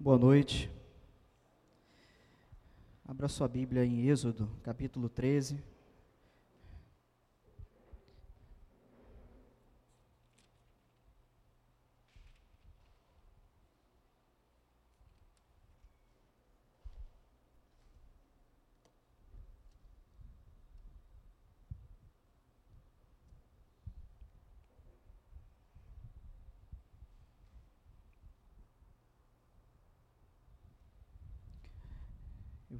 Boa 0.00 0.16
noite. 0.16 0.70
Abra 3.04 3.26
sua 3.26 3.48
Bíblia 3.48 3.84
em 3.84 4.06
Êxodo, 4.08 4.48
capítulo 4.62 5.08
13. 5.08 5.60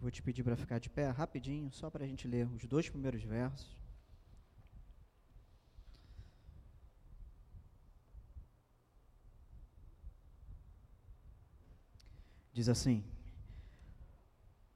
Vou 0.08 0.10
te 0.10 0.22
pedir 0.22 0.42
para 0.42 0.56
ficar 0.56 0.78
de 0.78 0.88
pé 0.88 1.10
rapidinho, 1.10 1.70
só 1.70 1.90
para 1.90 2.02
a 2.02 2.08
gente 2.08 2.26
ler 2.26 2.48
os 2.48 2.64
dois 2.64 2.88
primeiros 2.88 3.22
versos. 3.22 3.76
Diz 12.54 12.70
assim: 12.70 13.04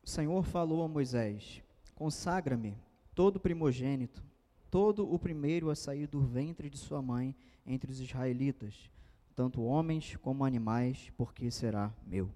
O 0.03 0.07
Senhor 0.07 0.45
falou 0.45 0.83
a 0.83 0.89
Moisés: 0.89 1.63
Consagra-me 1.95 2.77
todo 3.15 3.41
primogênito, 3.41 4.23
todo 4.71 5.11
o 5.11 5.19
primeiro 5.19 5.71
a 5.71 5.75
sair 5.75 6.07
do 6.07 6.21
ventre 6.21 6.69
de 6.69 6.77
sua 6.77 7.01
mãe 7.01 7.35
entre 7.65 7.91
os 7.91 8.01
israelitas, 8.01 8.91
tanto 9.35 9.63
homens 9.63 10.15
como 10.17 10.45
animais, 10.45 11.11
porque 11.17 11.51
será 11.51 11.91
meu. 12.07 12.31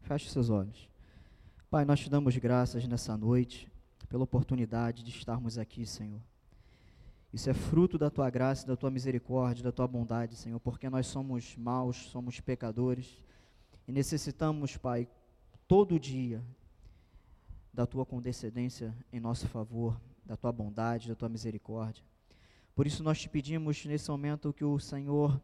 Feche 0.00 0.30
seus 0.30 0.48
olhos. 0.48 0.88
Pai, 1.70 1.84
nós 1.84 2.00
te 2.00 2.08
damos 2.08 2.34
graças 2.38 2.88
nessa 2.88 3.14
noite 3.14 3.70
pela 4.08 4.24
oportunidade 4.24 5.04
de 5.04 5.10
estarmos 5.10 5.58
aqui, 5.58 5.84
Senhor. 5.84 6.22
Isso 7.30 7.50
é 7.50 7.52
fruto 7.52 7.98
da 7.98 8.08
tua 8.08 8.30
graça, 8.30 8.66
da 8.66 8.74
tua 8.74 8.90
misericórdia, 8.90 9.62
da 9.62 9.70
tua 9.70 9.86
bondade, 9.86 10.34
Senhor, 10.34 10.58
porque 10.60 10.88
nós 10.88 11.06
somos 11.06 11.54
maus, 11.58 12.08
somos 12.08 12.40
pecadores 12.40 13.22
e 13.86 13.92
necessitamos, 13.92 14.78
Pai, 14.78 15.06
todo 15.66 16.00
dia 16.00 16.42
da 17.70 17.84
tua 17.84 18.06
condescendência 18.06 18.96
em 19.12 19.20
nosso 19.20 19.46
favor, 19.46 20.00
da 20.24 20.38
tua 20.38 20.50
bondade, 20.50 21.10
da 21.10 21.14
tua 21.14 21.28
misericórdia. 21.28 22.02
Por 22.74 22.86
isso 22.86 23.02
nós 23.02 23.20
te 23.20 23.28
pedimos 23.28 23.84
nesse 23.84 24.10
momento 24.10 24.54
que 24.54 24.64
o 24.64 24.78
Senhor 24.78 25.38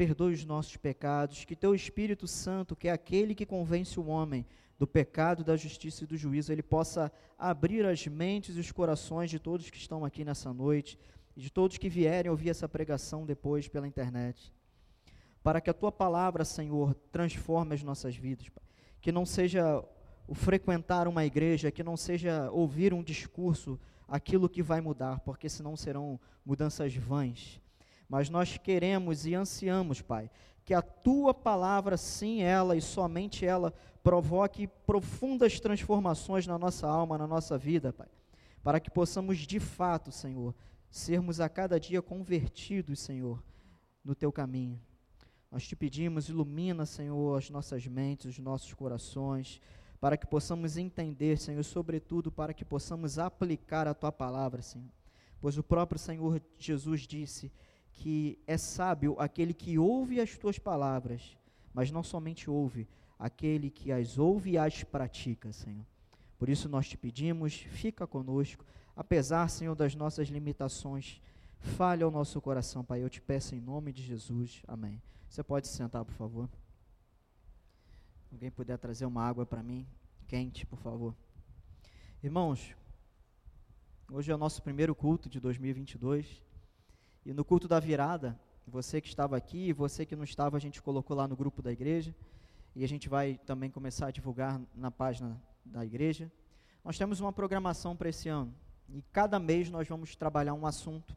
perdoe 0.00 0.32
os 0.32 0.46
nossos 0.46 0.78
pecados, 0.78 1.44
que 1.44 1.54
teu 1.54 1.74
Espírito 1.74 2.26
Santo, 2.26 2.74
que 2.74 2.88
é 2.88 2.90
aquele 2.90 3.34
que 3.34 3.44
convence 3.44 4.00
o 4.00 4.06
homem 4.06 4.46
do 4.78 4.86
pecado, 4.86 5.44
da 5.44 5.58
justiça 5.58 6.04
e 6.04 6.06
do 6.06 6.16
juízo, 6.16 6.50
ele 6.50 6.62
possa 6.62 7.12
abrir 7.38 7.84
as 7.84 8.06
mentes 8.06 8.56
e 8.56 8.60
os 8.60 8.72
corações 8.72 9.28
de 9.28 9.38
todos 9.38 9.68
que 9.68 9.76
estão 9.76 10.02
aqui 10.02 10.24
nessa 10.24 10.54
noite 10.54 10.98
e 11.36 11.40
de 11.42 11.50
todos 11.50 11.76
que 11.76 11.90
vierem 11.90 12.30
ouvir 12.30 12.48
essa 12.48 12.66
pregação 12.66 13.26
depois 13.26 13.68
pela 13.68 13.86
internet. 13.86 14.50
Para 15.42 15.60
que 15.60 15.68
a 15.68 15.74
tua 15.74 15.92
palavra, 15.92 16.46
Senhor, 16.46 16.94
transforme 17.12 17.74
as 17.74 17.82
nossas 17.82 18.16
vidas, 18.16 18.46
que 19.02 19.12
não 19.12 19.26
seja 19.26 19.84
o 20.26 20.34
frequentar 20.34 21.08
uma 21.08 21.26
igreja, 21.26 21.70
que 21.70 21.84
não 21.84 21.94
seja 21.94 22.50
ouvir 22.52 22.94
um 22.94 23.02
discurso 23.02 23.78
aquilo 24.08 24.48
que 24.48 24.62
vai 24.62 24.80
mudar, 24.80 25.20
porque 25.20 25.46
senão 25.50 25.76
serão 25.76 26.18
mudanças 26.42 26.96
vãs. 26.96 27.60
Mas 28.10 28.28
nós 28.28 28.58
queremos 28.58 29.24
e 29.24 29.36
ansiamos, 29.36 30.02
Pai, 30.02 30.28
que 30.64 30.74
a 30.74 30.82
tua 30.82 31.32
palavra, 31.32 31.96
sim, 31.96 32.42
ela 32.42 32.76
e 32.76 32.80
somente 32.80 33.46
ela, 33.46 33.72
provoque 34.02 34.66
profundas 34.84 35.60
transformações 35.60 36.44
na 36.44 36.58
nossa 36.58 36.88
alma, 36.88 37.16
na 37.16 37.28
nossa 37.28 37.56
vida, 37.56 37.92
Pai. 37.92 38.08
Para 38.64 38.80
que 38.80 38.90
possamos 38.90 39.38
de 39.38 39.60
fato, 39.60 40.10
Senhor, 40.10 40.52
sermos 40.90 41.38
a 41.38 41.48
cada 41.48 41.78
dia 41.78 42.02
convertidos, 42.02 42.98
Senhor, 42.98 43.40
no 44.04 44.12
teu 44.16 44.32
caminho. 44.32 44.80
Nós 45.48 45.68
te 45.68 45.76
pedimos, 45.76 46.28
ilumina, 46.28 46.84
Senhor, 46.86 47.38
as 47.38 47.48
nossas 47.48 47.86
mentes, 47.86 48.26
os 48.26 48.38
nossos 48.40 48.74
corações, 48.74 49.60
para 50.00 50.16
que 50.16 50.26
possamos 50.26 50.76
entender, 50.76 51.38
Senhor, 51.38 51.62
sobretudo 51.62 52.32
para 52.32 52.52
que 52.52 52.64
possamos 52.64 53.20
aplicar 53.20 53.86
a 53.86 53.94
tua 53.94 54.10
palavra, 54.10 54.62
Senhor. 54.62 54.90
Pois 55.40 55.56
o 55.56 55.62
próprio 55.62 55.98
Senhor 55.98 56.42
Jesus 56.58 57.02
disse 57.02 57.52
que 57.92 58.38
é 58.46 58.56
sábio 58.56 59.16
aquele 59.18 59.52
que 59.52 59.78
ouve 59.78 60.20
as 60.20 60.36
tuas 60.36 60.58
palavras, 60.58 61.36
mas 61.72 61.90
não 61.90 62.02
somente 62.02 62.48
ouve, 62.48 62.88
aquele 63.18 63.70
que 63.70 63.92
as 63.92 64.18
ouve 64.18 64.52
e 64.52 64.58
as 64.58 64.82
pratica, 64.82 65.52
Senhor. 65.52 65.84
Por 66.38 66.48
isso 66.48 66.68
nós 66.68 66.88
te 66.88 66.96
pedimos, 66.96 67.54
fica 67.54 68.06
conosco, 68.06 68.64
apesar, 68.96 69.48
Senhor, 69.48 69.74
das 69.74 69.94
nossas 69.94 70.28
limitações, 70.28 71.20
fale 71.58 72.02
ao 72.02 72.10
nosso 72.10 72.40
coração, 72.40 72.82
Pai. 72.82 73.02
Eu 73.02 73.10
te 73.10 73.20
peço 73.20 73.54
em 73.54 73.60
nome 73.60 73.92
de 73.92 74.02
Jesus. 74.02 74.62
Amém. 74.66 75.00
Você 75.28 75.42
pode 75.42 75.68
se 75.68 75.76
sentar, 75.76 76.04
por 76.04 76.14
favor. 76.14 76.48
Alguém 78.32 78.50
puder 78.50 78.78
trazer 78.78 79.04
uma 79.04 79.22
água 79.22 79.44
para 79.44 79.62
mim, 79.62 79.86
quente, 80.26 80.64
por 80.64 80.78
favor. 80.78 81.14
Irmãos, 82.22 82.74
hoje 84.10 84.30
é 84.30 84.34
o 84.34 84.38
nosso 84.38 84.62
primeiro 84.62 84.94
culto 84.94 85.28
de 85.28 85.38
2022. 85.40 86.42
E 87.24 87.34
no 87.34 87.44
culto 87.44 87.68
da 87.68 87.78
virada, 87.78 88.38
você 88.66 89.00
que 89.00 89.08
estava 89.08 89.36
aqui 89.36 89.68
e 89.68 89.72
você 89.72 90.06
que 90.06 90.16
não 90.16 90.24
estava, 90.24 90.56
a 90.56 90.60
gente 90.60 90.80
colocou 90.80 91.16
lá 91.16 91.28
no 91.28 91.36
grupo 91.36 91.60
da 91.60 91.70
igreja 91.70 92.14
e 92.74 92.82
a 92.84 92.88
gente 92.88 93.08
vai 93.08 93.38
também 93.44 93.70
começar 93.70 94.06
a 94.06 94.10
divulgar 94.10 94.60
na 94.74 94.90
página 94.90 95.40
da 95.64 95.84
igreja. 95.84 96.30
Nós 96.84 96.96
temos 96.96 97.20
uma 97.20 97.32
programação 97.32 97.94
para 97.94 98.08
esse 98.08 98.28
ano 98.28 98.54
e 98.88 99.02
cada 99.12 99.38
mês 99.38 99.70
nós 99.70 99.86
vamos 99.86 100.16
trabalhar 100.16 100.54
um 100.54 100.66
assunto. 100.66 101.14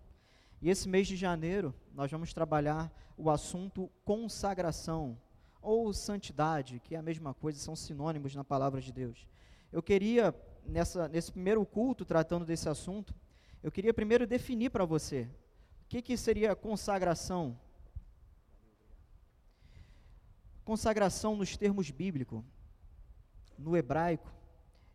E 0.61 0.69
esse 0.69 0.89
mês 0.89 1.07
de 1.07 1.15
janeiro 1.15 1.73
nós 1.93 2.11
vamos 2.11 2.33
trabalhar 2.33 2.91
o 3.17 3.29
assunto 3.29 3.89
consagração 4.03 5.17
ou 5.61 5.93
santidade, 5.93 6.81
que 6.83 6.95
é 6.95 6.97
a 6.97 7.01
mesma 7.01 7.33
coisa, 7.33 7.57
são 7.59 7.75
sinônimos 7.75 8.35
na 8.35 8.43
palavra 8.43 8.81
de 8.81 8.91
Deus. 8.91 9.25
Eu 9.71 9.81
queria, 9.81 10.35
nessa, 10.65 11.07
nesse 11.07 11.31
primeiro 11.31 11.65
culto, 11.65 12.03
tratando 12.03 12.45
desse 12.45 12.67
assunto, 12.67 13.15
eu 13.61 13.71
queria 13.71 13.93
primeiro 13.93 14.27
definir 14.27 14.69
para 14.69 14.83
você 14.83 15.29
que, 15.93 16.01
que 16.01 16.17
seria 16.17 16.55
consagração 16.55 17.55
Consagração 20.65 21.35
nos 21.35 21.57
termos 21.57 21.91
bíblicos, 21.91 22.41
no 23.59 23.75
hebraico, 23.75 24.31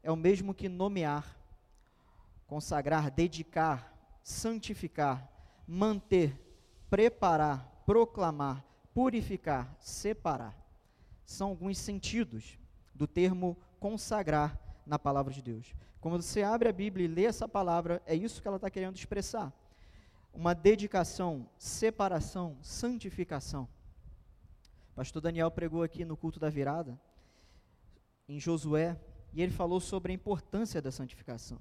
é 0.02 0.10
o 0.10 0.16
mesmo 0.16 0.54
que 0.54 0.66
nomear, 0.66 1.38
consagrar, 2.46 3.10
dedicar, 3.10 3.94
santificar, 4.22 5.30
manter, 5.66 6.34
preparar, 6.88 7.82
proclamar, 7.84 8.64
purificar, 8.94 9.76
separar. 9.78 10.56
São 11.26 11.50
alguns 11.50 11.76
sentidos 11.76 12.58
do 12.94 13.06
termo 13.06 13.58
consagrar 13.78 14.58
na 14.86 14.98
palavra 14.98 15.34
de 15.34 15.42
Deus. 15.42 15.74
Quando 16.00 16.22
você 16.22 16.42
abre 16.42 16.70
a 16.70 16.72
Bíblia 16.72 17.04
e 17.04 17.08
lê 17.08 17.26
essa 17.26 17.46
palavra, 17.46 18.02
é 18.06 18.14
isso 18.14 18.40
que 18.40 18.48
ela 18.48 18.56
está 18.56 18.70
querendo 18.70 18.96
expressar. 18.96 19.52
Uma 20.38 20.54
dedicação, 20.54 21.48
separação, 21.58 22.56
santificação. 22.62 23.68
Pastor 24.94 25.20
Daniel 25.20 25.50
pregou 25.50 25.82
aqui 25.82 26.04
no 26.04 26.16
culto 26.16 26.38
da 26.38 26.48
virada, 26.48 26.96
em 28.28 28.38
Josué, 28.38 28.96
e 29.32 29.42
ele 29.42 29.50
falou 29.50 29.80
sobre 29.80 30.12
a 30.12 30.14
importância 30.14 30.80
da 30.80 30.92
santificação. 30.92 31.58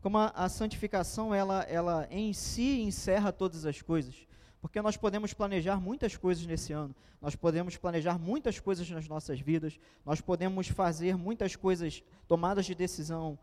Como 0.00 0.16
a, 0.16 0.28
a 0.28 0.48
santificação, 0.48 1.34
ela, 1.34 1.64
ela 1.64 2.06
em 2.08 2.32
si 2.32 2.80
encerra 2.82 3.32
todas 3.32 3.66
as 3.66 3.82
coisas. 3.82 4.28
Porque 4.60 4.80
nós 4.80 4.96
podemos 4.96 5.34
planejar 5.34 5.80
muitas 5.80 6.16
coisas 6.16 6.46
nesse 6.46 6.72
ano, 6.72 6.94
nós 7.20 7.34
podemos 7.34 7.76
planejar 7.76 8.16
muitas 8.16 8.60
coisas 8.60 8.88
nas 8.88 9.08
nossas 9.08 9.40
vidas, 9.40 9.76
nós 10.06 10.20
podemos 10.20 10.68
fazer 10.68 11.16
muitas 11.16 11.56
coisas, 11.56 12.04
tomadas 12.28 12.64
de 12.64 12.76
decisão 12.76 13.36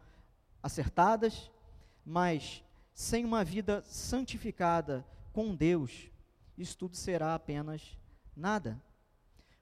acertadas, 0.64 1.52
mas 2.06 2.64
sem 2.98 3.24
uma 3.24 3.44
vida 3.44 3.84
santificada 3.86 5.06
com 5.32 5.54
Deus, 5.54 6.10
isso 6.58 6.76
tudo 6.76 6.96
será 6.96 7.36
apenas 7.36 7.96
nada 8.36 8.82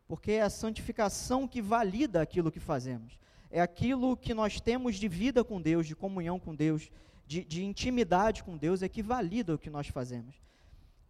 porque 0.08 0.34
é 0.34 0.42
a 0.42 0.50
santificação 0.50 1.48
que 1.48 1.62
valida 1.62 2.22
aquilo 2.22 2.52
que 2.52 2.60
fazemos. 2.60 3.18
É 3.50 3.62
aquilo 3.62 4.16
que 4.16 4.34
nós 4.34 4.62
temos 4.62 4.96
de 4.96 5.08
vida 5.08 5.44
com 5.44 5.62
Deus, 5.62 5.88
de 5.88 5.96
comunhão 5.96 6.40
com 6.40 6.54
Deus, 6.54 6.92
de, 7.26 7.44
de 7.44 7.64
intimidade 7.64 8.44
com 8.44 8.58
Deus, 8.58 8.82
é 8.82 8.90
que 8.90 9.02
valida 9.02 9.56
o 9.56 9.58
que 9.58 9.70
nós 9.70 9.88
fazemos. 9.88 10.36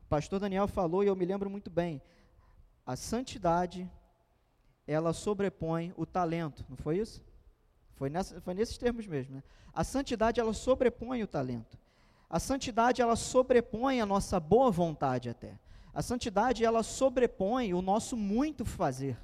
O 0.06 0.07
pastor 0.07 0.39
Daniel 0.39 0.68
falou, 0.68 1.04
e 1.04 1.07
eu 1.07 1.16
me 1.16 1.25
lembro 1.25 1.50
muito 1.50 1.69
bem, 1.69 2.01
a 2.86 2.95
santidade, 2.95 3.89
ela 4.88 5.12
sobrepõe 5.12 5.94
o 5.98 6.06
talento, 6.06 6.66
não 6.69 6.77
foi 6.77 7.00
isso? 7.00 7.24
Foi, 7.95 8.10
nessa, 8.10 8.39
foi 8.42 8.54
nesses 8.54 8.77
termos 8.77 9.07
mesmo. 9.07 9.36
Né? 9.36 9.44
A 9.74 9.83
santidade, 9.83 10.39
ela 10.39 10.54
sobrepõe 10.54 11.24
o 11.24 11.27
talento. 11.27 11.77
A 12.30 12.39
santidade, 12.39 13.01
ela 13.01 13.16
sobrepõe 13.16 14.01
a 14.01 14.06
nossa 14.06 14.39
boa 14.39 14.72
vontade 14.72 15.30
até. 15.30 15.60
A 15.94 16.01
santidade 16.01 16.66
ela 16.66 16.83
sobrepõe 16.83 17.74
o 17.74 17.81
nosso 17.81 18.18
muito 18.18 18.66
fazer. 18.66 19.18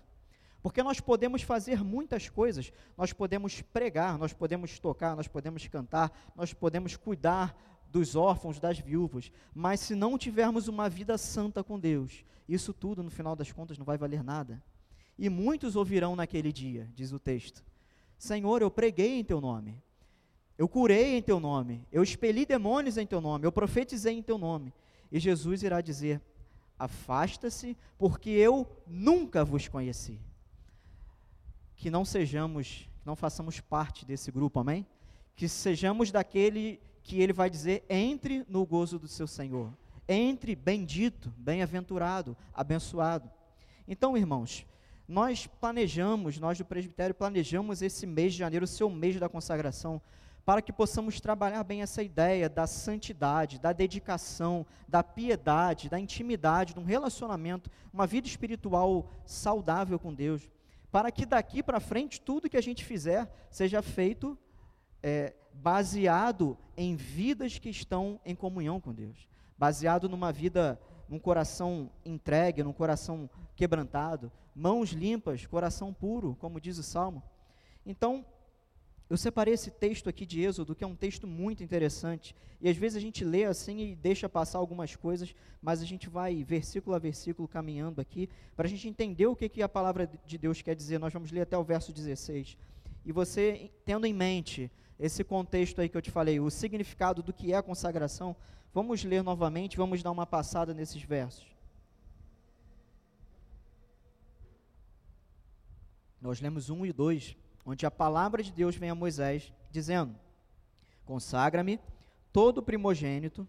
Porque 0.62 0.84
nós 0.84 1.00
podemos 1.00 1.42
fazer 1.42 1.84
muitas 1.84 2.30
coisas, 2.30 2.72
nós 2.96 3.12
podemos 3.12 3.62
pregar, 3.62 4.18
nós 4.18 4.32
podemos 4.32 4.78
tocar, 4.80 5.16
nós 5.16 5.28
podemos 5.28 5.68
cantar, 5.68 6.12
nós 6.36 6.54
podemos 6.54 6.96
cuidar 6.96 7.58
dos 7.90 8.16
órfãos, 8.16 8.60
das 8.60 8.80
viúvas, 8.80 9.32
mas 9.54 9.80
se 9.82 9.96
não 9.96 10.18
tivermos 10.18 10.68
uma 10.68 10.88
vida 10.88 11.18
santa 11.18 11.64
com 11.64 11.80
Deus, 11.80 12.24
isso 12.48 12.74
tudo, 12.74 13.04
no 13.04 13.10
final 13.10 13.36
das 13.36 13.52
contas, 13.52 13.78
não 13.78 13.86
vai 13.86 13.98
valer 13.98 14.24
nada. 14.24 14.64
E 15.18 15.30
muitos 15.30 15.76
ouvirão 15.76 16.16
naquele 16.16 16.54
dia, 16.54 16.90
diz 16.96 17.12
o 17.12 17.20
texto: 17.20 17.64
Senhor, 18.18 18.62
eu 18.62 18.72
preguei 18.72 19.20
em 19.20 19.24
teu 19.24 19.42
nome, 19.42 19.82
eu 20.62 20.68
curei 20.68 21.18
em 21.18 21.22
teu 21.22 21.40
nome, 21.40 21.86
eu 21.92 22.04
expeli 22.04 22.46
demônios 22.46 22.98
em 22.98 23.06
teu 23.06 23.20
nome, 23.20 23.46
eu 23.46 23.52
profetizei 23.52 24.18
em 24.18 24.22
teu 24.22 24.38
nome. 24.38 24.74
E 25.12 25.20
Jesus 25.20 25.64
irá 25.64 25.82
dizer: 25.82 26.22
Afasta-se, 26.78 27.76
porque 27.98 28.30
eu 28.30 28.68
nunca 28.86 29.44
vos 29.44 29.68
conheci 29.68 30.20
que 31.82 31.90
não 31.90 32.06
sejamos, 32.06 32.88
não 33.04 33.16
façamos 33.16 33.60
parte 33.60 34.06
desse 34.06 34.32
grupo, 34.32 34.60
amém? 34.60 34.86
Que 35.36 35.50
sejamos 35.50 36.12
daquele 36.12 36.80
que 37.02 37.20
ele 37.20 37.34
vai 37.34 37.50
dizer: 37.50 37.84
entre 37.90 38.46
no 38.48 38.64
gozo 38.68 39.00
do 39.00 39.08
seu 39.08 39.26
Senhor, 39.26 39.74
entre 40.08 40.56
bendito, 40.56 41.34
bem-aventurado, 41.38 42.38
abençoado. 42.54 43.28
Então, 43.88 44.16
irmãos, 44.16 44.64
nós 45.08 45.48
planejamos, 45.48 46.38
nós 46.38 46.60
do 46.60 46.66
presbitério 46.66 47.16
planejamos 47.16 47.82
esse 47.82 48.06
mês 48.06 48.34
de 48.34 48.40
janeiro, 48.40 48.66
o 48.66 48.68
seu 48.68 48.88
mês 48.88 49.20
da 49.20 49.28
consagração, 49.28 50.00
para 50.46 50.62
que 50.62 50.74
possamos 50.74 51.22
trabalhar 51.22 51.64
bem 51.64 51.82
essa 51.82 52.02
ideia 52.02 52.50
da 52.50 52.66
santidade, 52.66 53.60
da 53.60 53.72
dedicação, 53.74 54.66
da 54.88 55.04
piedade, 55.04 55.90
da 55.90 56.00
intimidade, 56.00 56.74
de 56.74 56.80
um 56.80 56.86
relacionamento, 56.86 57.70
uma 57.94 58.08
vida 58.08 58.28
espiritual 58.28 59.10
saudável 59.26 60.00
com 60.00 60.14
Deus 60.14 60.50
para 60.92 61.10
que 61.10 61.26
daqui 61.26 61.64
para 61.64 61.80
frente 61.80 62.20
tudo 62.20 62.50
que 62.50 62.58
a 62.58 62.62
gente 62.62 62.84
fizer 62.84 63.32
seja 63.50 63.82
feito 63.82 64.38
é, 65.02 65.34
baseado 65.54 66.58
em 66.76 66.96
vidas 66.96 67.58
que 67.58 67.70
estão 67.70 68.20
em 68.26 68.36
comunhão 68.36 68.82
com 68.82 68.94
Deus, 68.94 69.28
baseado 69.58 70.10
numa 70.10 70.32
vida, 70.32 70.80
num 71.08 71.18
coração 71.18 71.90
entregue, 72.04 72.62
num 72.62 72.74
coração 72.74 73.30
quebrantado, 73.56 74.32
mãos 74.54 74.90
limpas, 74.90 75.46
coração 75.46 75.94
puro, 75.94 76.36
como 76.40 76.60
diz 76.60 76.78
o 76.78 76.84
Salmo. 76.84 77.24
Então, 77.86 78.26
eu 79.12 79.18
separei 79.18 79.54
esse 79.54 79.70
texto 79.70 80.08
aqui 80.08 80.26
de 80.26 80.42
Êxodo, 80.42 80.74
que 80.74 80.86
é 80.86 80.88
um 80.88 80.96
texto 80.96 81.28
muito 81.28 81.62
interessante, 81.62 82.34
e 82.62 82.70
às 82.70 82.78
vezes 82.78 82.96
a 82.96 83.02
gente 83.02 83.26
lê 83.26 83.44
assim 83.44 83.80
e 83.80 83.94
deixa 83.94 84.30
passar 84.30 84.58
algumas 84.58 84.96
coisas, 84.96 85.36
mas 85.62 85.82
a 85.82 85.86
gente 85.86 86.08
vai 86.08 86.46
versículo 86.46 86.96
a 86.96 87.00
versículo 87.00 87.46
caminhando 87.46 88.00
aqui, 88.00 88.30
para 88.56 88.68
a 88.68 88.70
gente 88.70 88.88
entender 88.88 89.26
o 89.26 89.36
que, 89.36 89.50
que 89.50 89.62
a 89.62 89.68
palavra 89.68 90.10
de 90.26 90.38
Deus 90.38 90.62
quer 90.62 90.78
dizer. 90.78 90.98
Nós 90.98 91.12
vamos 91.12 91.30
ler 91.30 91.42
até 91.42 91.58
o 91.58 91.64
verso 91.66 91.92
16. 91.92 92.58
E 93.06 93.12
você, 93.12 93.70
tendo 93.84 94.06
em 94.06 94.14
mente 94.14 94.72
esse 94.98 95.26
contexto 95.26 95.82
aí 95.82 95.90
que 95.90 95.98
eu 95.98 96.02
te 96.02 96.10
falei, 96.10 96.40
o 96.40 96.50
significado 96.50 97.22
do 97.22 97.34
que 97.34 97.52
é 97.52 97.58
a 97.58 97.62
consagração, 97.62 98.34
vamos 98.74 99.04
ler 99.04 99.24
novamente, 99.24 99.76
vamos 99.76 100.02
dar 100.02 100.12
uma 100.12 100.26
passada 100.26 100.74
nesses 100.74 101.04
versos. 101.04 101.54
Nós 106.22 106.40
lemos 106.40 106.70
1 106.70 106.86
e 106.86 106.94
2 106.94 107.51
onde 107.66 107.86
a 107.86 107.92
palavra 107.92 108.42
de 108.42 108.52
Deus 108.52 108.76
vem 108.76 108.90
a 108.90 108.96
Moisés, 108.96 109.54
dizendo: 109.72 110.16
Consagra-me 111.06 111.80
todo 112.32 112.64
primogênito, 112.64 113.48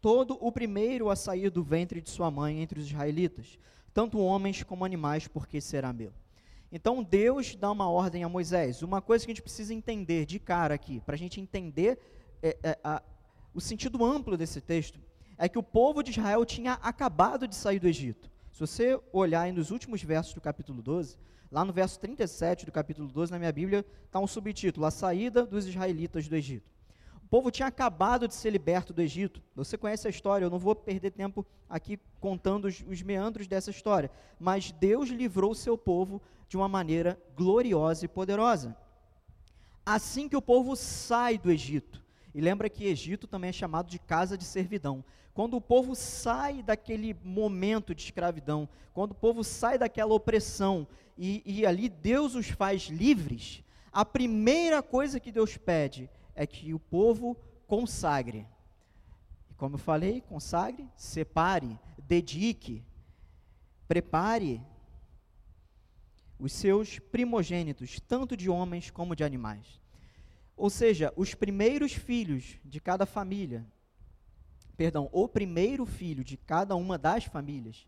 todo 0.00 0.36
o 0.40 0.50
primeiro 0.50 1.10
a 1.10 1.16
sair 1.16 1.50
do 1.50 1.62
ventre 1.62 2.00
de 2.00 2.10
sua 2.10 2.30
mãe 2.30 2.60
entre 2.60 2.80
os 2.80 2.86
israelitas, 2.86 3.58
tanto 3.92 4.18
homens 4.18 4.62
como 4.62 4.84
animais, 4.84 5.28
porque 5.28 5.60
será 5.60 5.92
meu. 5.92 6.12
Então 6.72 7.02
Deus 7.02 7.54
dá 7.54 7.70
uma 7.70 7.90
ordem 7.90 8.24
a 8.24 8.28
Moisés. 8.28 8.82
Uma 8.82 9.02
coisa 9.02 9.26
que 9.26 9.30
a 9.30 9.34
gente 9.34 9.42
precisa 9.42 9.74
entender 9.74 10.24
de 10.24 10.38
cara 10.38 10.74
aqui, 10.74 11.00
para 11.00 11.14
a 11.14 11.18
gente 11.18 11.38
entender 11.38 11.98
é, 12.42 12.56
é, 12.62 12.78
a, 12.82 13.02
o 13.54 13.60
sentido 13.60 14.02
amplo 14.02 14.36
desse 14.36 14.60
texto, 14.60 14.98
é 15.36 15.48
que 15.48 15.58
o 15.58 15.62
povo 15.62 16.02
de 16.02 16.10
Israel 16.10 16.44
tinha 16.46 16.74
acabado 16.74 17.46
de 17.46 17.54
sair 17.54 17.78
do 17.78 17.86
Egito. 17.86 18.30
Se 18.52 18.60
você 18.60 18.98
olhar 19.12 19.52
nos 19.52 19.70
últimos 19.70 20.02
versos 20.02 20.34
do 20.34 20.40
capítulo 20.40 20.82
12, 20.82 21.18
Lá 21.52 21.66
no 21.66 21.72
verso 21.72 22.00
37 22.00 22.64
do 22.64 22.72
capítulo 22.72 23.06
12, 23.08 23.30
na 23.30 23.38
minha 23.38 23.52
Bíblia, 23.52 23.84
está 24.06 24.18
um 24.18 24.26
subtítulo: 24.26 24.86
A 24.86 24.90
saída 24.90 25.44
dos 25.44 25.66
israelitas 25.66 26.26
do 26.26 26.34
Egito. 26.34 26.72
O 27.22 27.28
povo 27.28 27.50
tinha 27.50 27.68
acabado 27.68 28.26
de 28.26 28.34
ser 28.34 28.48
liberto 28.48 28.94
do 28.94 29.02
Egito. 29.02 29.42
Você 29.54 29.76
conhece 29.76 30.06
a 30.06 30.10
história, 30.10 30.46
eu 30.46 30.50
não 30.50 30.58
vou 30.58 30.74
perder 30.74 31.10
tempo 31.10 31.44
aqui 31.68 32.00
contando 32.18 32.64
os, 32.64 32.82
os 32.88 33.02
meandros 33.02 33.46
dessa 33.46 33.70
história. 33.70 34.10
Mas 34.40 34.72
Deus 34.72 35.10
livrou 35.10 35.50
o 35.50 35.54
seu 35.54 35.76
povo 35.76 36.22
de 36.48 36.56
uma 36.56 36.68
maneira 36.70 37.20
gloriosa 37.36 38.06
e 38.06 38.08
poderosa. 38.08 38.74
Assim 39.84 40.30
que 40.30 40.36
o 40.36 40.42
povo 40.42 40.74
sai 40.74 41.36
do 41.36 41.50
Egito, 41.50 42.01
e 42.34 42.40
lembra 42.40 42.70
que 42.70 42.84
Egito 42.84 43.26
também 43.26 43.50
é 43.50 43.52
chamado 43.52 43.90
de 43.90 43.98
casa 43.98 44.38
de 44.38 44.44
servidão. 44.44 45.04
Quando 45.34 45.56
o 45.56 45.60
povo 45.60 45.94
sai 45.94 46.62
daquele 46.62 47.14
momento 47.22 47.94
de 47.94 48.02
escravidão, 48.02 48.68
quando 48.92 49.12
o 49.12 49.14
povo 49.14 49.42
sai 49.42 49.78
daquela 49.78 50.14
opressão 50.14 50.86
e, 51.16 51.42
e 51.44 51.66
ali 51.66 51.88
Deus 51.88 52.34
os 52.34 52.48
faz 52.48 52.84
livres, 52.84 53.62
a 53.92 54.04
primeira 54.04 54.82
coisa 54.82 55.20
que 55.20 55.32
Deus 55.32 55.56
pede 55.56 56.08
é 56.34 56.46
que 56.46 56.72
o 56.72 56.78
povo 56.78 57.36
consagre. 57.66 58.46
E 59.50 59.54
como 59.54 59.74
eu 59.74 59.78
falei, 59.78 60.22
consagre, 60.22 60.88
separe, 60.96 61.78
dedique, 61.98 62.82
prepare 63.86 64.62
os 66.38 66.52
seus 66.52 66.98
primogênitos, 66.98 68.00
tanto 68.00 68.36
de 68.36 68.48
homens 68.48 68.90
como 68.90 69.14
de 69.14 69.22
animais. 69.22 69.81
Ou 70.62 70.70
seja, 70.70 71.12
os 71.16 71.34
primeiros 71.34 71.92
filhos 71.92 72.56
de 72.64 72.80
cada 72.80 73.04
família, 73.04 73.66
perdão, 74.76 75.08
o 75.10 75.26
primeiro 75.26 75.84
filho 75.84 76.22
de 76.22 76.36
cada 76.36 76.76
uma 76.76 76.96
das 76.96 77.24
famílias, 77.24 77.84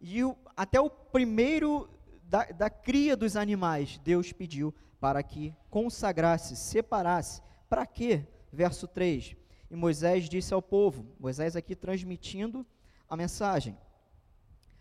e 0.00 0.24
o, 0.24 0.34
até 0.56 0.80
o 0.80 0.88
primeiro 0.88 1.86
da, 2.22 2.44
da 2.46 2.70
cria 2.70 3.14
dos 3.14 3.36
animais, 3.36 4.00
Deus 4.02 4.32
pediu 4.32 4.74
para 4.98 5.22
que 5.22 5.54
consagrasse, 5.68 6.56
separasse. 6.56 7.42
Para 7.68 7.84
quê? 7.84 8.26
Verso 8.50 8.88
3. 8.88 9.36
E 9.70 9.76
Moisés 9.76 10.26
disse 10.26 10.54
ao 10.54 10.62
povo, 10.62 11.06
Moisés 11.20 11.54
aqui 11.54 11.76
transmitindo 11.76 12.66
a 13.06 13.18
mensagem: 13.18 13.76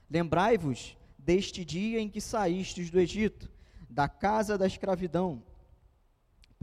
Lembrai-vos 0.09 0.97
deste 1.19 1.65
dia 1.65 1.99
em 1.99 2.07
que 2.07 2.21
saístes 2.21 2.89
do 2.89 3.01
Egito, 3.01 3.51
da 3.89 4.07
casa 4.07 4.57
da 4.57 4.65
escravidão, 4.65 5.43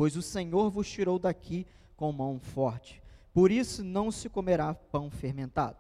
pois 0.01 0.17
o 0.17 0.23
Senhor 0.23 0.71
vos 0.71 0.91
tirou 0.91 1.19
daqui 1.19 1.67
com 1.95 2.11
mão 2.11 2.41
forte. 2.41 3.03
Por 3.35 3.51
isso 3.51 3.85
não 3.85 4.11
se 4.11 4.31
comerá 4.31 4.73
pão 4.73 5.11
fermentado. 5.11 5.77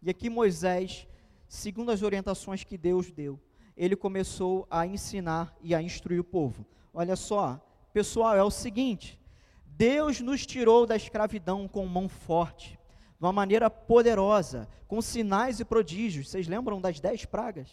E 0.00 0.08
aqui 0.08 0.30
Moisés, 0.30 1.06
segundo 1.46 1.92
as 1.92 2.00
orientações 2.00 2.64
que 2.64 2.78
Deus 2.78 3.10
deu, 3.10 3.38
ele 3.76 3.94
começou 3.94 4.66
a 4.70 4.86
ensinar 4.86 5.54
e 5.60 5.74
a 5.74 5.82
instruir 5.82 6.20
o 6.20 6.24
povo. 6.24 6.64
Olha 6.94 7.14
só, 7.16 7.60
pessoal, 7.92 8.34
é 8.34 8.42
o 8.42 8.50
seguinte: 8.50 9.20
Deus 9.66 10.22
nos 10.22 10.46
tirou 10.46 10.86
da 10.86 10.96
escravidão 10.96 11.68
com 11.68 11.84
mão 11.84 12.08
forte, 12.08 12.78
de 13.18 13.26
uma 13.26 13.30
maneira 13.30 13.68
poderosa, 13.68 14.66
com 14.88 15.02
sinais 15.02 15.60
e 15.60 15.66
prodígios. 15.66 16.30
Vocês 16.30 16.48
lembram 16.48 16.80
das 16.80 16.98
dez 16.98 17.26
pragas? 17.26 17.68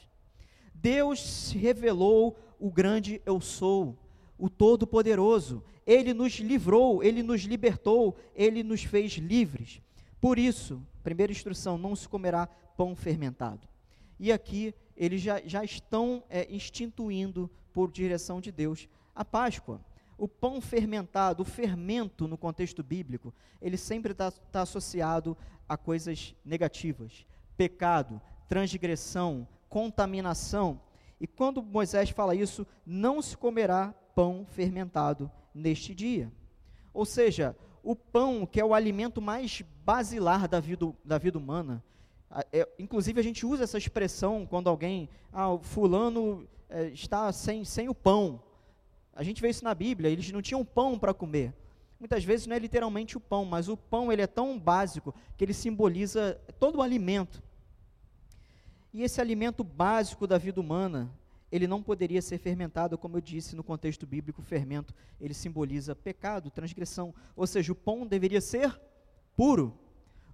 Deus 0.74 1.53
revelou 1.53 2.36
o 2.60 2.70
grande 2.70 3.22
eu 3.25 3.39
sou, 3.39 3.98
o 4.38 4.50
Todo-Poderoso. 4.50 5.63
Ele 5.88 6.13
nos 6.13 6.34
livrou, 6.34 7.01
ele 7.01 7.24
nos 7.24 7.41
libertou, 7.44 8.17
ele 8.36 8.62
nos 8.62 8.84
fez 8.84 9.13
livres. 9.13 9.82
Por 10.20 10.38
isso, 10.38 10.86
primeira 11.01 11.32
instrução: 11.32 11.77
não 11.77 11.96
se 11.96 12.10
comerá 12.10 12.46
pão 12.46 12.94
fermentado. 12.94 13.65
E 14.20 14.32
aqui 14.32 14.75
eles 14.98 15.22
já, 15.22 15.41
já 15.46 15.63
estão 15.63 16.24
é, 16.29 16.46
instituindo, 16.53 17.50
por 17.72 17.91
direção 17.91 18.41
de 18.41 18.51
Deus, 18.51 18.89
a 19.15 19.24
Páscoa. 19.24 19.79
O 20.17 20.27
pão 20.27 20.60
fermentado, 20.60 21.44
o 21.44 21.46
fermento 21.46 22.27
no 22.27 22.36
contexto 22.36 22.82
bíblico, 22.82 23.32
ele 23.62 23.77
sempre 23.77 24.13
está 24.13 24.32
tá 24.32 24.63
associado 24.63 25.38
a 25.70 25.77
coisas 25.77 26.36
negativas, 26.44 27.24
pecado, 27.56 28.20
transgressão, 28.50 29.48
contaminação. 29.70 30.82
E 31.22 31.27
quando 31.27 31.62
Moisés 31.62 32.10
fala 32.10 32.34
isso, 32.34 32.65
não 32.84 33.22
se 33.22 33.38
comerá 33.38 33.94
pão 34.15 34.44
fermentado 34.50 35.32
neste 35.58 35.94
dia. 35.94 36.32
Ou 36.94 37.06
seja, 37.06 37.56
o 37.84 37.96
pão, 37.96 38.46
que 38.46 38.60
é 38.60 38.66
o 38.66 38.74
alimento 38.74 39.22
mais 39.22 39.62
basilar 39.84 40.48
da 40.48 40.60
vida, 40.60 40.94
da 41.04 41.18
vida 41.18 41.38
humana, 41.38 41.84
é, 42.52 42.68
inclusive, 42.78 43.20
a 43.20 43.24
gente 43.24 43.46
usa 43.46 43.64
essa 43.64 43.78
expressão 43.78 44.46
quando 44.46 44.70
alguém, 44.70 45.10
ah, 45.32 45.58
fulano 45.62 46.48
é, 46.70 46.88
está 46.88 47.32
sem, 47.32 47.64
sem 47.64 47.90
o 47.90 47.96
pão. 47.96 48.42
A 49.14 49.24
gente 49.24 49.42
vê 49.42 49.50
isso 49.50 49.64
na 49.64 49.74
Bíblia, 49.74 50.12
eles 50.12 50.32
não 50.32 50.42
tinham 50.42 50.64
pão 50.64 51.00
para 51.00 51.14
comer. 51.14 51.54
Muitas 52.00 52.24
vezes 52.24 52.46
não 52.46 52.56
é 52.56 52.60
literalmente 52.60 53.18
o 53.18 53.20
pão, 53.20 53.44
mas 53.44 53.68
o 53.68 53.76
pão 53.76 54.12
ele 54.12 54.22
é 54.22 54.28
tão 54.28 54.60
básico 54.60 55.16
que 55.36 55.44
ele 55.44 55.54
simboliza 55.54 56.40
todo 56.60 56.78
o 56.78 56.82
alimento. 56.82 57.42
E 58.94 59.02
esse 59.02 59.20
alimento 59.20 59.64
básico 59.64 60.28
da 60.28 60.38
vida 60.38 60.62
humana, 60.62 61.10
ele 61.51 61.68
não 61.68 61.82
poderia 61.82 62.22
ser 62.22 62.38
fermentado, 62.38 62.98
como 62.98 63.18
eu 63.18 63.22
disse 63.22 63.56
no 63.56 63.63
contexto 63.63 64.06
bíblico, 64.06 64.42
fermento, 64.42 64.94
ele 65.20 65.34
simboliza 65.34 65.96
pecado, 65.96 66.51
transgressão, 66.51 67.13
ou 67.36 67.48
seja, 67.48 67.72
o 67.72 67.75
pão 67.75 68.06
deveria 68.06 68.42
ser 68.42 68.80
puro. 69.36 69.77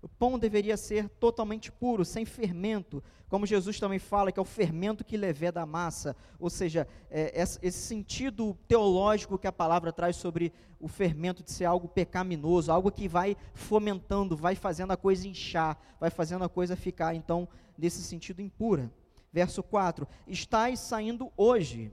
O 0.02 0.10
pão 0.10 0.38
deveria 0.38 0.76
ser 0.76 1.08
totalmente 1.08 1.72
puro, 1.72 2.04
sem 2.04 2.26
fermento, 2.26 3.02
como 3.30 3.46
Jesus 3.46 3.80
também 3.80 4.00
fala, 4.00 4.32
que 4.32 4.40
é 4.40 4.42
o 4.42 4.46
fermento 4.46 5.04
que 5.04 5.16
leveda 5.16 5.62
a 5.62 5.66
massa, 5.66 6.16
ou 6.38 6.50
seja, 6.50 6.88
é, 7.10 7.42
esse 7.42 7.80
sentido 7.80 8.58
teológico 8.68 9.40
que 9.40 9.48
a 9.48 9.52
palavra 9.52 9.94
traz 9.94 10.18
sobre 10.18 10.52
o 10.80 10.88
fermento 10.88 11.42
de 11.42 11.52
ser 11.52 11.66
algo 11.66 11.88
pecaminoso, 11.88 12.72
algo 12.72 12.92
que 12.92 13.08
vai 13.08 13.38
fomentando, 13.54 14.36
vai 14.36 14.56
fazendo 14.56 14.92
a 14.92 14.98
coisa 14.98 15.28
inchar, 15.28 15.80
vai 16.00 16.10
fazendo 16.10 16.44
a 16.44 16.50
coisa 16.50 16.76
ficar, 16.76 17.16
então, 17.16 17.48
nesse 17.78 18.04
sentido 18.04 18.42
impura. 18.42 18.92
Verso 19.34 19.64
4: 19.64 20.08
Estais 20.28 20.80
saindo 20.80 21.34
hoje, 21.36 21.92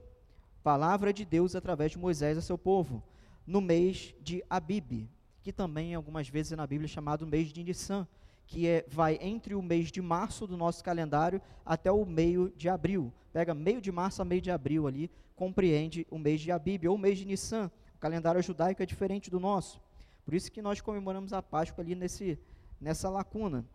palavra 0.63 1.11
de 1.11 1.25
Deus 1.25 1.55
através 1.55 1.91
de 1.91 1.97
Moisés 1.97 2.37
a 2.37 2.41
seu 2.41 2.55
povo, 2.55 3.03
no 3.47 3.59
mês 3.59 4.13
de 4.21 4.43
Abibe, 4.47 5.09
que 5.41 5.51
também 5.51 5.95
algumas 5.95 6.29
vezes 6.29 6.55
na 6.55 6.67
Bíblia 6.67 6.85
é 6.85 6.87
chamado 6.87 7.25
mês 7.25 7.47
de 7.47 7.63
Nissan, 7.63 8.07
que 8.45 8.67
é, 8.67 8.85
vai 8.87 9.17
entre 9.19 9.55
o 9.55 9.61
mês 9.61 9.91
de 9.91 10.03
março 10.03 10.45
do 10.45 10.55
nosso 10.55 10.83
calendário 10.83 11.41
até 11.65 11.91
o 11.91 12.05
meio 12.05 12.53
de 12.55 12.69
abril. 12.69 13.11
Pega 13.33 13.55
meio 13.55 13.81
de 13.81 13.91
março 13.91 14.21
a 14.21 14.25
meio 14.25 14.41
de 14.41 14.51
abril 14.51 14.85
ali, 14.85 15.09
compreende 15.35 16.05
o 16.11 16.19
mês 16.19 16.41
de 16.41 16.51
Abibe, 16.51 16.87
ou 16.87 16.95
o 16.95 16.99
mês 16.99 17.17
de 17.17 17.25
Nissan. 17.25 17.71
O 17.95 17.97
calendário 17.97 18.43
judaico 18.43 18.83
é 18.83 18.85
diferente 18.85 19.31
do 19.31 19.39
nosso. 19.39 19.81
Por 20.23 20.35
isso 20.35 20.51
que 20.51 20.61
nós 20.61 20.79
comemoramos 20.79 21.33
a 21.33 21.41
Páscoa 21.41 21.83
ali 21.83 21.95
nesse, 21.95 22.37
nessa 22.79 23.09
lacuna 23.09 23.65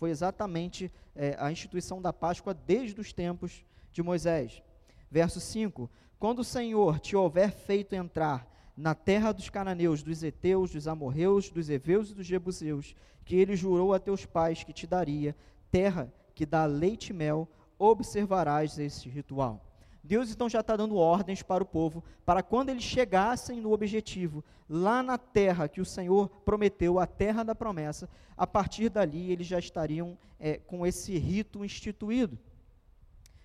foi 0.00 0.08
exatamente 0.08 0.90
é, 1.14 1.36
a 1.38 1.52
instituição 1.52 2.00
da 2.00 2.10
Páscoa 2.10 2.54
desde 2.54 2.98
os 2.98 3.12
tempos 3.12 3.62
de 3.92 4.02
Moisés. 4.02 4.62
Verso 5.10 5.38
5: 5.38 5.90
Quando 6.18 6.38
o 6.38 6.44
Senhor 6.44 6.98
te 6.98 7.14
houver 7.14 7.52
feito 7.52 7.94
entrar 7.94 8.50
na 8.74 8.94
terra 8.94 9.30
dos 9.30 9.50
cananeus, 9.50 10.02
dos 10.02 10.22
heteus, 10.22 10.70
dos 10.70 10.88
amorreus, 10.88 11.50
dos 11.50 11.68
heveus 11.68 12.10
e 12.10 12.14
dos 12.14 12.26
jebuseus, 12.26 12.96
que 13.26 13.36
ele 13.36 13.54
jurou 13.54 13.92
a 13.92 13.98
teus 13.98 14.24
pais 14.24 14.64
que 14.64 14.72
te 14.72 14.86
daria, 14.86 15.36
terra 15.70 16.10
que 16.34 16.46
dá 16.46 16.64
leite 16.64 17.10
e 17.10 17.12
mel, 17.12 17.46
observarás 17.78 18.78
esse 18.78 19.06
ritual. 19.06 19.62
Deus 20.02 20.30
então 20.30 20.48
já 20.48 20.60
está 20.60 20.76
dando 20.76 20.96
ordens 20.96 21.42
para 21.42 21.62
o 21.62 21.66
povo, 21.66 22.02
para 22.24 22.42
quando 22.42 22.70
eles 22.70 22.82
chegassem 22.82 23.60
no 23.60 23.72
objetivo, 23.72 24.42
lá 24.68 25.02
na 25.02 25.18
terra 25.18 25.68
que 25.68 25.80
o 25.80 25.84
Senhor 25.84 26.28
prometeu, 26.44 26.98
a 26.98 27.06
terra 27.06 27.42
da 27.42 27.54
promessa, 27.54 28.08
a 28.36 28.46
partir 28.46 28.88
dali 28.88 29.30
eles 29.30 29.46
já 29.46 29.58
estariam 29.58 30.16
é, 30.38 30.56
com 30.56 30.86
esse 30.86 31.16
rito 31.18 31.64
instituído. 31.64 32.38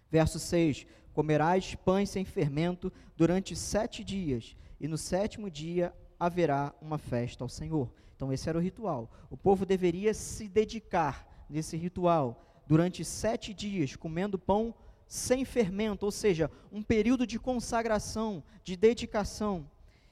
Verso 0.09 0.39
6: 0.39 0.87
Comerás 1.13 1.75
pães 1.75 2.09
sem 2.09 2.23
fermento 2.23 2.91
durante 3.17 3.55
sete 3.55 4.03
dias, 4.03 4.55
e 4.79 4.87
no 4.87 4.97
sétimo 4.97 5.49
dia 5.49 5.93
haverá 6.19 6.73
uma 6.81 6.97
festa 6.97 7.43
ao 7.43 7.49
Senhor. 7.49 7.91
Então, 8.15 8.31
esse 8.31 8.47
era 8.47 8.57
o 8.57 8.61
ritual. 8.61 9.11
O 9.29 9.35
povo 9.35 9.65
deveria 9.65 10.13
se 10.13 10.47
dedicar 10.47 11.45
nesse 11.49 11.75
ritual 11.75 12.41
durante 12.65 13.03
sete 13.03 13.53
dias, 13.53 13.95
comendo 13.95 14.39
pão 14.39 14.73
sem 15.07 15.45
fermento, 15.45 16.05
ou 16.05 16.11
seja, 16.11 16.49
um 16.71 16.81
período 16.81 17.25
de 17.27 17.39
consagração, 17.39 18.43
de 18.63 18.75
dedicação. 18.75 19.69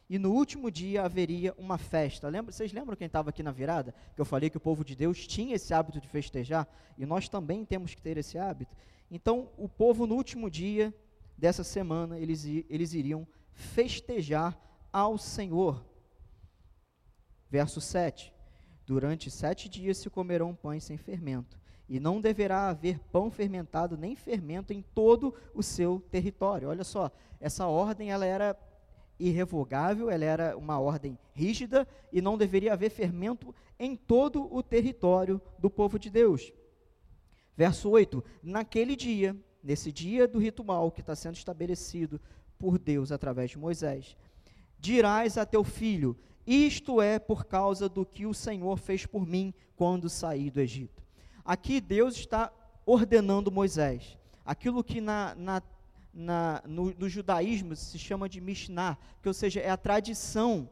E 0.10 0.20
no 0.20 0.32
último 0.32 0.70
dia 0.70 1.04
haveria 1.04 1.54
uma 1.58 1.78
festa. 1.78 2.28
Lembra, 2.30 2.52
vocês 2.52 2.72
lembram 2.72 2.96
quem 2.96 3.08
estava 3.08 3.30
aqui 3.30 3.42
na 3.42 3.52
virada? 3.52 3.94
Que 4.16 4.22
eu 4.22 4.26
falei 4.26 4.50
que 4.50 4.58
o 4.58 4.62
povo 4.62 4.84
de 4.84 4.96
Deus 4.96 5.26
tinha 5.26 5.56
esse 5.56 5.74
hábito 5.74 6.00
de 6.00 6.08
festejar? 6.08 6.68
E 6.98 7.06
nós 7.06 7.28
também 7.28 7.66
temos 7.66 7.96
que 7.96 8.02
ter 8.02 8.18
esse 8.18 8.38
hábito. 8.38 8.76
Então, 9.10 9.50
o 9.58 9.68
povo, 9.68 10.06
no 10.06 10.16
último 10.16 10.50
dia 10.50 10.94
dessa 11.38 11.64
semana, 11.64 12.20
eles, 12.20 12.46
eles 12.46 12.94
iriam 12.94 13.28
festejar 13.52 14.58
ao 14.92 15.18
Senhor. 15.18 15.84
Verso 17.50 17.82
7: 17.82 18.32
Durante 18.86 19.32
sete 19.32 19.70
dias 19.70 19.98
se 19.98 20.10
comerão 20.10 20.54
pães 20.54 20.84
sem 20.84 20.98
fermento 20.98 21.63
e 21.88 22.00
não 22.00 22.22
deverá 22.22 22.70
haver 22.70 23.00
pão 23.12 23.30
fermentado 23.30 23.98
nem 23.98 24.16
fermento 24.16 24.74
em 24.74 24.82
todo 24.94 25.34
o 25.54 25.62
seu 25.62 26.02
território. 26.12 26.70
Olha 26.70 26.84
só, 26.84 27.12
essa 27.40 27.68
ordem 27.68 28.12
ela 28.12 28.26
era 28.26 28.58
irrevogável, 29.20 30.10
ela 30.10 30.26
era 30.26 30.58
uma 30.58 30.80
ordem 30.80 31.18
rígida 31.34 31.88
e 32.12 32.22
não 32.22 32.38
deveria 32.38 32.74
haver 32.74 32.90
fermento 32.90 33.54
em 33.80 33.96
todo 33.96 34.54
o 34.54 34.64
território 34.64 35.42
do 35.60 35.70
povo 35.70 36.00
de 36.00 36.10
Deus. 36.10 36.52
Verso 37.56 37.90
8: 37.90 38.24
Naquele 38.42 38.96
dia, 38.96 39.36
nesse 39.64 39.92
dia 39.92 40.28
do 40.28 40.40
ritual 40.40 40.92
que 40.92 41.02
está 41.02 41.16
sendo 41.16 41.36
estabelecido 41.36 42.20
por 42.58 42.80
Deus 42.80 43.12
através 43.12 43.52
de 43.52 43.58
Moisés, 43.58 44.18
dirás 44.80 45.38
a 45.38 45.46
teu 45.46 45.64
filho: 45.64 46.18
Isto 46.48 47.02
é 47.02 47.20
por 47.20 47.46
causa 47.46 47.88
do 47.88 48.06
que 48.06 48.26
o 48.26 48.34
Senhor 48.34 48.78
fez 48.78 49.06
por 49.06 49.28
mim 49.28 49.54
quando 49.76 50.10
saí 50.10 50.50
do 50.50 50.60
Egito. 50.60 51.03
Aqui 51.46 51.82
Deus 51.82 52.16
está 52.16 52.52
ordenando 52.86 53.52
Moisés. 53.52 54.18
Aquilo 54.46 54.84
que 54.84 55.02
na, 55.02 55.36
na, 55.36 55.62
na, 56.14 56.62
no, 56.66 56.94
no, 56.94 57.10
judaísmo 57.10 57.76
se 57.76 58.00
chama 58.00 58.30
de 58.30 58.40
Mishnah, 58.40 58.98
que 59.22 59.28
ou 59.28 59.34
seja, 59.34 59.60
é 59.60 59.70
a 59.70 59.78
tradição. 59.78 60.70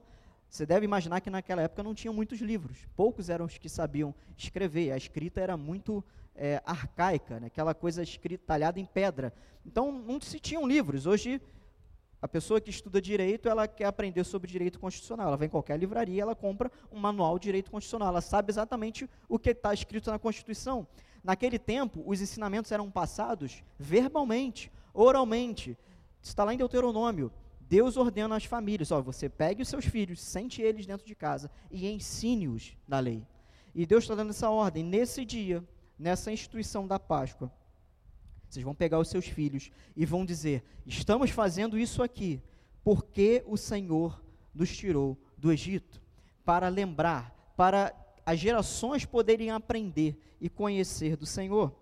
Você 0.49 0.65
deve 0.65 0.85
imaginar 0.85 1.21
que 1.21 1.29
naquela 1.29 1.61
época 1.61 1.83
não 1.83 1.93
tinham 1.93 2.13
muitos 2.13 2.39
livros, 2.39 2.85
poucos 2.95 3.29
eram 3.29 3.45
os 3.45 3.57
que 3.57 3.69
sabiam 3.69 4.13
escrever, 4.37 4.91
a 4.91 4.97
escrita 4.97 5.39
era 5.39 5.55
muito 5.55 6.03
é, 6.35 6.61
arcaica, 6.65 7.39
né? 7.39 7.47
aquela 7.47 7.73
coisa 7.73 8.03
escrita, 8.03 8.43
talhada 8.45 8.79
em 8.79 8.85
pedra. 8.85 9.33
Então 9.65 9.91
não 9.91 10.19
se 10.19 10.39
tinham 10.39 10.67
livros. 10.67 11.05
Hoje 11.05 11.41
a 12.21 12.27
pessoa 12.27 12.61
que 12.61 12.69
estuda 12.69 13.01
direito, 13.01 13.49
ela 13.49 13.67
quer 13.67 13.85
aprender 13.85 14.23
sobre 14.23 14.51
direito 14.51 14.79
constitucional. 14.79 15.27
Ela 15.27 15.37
vai 15.37 15.47
em 15.47 15.49
qualquer 15.49 15.79
livraria, 15.79 16.21
ela 16.21 16.35
compra 16.35 16.71
um 16.91 16.99
manual 16.99 17.39
de 17.39 17.45
direito 17.45 17.71
constitucional. 17.71 18.09
Ela 18.09 18.21
sabe 18.21 18.51
exatamente 18.51 19.09
o 19.27 19.39
que 19.39 19.49
está 19.49 19.73
escrito 19.73 20.11
na 20.11 20.19
Constituição. 20.19 20.87
Naquele 21.23 21.57
tempo, 21.57 22.03
os 22.05 22.21
ensinamentos 22.21 22.71
eram 22.71 22.91
passados 22.91 23.63
verbalmente, 23.79 24.71
oralmente. 24.93 25.75
Está 26.21 26.43
lá 26.43 26.53
em 26.53 26.57
Deuteronômio. 26.57 27.31
Deus 27.61 27.97
ordena 27.97 28.35
às 28.35 28.45
famílias: 28.45 28.91
ó, 28.91 29.01
você 29.01 29.27
pegue 29.27 29.63
os 29.63 29.67
seus 29.67 29.85
filhos, 29.85 30.21
sente 30.21 30.61
eles 30.61 30.85
dentro 30.85 31.07
de 31.07 31.15
casa 31.15 31.49
e 31.71 31.87
ensine-os 31.87 32.77
na 32.87 32.99
lei. 32.99 33.25
E 33.73 33.83
Deus 33.85 34.03
está 34.03 34.13
dando 34.13 34.29
essa 34.29 34.49
ordem 34.49 34.83
nesse 34.83 35.25
dia, 35.25 35.63
nessa 35.97 36.31
instituição 36.31 36.85
da 36.85 36.99
Páscoa. 36.99 37.51
Vocês 38.51 38.65
vão 38.65 38.75
pegar 38.75 38.99
os 38.99 39.07
seus 39.07 39.25
filhos 39.25 39.71
e 39.95 40.05
vão 40.05 40.25
dizer: 40.25 40.61
Estamos 40.85 41.29
fazendo 41.29 41.79
isso 41.79 42.03
aqui 42.03 42.41
porque 42.83 43.43
o 43.47 43.55
Senhor 43.55 44.21
nos 44.53 44.75
tirou 44.75 45.17
do 45.37 45.53
Egito. 45.53 46.01
Para 46.43 46.67
lembrar, 46.67 47.33
para 47.55 47.93
as 48.25 48.37
gerações 48.37 49.05
poderem 49.05 49.51
aprender 49.51 50.19
e 50.41 50.49
conhecer 50.49 51.15
do 51.15 51.25
Senhor. 51.25 51.73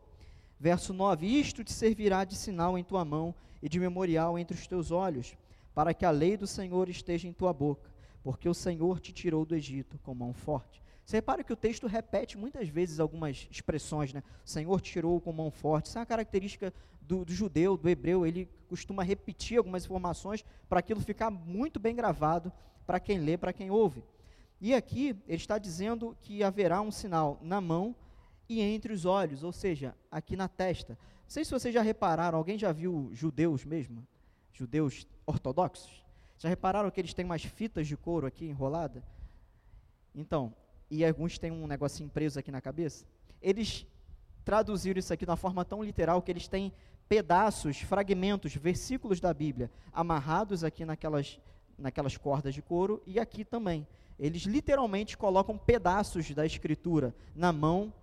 Verso 0.60 0.94
9: 0.94 1.26
Isto 1.26 1.64
te 1.64 1.74
servirá 1.74 2.24
de 2.24 2.36
sinal 2.36 2.78
em 2.78 2.84
tua 2.84 3.04
mão 3.04 3.34
e 3.64 3.68
de 3.68 3.80
memorial 3.80 4.38
entre 4.38 4.56
os 4.56 4.68
teus 4.68 4.92
olhos, 4.92 5.36
para 5.74 5.92
que 5.92 6.06
a 6.06 6.12
lei 6.12 6.38
do 6.38 6.46
Senhor 6.46 6.88
esteja 6.88 7.28
em 7.28 7.34
tua 7.34 7.52
boca, 7.52 7.90
porque 8.24 8.48
o 8.48 8.54
Senhor 8.54 9.00
te 9.00 9.12
tirou 9.12 9.44
do 9.44 9.56
Egito 9.56 9.98
com 10.04 10.14
mão 10.14 10.34
forte. 10.34 10.84
Você 11.10 11.18
repara 11.18 11.44
que 11.44 11.52
o 11.52 11.56
texto 11.56 11.88
repete 11.88 12.38
muitas 12.38 12.70
vezes 12.70 13.00
algumas 13.00 13.48
expressões, 13.50 14.14
né? 14.14 14.22
O 14.46 14.48
Senhor 14.48 14.80
tirou 14.80 15.20
com 15.20 15.34
mão 15.34 15.50
forte. 15.50 15.88
Isso 15.88 15.98
é 15.98 16.02
uma 16.02 16.06
característica 16.06 16.72
do, 17.02 17.26
do 17.26 17.34
judeu, 17.34 17.76
do 17.76 17.90
hebreu. 17.90 18.28
Ele 18.28 18.48
costuma 18.68 19.02
repetir 19.02 19.58
algumas 19.58 19.86
informações 19.86 20.46
para 20.70 20.82
aquilo 20.82 21.02
ficar 21.02 21.32
muito 21.32 21.80
bem 21.80 21.96
gravado 21.96 22.54
para 22.86 23.00
quem 23.00 23.18
lê, 23.18 23.40
para 23.40 23.52
quem 23.52 23.72
ouve. 23.72 24.04
E 24.62 24.72
aqui 24.72 25.18
ele 25.28 25.38
está 25.38 25.58
dizendo 25.58 26.16
que 26.22 26.44
haverá 26.44 26.80
um 26.80 26.92
sinal 26.92 27.40
na 27.42 27.60
mão 27.60 27.96
e 28.48 28.62
entre 28.62 28.94
os 28.94 29.04
olhos, 29.04 29.44
ou 29.44 29.52
seja, 29.52 29.96
aqui 30.12 30.36
na 30.36 30.48
testa. 30.48 30.94
Não 30.94 31.30
sei 31.30 31.44
se 31.44 31.50
vocês 31.50 31.74
já 31.74 31.82
repararam, 31.82 32.38
alguém 32.38 32.56
já 32.56 32.72
viu 32.72 33.10
judeus 33.14 33.66
mesmo? 33.66 34.08
Judeus 34.54 35.08
ortodoxos? 35.26 36.06
Já 36.38 36.50
repararam 36.50 36.92
que 36.92 37.02
eles 37.02 37.16
têm 37.16 37.26
umas 37.26 37.44
fitas 37.44 37.88
de 37.88 37.98
couro 37.98 38.28
aqui 38.28 38.46
enrolada? 38.46 39.04
Então, 40.14 40.54
e 40.90 41.06
alguns 41.06 41.38
têm 41.38 41.52
um 41.52 41.68
negocinho 41.68 42.10
preso 42.10 42.40
aqui 42.40 42.52
na 42.52 42.62
cabeça, 42.62 43.06
eles 43.42 43.86
traduziram 44.44 45.00
isso 45.00 45.14
aqui 45.14 45.26
de 45.26 45.32
uma 45.32 45.38
forma 45.38 45.64
tão 45.64 45.84
literal 45.84 46.22
que 46.22 46.32
eles 46.32 46.48
têm 46.48 46.74
pedaços, 47.08 47.82
fragmentos, 47.82 48.56
versículos 48.56 49.20
da 49.20 49.34
Bíblia 49.34 49.72
amarrados 49.92 50.64
aqui 50.64 50.86
naquelas, 50.86 51.40
naquelas 51.78 52.18
cordas 52.18 52.54
de 52.54 52.62
couro 52.62 53.02
e 53.06 53.20
aqui 53.20 53.44
também. 53.44 53.88
Eles 54.18 54.44
literalmente 54.44 55.18
colocam 55.18 55.58
pedaços 55.58 56.30
da 56.32 56.46
Escritura 56.46 57.16
na 57.36 57.54
mão 57.54 57.94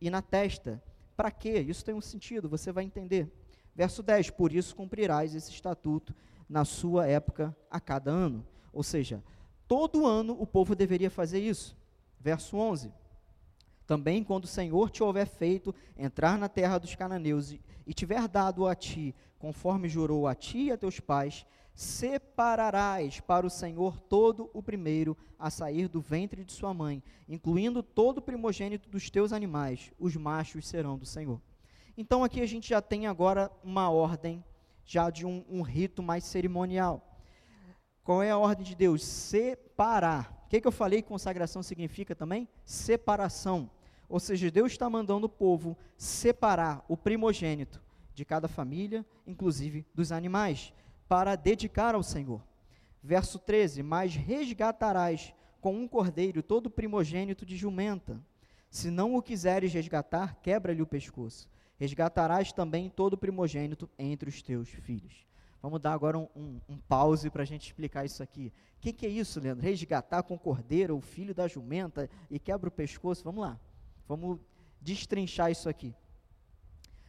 e 0.00 0.10
na 0.10 0.20
testa. 0.20 0.82
Para 1.16 1.30
quê? 1.30 1.58
Isso 1.60 1.84
tem 1.84 1.94
um 1.94 2.00
sentido, 2.00 2.48
você 2.48 2.70
vai 2.70 2.84
entender. 2.84 3.30
Verso 3.74 4.02
10: 4.02 4.30
Por 4.30 4.52
isso 4.52 4.76
cumprirás 4.76 5.34
esse 5.34 5.50
estatuto 5.50 6.14
na 6.48 6.64
sua 6.64 7.06
época 7.06 7.56
a 7.70 7.80
cada 7.80 8.10
ano. 8.10 8.44
Ou 8.72 8.82
seja, 8.82 9.22
todo 9.66 10.06
ano 10.06 10.36
o 10.38 10.46
povo 10.46 10.74
deveria 10.74 11.10
fazer 11.10 11.40
isso. 11.40 11.76
Verso 12.24 12.56
11: 12.56 12.90
Também 13.86 14.24
quando 14.24 14.44
o 14.44 14.48
Senhor 14.48 14.88
te 14.88 15.02
houver 15.02 15.26
feito 15.26 15.74
entrar 15.94 16.38
na 16.38 16.48
terra 16.48 16.78
dos 16.78 16.94
cananeus 16.94 17.52
e, 17.86 17.92
tiver 17.92 18.26
dado 18.26 18.66
a 18.66 18.74
ti, 18.74 19.14
conforme 19.38 19.90
jurou 19.90 20.26
a 20.26 20.34
ti 20.34 20.64
e 20.64 20.72
a 20.72 20.78
teus 20.78 20.98
pais, 20.98 21.44
separarás 21.74 23.20
para 23.20 23.46
o 23.46 23.50
Senhor 23.50 24.00
todo 24.00 24.50
o 24.54 24.62
primeiro 24.62 25.14
a 25.38 25.50
sair 25.50 25.86
do 25.86 26.00
ventre 26.00 26.46
de 26.46 26.52
sua 26.54 26.72
mãe, 26.72 27.02
incluindo 27.28 27.82
todo 27.82 28.18
o 28.18 28.22
primogênito 28.22 28.88
dos 28.88 29.10
teus 29.10 29.30
animais, 29.30 29.92
os 29.98 30.16
machos 30.16 30.66
serão 30.66 30.96
do 30.96 31.04
Senhor. 31.04 31.42
Então 31.94 32.24
aqui 32.24 32.40
a 32.40 32.46
gente 32.46 32.70
já 32.70 32.80
tem 32.80 33.06
agora 33.06 33.52
uma 33.62 33.90
ordem, 33.90 34.42
já 34.82 35.10
de 35.10 35.26
um, 35.26 35.44
um 35.46 35.60
rito 35.60 36.02
mais 36.02 36.24
cerimonial. 36.24 37.20
Qual 38.02 38.22
é 38.22 38.30
a 38.30 38.38
ordem 38.38 38.64
de 38.64 38.74
Deus? 38.74 39.04
Separar. 39.04 40.43
Que, 40.54 40.60
que 40.60 40.68
eu 40.68 40.72
falei 40.72 41.02
que 41.02 41.08
consagração 41.08 41.64
significa 41.64 42.14
também? 42.14 42.48
Separação. 42.64 43.68
Ou 44.08 44.20
seja, 44.20 44.52
Deus 44.52 44.70
está 44.70 44.88
mandando 44.88 45.26
o 45.26 45.28
povo 45.28 45.76
separar 45.96 46.84
o 46.86 46.96
primogênito 46.96 47.82
de 48.14 48.24
cada 48.24 48.46
família, 48.46 49.04
inclusive 49.26 49.84
dos 49.92 50.12
animais, 50.12 50.72
para 51.08 51.34
dedicar 51.34 51.96
ao 51.96 52.04
Senhor. 52.04 52.40
Verso 53.02 53.36
13: 53.36 53.82
Mas 53.82 54.14
resgatarás 54.14 55.34
com 55.60 55.74
um 55.74 55.88
cordeiro 55.88 56.40
todo 56.40 56.70
primogênito 56.70 57.44
de 57.44 57.56
jumenta. 57.56 58.22
Se 58.70 58.92
não 58.92 59.16
o 59.16 59.22
quiseres 59.22 59.72
resgatar, 59.72 60.36
quebra-lhe 60.40 60.82
o 60.82 60.86
pescoço. 60.86 61.50
Resgatarás 61.76 62.52
também 62.52 62.88
todo 62.88 63.18
primogênito 63.18 63.90
entre 63.98 64.28
os 64.28 64.40
teus 64.40 64.68
filhos. 64.68 65.26
Vamos 65.64 65.80
dar 65.80 65.94
agora 65.94 66.18
um, 66.18 66.28
um, 66.36 66.60
um 66.68 66.76
pause 66.76 67.30
para 67.30 67.40
a 67.42 67.46
gente 67.46 67.64
explicar 67.68 68.04
isso 68.04 68.22
aqui. 68.22 68.52
O 68.76 68.80
que, 68.82 68.92
que, 68.92 69.06
é 69.06 69.08
isso, 69.08 69.40
Leandro? 69.40 69.64
Resgatar 69.64 70.22
com 70.22 70.38
cordeiro 70.38 70.94
o 70.94 71.00
filho 71.00 71.34
da 71.34 71.48
jumenta 71.48 72.06
e 72.30 72.38
quebra 72.38 72.68
o 72.68 72.70
pescoço? 72.70 73.24
Vamos 73.24 73.40
lá. 73.40 73.58
Vamos 74.06 74.38
destrinchar 74.78 75.50
isso 75.50 75.66
aqui. 75.66 75.94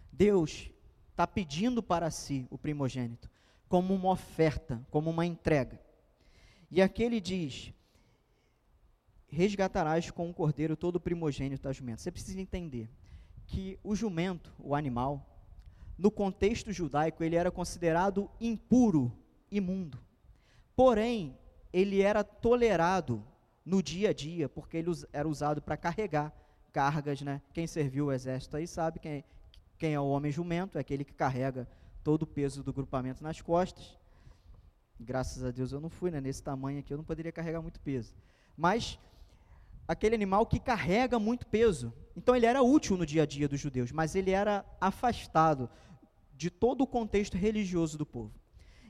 Deus 0.09 0.71
está 1.11 1.27
pedindo 1.27 1.83
para 1.83 2.09
si 2.09 2.47
o 2.49 2.57
primogênito, 2.57 3.29
como 3.67 3.93
uma 3.93 4.11
oferta, 4.11 4.81
como 4.89 5.09
uma 5.09 5.25
entrega. 5.25 5.77
E 6.71 6.81
aqui 6.81 7.03
ele 7.03 7.19
diz: 7.19 7.73
resgatarás 9.27 10.09
com 10.11 10.29
o 10.29 10.33
cordeiro 10.33 10.77
todo 10.77 10.95
o 10.95 11.01
primogênito 11.01 11.63
da 11.63 11.73
jumenta. 11.73 12.01
Você 12.01 12.09
precisa 12.09 12.39
entender 12.39 12.89
que 13.45 13.77
o 13.83 13.93
jumento, 13.93 14.53
o 14.57 14.73
animal, 14.73 15.34
no 15.97 16.11
contexto 16.11 16.71
judaico, 16.71 17.23
ele 17.23 17.35
era 17.35 17.51
considerado 17.51 18.29
impuro, 18.39 19.11
imundo. 19.51 19.99
Porém, 20.75 21.37
ele 21.71 22.01
era 22.01 22.23
tolerado 22.23 23.23
no 23.65 23.81
dia 23.81 24.09
a 24.09 24.13
dia, 24.13 24.47
porque 24.49 24.77
ele 24.77 24.91
era 25.11 25.27
usado 25.27 25.61
para 25.61 25.77
carregar 25.77 26.33
cargas, 26.71 27.21
né? 27.21 27.41
Quem 27.53 27.65
serviu 27.65 28.07
o 28.07 28.11
exército 28.11 28.57
aí 28.57 28.67
sabe 28.67 28.99
quem, 28.99 29.23
quem 29.77 29.93
é 29.93 29.99
o 29.99 30.09
homem 30.09 30.31
jumento, 30.31 30.77
é 30.77 30.81
aquele 30.81 31.05
que 31.05 31.13
carrega 31.13 31.65
todo 32.03 32.23
o 32.23 32.27
peso 32.27 32.61
do 32.61 32.73
grupamento 32.73 33.23
nas 33.23 33.41
costas. 33.41 33.97
Graças 34.99 35.43
a 35.43 35.51
Deus 35.51 35.71
eu 35.71 35.79
não 35.79 35.89
fui, 35.89 36.11
né? 36.11 36.19
Nesse 36.19 36.43
tamanho 36.43 36.79
aqui 36.79 36.93
eu 36.93 36.97
não 36.97 37.03
poderia 37.05 37.31
carregar 37.31 37.61
muito 37.61 37.79
peso. 37.79 38.13
Mas 38.57 38.99
aquele 39.87 40.15
animal 40.15 40.45
que 40.45 40.59
carrega 40.59 41.19
muito 41.19 41.45
peso. 41.47 41.93
Então 42.15 42.35
ele 42.35 42.45
era 42.45 42.61
útil 42.61 42.97
no 42.97 43.05
dia 43.05 43.23
a 43.23 43.25
dia 43.25 43.47
dos 43.47 43.59
judeus, 43.59 43.91
mas 43.91 44.15
ele 44.15 44.31
era 44.31 44.65
afastado 44.79 45.69
de 46.33 46.49
todo 46.49 46.81
o 46.81 46.87
contexto 46.87 47.37
religioso 47.37 47.97
do 47.97 48.05
povo. 48.05 48.33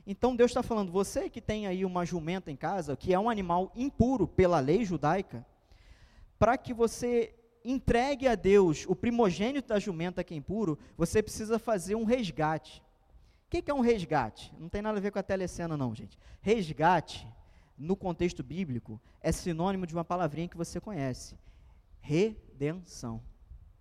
Então 0.06 0.36
Deus 0.36 0.50
está 0.50 0.62
falando, 0.62 0.92
você 0.92 1.28
que 1.28 1.40
tem 1.40 1.66
aí 1.66 1.84
uma 1.84 2.04
jumenta 2.04 2.50
em 2.50 2.56
casa, 2.56 2.96
que 2.96 3.12
é 3.12 3.18
um 3.18 3.28
animal 3.28 3.72
impuro 3.74 4.26
pela 4.26 4.60
lei 4.60 4.84
judaica, 4.84 5.44
para 6.38 6.56
que 6.56 6.72
você 6.72 7.34
entregue 7.64 8.28
a 8.28 8.36
Deus 8.36 8.84
o 8.86 8.94
primogênito 8.94 9.68
da 9.68 9.78
jumenta 9.80 10.22
que 10.22 10.32
é 10.32 10.36
impuro, 10.36 10.78
você 10.96 11.20
precisa 11.22 11.58
fazer 11.58 11.96
um 11.96 12.04
resgate. 12.04 12.82
O 13.46 13.50
que, 13.50 13.70
é 13.70 13.74
um 13.74 13.80
resgate? 13.80 14.52
Não 14.58 14.68
tem 14.68 14.82
nada 14.82 14.98
a 14.98 15.00
ver 15.00 15.10
com 15.10 15.18
a 15.18 15.22
telecena, 15.22 15.76
não, 15.76 15.94
gente. 15.94 16.18
Resgate, 16.40 17.26
no 17.76 17.96
contexto 17.96 18.42
bíblico, 18.42 19.00
é 19.20 19.30
sinônimo 19.32 19.86
de 19.86 19.94
uma 19.94 20.04
palavrinha 20.04 20.48
que 20.48 20.56
você 20.56 20.80
conhece: 20.80 21.38
redenção. 22.00 23.22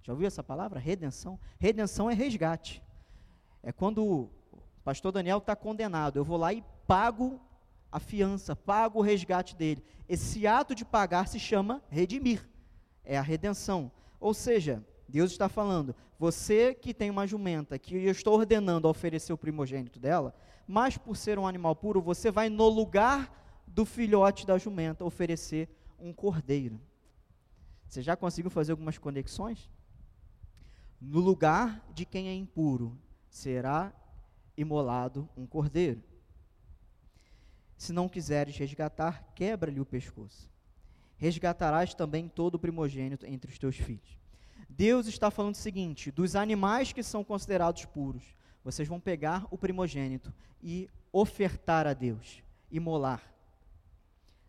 Já 0.03 0.13
ouviu 0.13 0.27
essa 0.27 0.43
palavra? 0.43 0.79
Redenção? 0.79 1.39
Redenção 1.57 2.09
é 2.09 2.13
resgate. 2.13 2.83
É 3.63 3.71
quando 3.71 4.05
o 4.05 4.29
pastor 4.83 5.11
Daniel 5.11 5.39
está 5.39 5.55
condenado, 5.55 6.17
eu 6.17 6.23
vou 6.23 6.37
lá 6.37 6.53
e 6.53 6.63
pago 6.85 7.41
a 7.91 7.99
fiança, 7.99 8.55
pago 8.55 8.99
o 8.99 9.01
resgate 9.01 9.55
dele. 9.55 9.83
Esse 10.07 10.45
ato 10.45 10.75
de 10.75 10.85
pagar 10.85 11.27
se 11.27 11.39
chama 11.39 11.81
redimir 11.89 12.47
é 13.05 13.17
a 13.17 13.21
redenção. 13.21 13.91
Ou 14.19 14.33
seja, 14.33 14.83
Deus 15.07 15.31
está 15.31 15.47
falando, 15.47 15.95
você 16.17 16.73
que 16.73 16.93
tem 16.93 17.09
uma 17.09 17.27
jumenta, 17.27 17.77
que 17.77 17.95
eu 17.95 18.11
estou 18.11 18.33
ordenando 18.33 18.87
a 18.87 18.91
oferecer 18.91 19.31
o 19.31 19.37
primogênito 19.37 19.99
dela, 19.99 20.33
mas 20.67 20.97
por 20.97 21.15
ser 21.15 21.37
um 21.37 21.47
animal 21.47 21.75
puro, 21.75 22.01
você 22.01 22.31
vai 22.31 22.49
no 22.49 22.67
lugar 22.67 23.44
do 23.75 23.85
filhote 23.85 24.47
da 24.47 24.57
jumenta 24.57 25.05
oferecer 25.05 25.69
um 25.99 26.11
cordeiro. 26.11 26.81
Você 27.87 28.01
já 28.01 28.15
conseguiu 28.15 28.49
fazer 28.49 28.71
algumas 28.71 28.97
conexões? 28.97 29.69
No 30.99 31.19
lugar 31.19 31.87
de 31.93 32.05
quem 32.05 32.27
é 32.27 32.33
impuro, 32.33 32.97
será 33.29 33.93
imolado 34.57 35.29
um 35.37 35.45
cordeiro. 35.45 36.01
Se 37.77 37.93
não 37.93 38.09
quiseres 38.09 38.57
resgatar, 38.57 39.33
quebra-lhe 39.35 39.79
o 39.79 39.85
pescoço 39.85 40.49
resgatarás 41.17 41.93
também 41.93 42.27
todo 42.27 42.55
o 42.55 42.59
primogênito 42.59 43.25
entre 43.25 43.51
os 43.51 43.57
teus 43.57 43.75
filhos. 43.75 44.19
Deus 44.69 45.07
está 45.07 45.31
falando 45.31 45.55
o 45.55 45.57
seguinte: 45.57 46.11
dos 46.11 46.35
animais 46.35 46.91
que 46.91 47.03
são 47.03 47.23
considerados 47.23 47.85
puros, 47.85 48.23
vocês 48.63 48.87
vão 48.87 48.99
pegar 48.99 49.47
o 49.51 49.57
primogênito 49.57 50.33
e 50.61 50.89
ofertar 51.11 51.87
a 51.87 51.93
Deus, 51.93 52.43
imolar. 52.71 53.34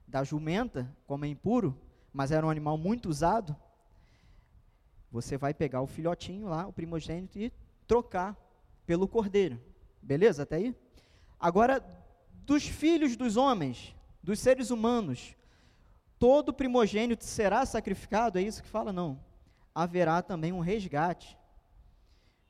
Da 0.07 0.23
jumenta, 0.25 0.91
como 1.07 1.25
é 1.25 1.29
impuro, 1.29 1.79
mas 2.13 2.31
era 2.31 2.47
um 2.47 2.51
animal 2.51 2.79
muito 2.79 3.09
usado, 3.09 3.57
você 5.11 5.37
vai 5.37 5.55
pegar 5.55 5.81
o 5.83 5.87
filhotinho 5.87 6.49
lá, 6.49 6.67
o 6.67 6.73
primogênito, 6.73 7.39
e 7.39 7.53
trocar 7.87 8.37
pelo 8.85 9.09
cordeiro. 9.09 9.61
Beleza? 10.03 10.43
Até 10.43 10.57
aí? 10.57 10.77
Agora, 11.39 11.85
dos 12.45 12.67
filhos 12.67 13.17
dos 13.17 13.37
homens, 13.37 13.95
dos 14.23 14.39
seres 14.39 14.71
humanos, 14.71 15.37
todo 16.19 16.53
primogênito 16.53 17.25
será 17.25 17.65
sacrificado, 17.67 18.39
é 18.39 18.43
isso 18.43 18.63
que 18.63 18.69
fala? 18.69 18.93
Não. 18.93 19.19
Haverá 19.75 20.23
também 20.23 20.53
um 20.53 20.61
resgate. 20.61 21.37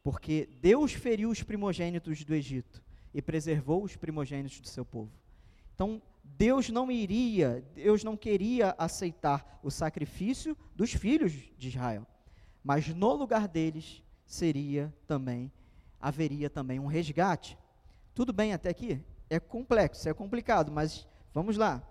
Porque 0.03 0.49
Deus 0.61 0.93
feriu 0.93 1.31
os 1.31 1.43
primogênitos 1.43 2.25
do 2.25 2.35
Egito 2.35 2.83
e 3.13 3.21
preservou 3.21 3.83
os 3.83 3.97
primogênitos 3.97 4.61
do 4.61 4.69
seu 4.69 4.85
povo. 4.85 5.11
Então, 5.75 6.01
Deus 6.37 6.69
não 6.69 6.91
iria, 6.91 7.65
Deus 7.75 8.05
não 8.05 8.17
queria 8.17 8.75
aceitar 8.79 9.61
o 9.63 9.71
sacrifício 9.71 10.57
dos 10.75 10.93
filhos 10.93 11.33
de 11.57 11.69
Israel. 11.69 12.07
Mas 12.63 12.89
no 12.89 13.15
lugar 13.15 13.49
deles 13.49 14.03
seria 14.27 14.93
também 15.07 15.51
haveria 16.01 16.49
também 16.49 16.79
um 16.79 16.87
resgate. 16.87 17.59
Tudo 18.15 18.33
bem 18.33 18.53
até 18.53 18.69
aqui? 18.71 19.03
É 19.29 19.41
complexo, 19.41 20.09
é 20.09 20.15
complicado, 20.15 20.71
mas 20.71 21.07
vamos 21.35 21.57
lá. 21.57 21.83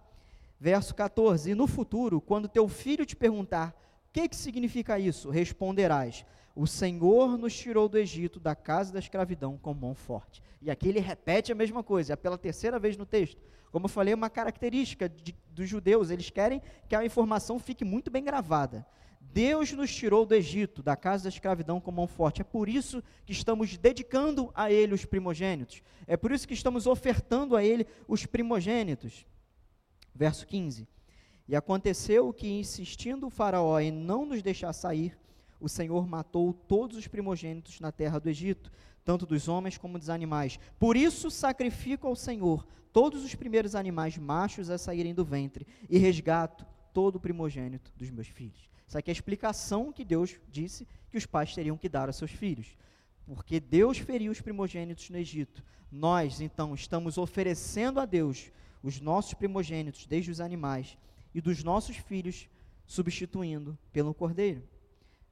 Verso 0.60 0.95
14: 0.95 1.52
E 1.52 1.56
no 1.56 1.67
futuro, 1.67 2.21
quando 2.21 2.48
teu 2.48 2.67
filho 2.67 3.06
te 3.06 3.15
perguntar 3.15 3.76
que, 4.15 4.30
que 4.30 4.36
significa 4.38 4.97
isso, 4.97 5.30
responderás: 5.30 6.25
O 6.56 6.65
Senhor 6.65 7.38
nos 7.38 7.54
tirou 7.54 7.89
do 7.89 7.97
Egito, 7.97 8.39
da 8.39 8.56
casa 8.56 8.93
da 8.93 8.99
escravidão, 8.99 9.58
com 9.58 9.73
mão 9.73 9.93
forte. 9.93 10.41
E 10.62 10.71
aqui 10.71 10.88
ele 10.88 11.01
repete 11.01 11.51
a 11.51 11.56
mesma 11.56 11.84
coisa, 11.84 12.13
é 12.13 12.15
pela 12.15 12.38
terceira 12.38 12.80
vez 12.80 12.95
no 12.95 13.06
texto. 13.06 13.43
Como 13.73 13.86
eu 13.86 13.89
falei, 13.89 14.13
é 14.13 14.15
uma 14.15 14.30
característica 14.30 15.10
de, 15.10 15.36
dos 15.49 15.67
judeus, 15.67 16.10
eles 16.10 16.30
querem 16.30 16.62
que 16.88 16.95
a 16.95 17.04
informação 17.04 17.60
fique 17.60 17.84
muito 17.84 18.10
bem 18.10 18.23
gravada. 18.23 18.88
Deus 19.19 19.73
nos 19.73 19.93
tirou 19.93 20.25
do 20.25 20.34
Egito, 20.34 20.82
da 20.82 20.95
casa 20.95 21.23
da 21.23 21.30
escravidão 21.30 21.82
com 21.82 21.91
mão 21.91 22.08
forte. 22.08 22.39
É 22.39 22.45
por 22.45 22.69
isso 22.69 23.04
que 23.25 23.34
estamos 23.34 23.75
dedicando 23.75 24.49
a 24.56 24.71
Ele 24.71 24.93
os 24.93 25.04
primogênitos. 25.04 25.84
É 26.08 26.15
por 26.15 26.32
isso 26.32 26.47
que 26.47 26.54
estamos 26.54 26.88
ofertando 26.88 27.54
a 27.54 27.62
Ele 27.62 27.86
os 28.08 28.25
primogênitos. 28.25 29.25
Verso 30.13 30.47
15: 30.47 30.88
E 31.47 31.55
aconteceu 31.55 32.34
que, 32.34 32.47
insistindo 32.47 33.27
o 33.27 33.29
Faraó 33.29 33.79
em 33.79 33.91
não 33.91 34.25
nos 34.25 34.41
deixar 34.41 34.73
sair, 34.73 35.17
o 35.60 35.69
Senhor 35.69 36.08
matou 36.08 36.53
todos 36.53 36.97
os 36.97 37.08
primogênitos 37.08 37.79
na 37.79 37.91
terra 37.91 38.19
do 38.19 38.29
Egito, 38.29 38.71
tanto 39.03 39.25
dos 39.25 39.47
homens 39.47 39.77
como 39.77 39.99
dos 39.99 40.10
animais. 40.10 40.60
Por 40.79 40.97
isso 40.97 41.29
sacrifico 41.29 42.08
ao 42.08 42.15
Senhor 42.15 42.65
todos 42.91 43.25
os 43.25 43.36
primeiros 43.36 43.75
animais 43.75 44.17
machos 44.17 44.69
a 44.69 44.77
saírem 44.77 45.13
do 45.13 45.25
ventre, 45.25 45.67
e 45.89 45.97
resgato 45.97 46.65
todo 46.93 47.17
o 47.17 47.19
primogênito 47.19 47.91
dos 47.97 48.10
meus 48.10 48.27
filhos. 48.27 48.69
Isso 48.88 48.97
aqui 48.97 49.10
é 49.10 49.12
a 49.12 49.13
explicação 49.13 49.91
que 49.91 50.05
Deus 50.05 50.39
disse 50.49 50.88
que 51.12 51.17
os 51.17 51.25
pais 51.25 51.53
teriam 51.53 51.77
que 51.77 51.89
dar 51.89 52.08
aos 52.08 52.15
seus 52.15 52.31
filhos. 52.31 52.77
Porque 53.25 53.60
Deus 53.60 53.97
feriu 53.97 54.31
os 54.31 54.39
primogênitos 54.39 55.10
no 55.10 55.17
Egito. 55.17 55.63
Nós, 55.91 56.39
então, 56.39 56.73
estamos 56.73 57.17
oferecendo 57.17 57.99
a 57.99 58.05
Deus 58.05 58.51
os 58.81 59.01
nossos 59.01 59.34
primogênitos, 59.34 60.05
desde 60.05 60.31
os 60.31 60.39
animais, 60.39 60.97
e 61.36 61.41
dos 61.41 61.62
nossos 61.65 61.98
filhos, 61.98 62.48
substituindo 62.88 63.78
pelo 63.91 64.13
cordeiro. 64.13 64.63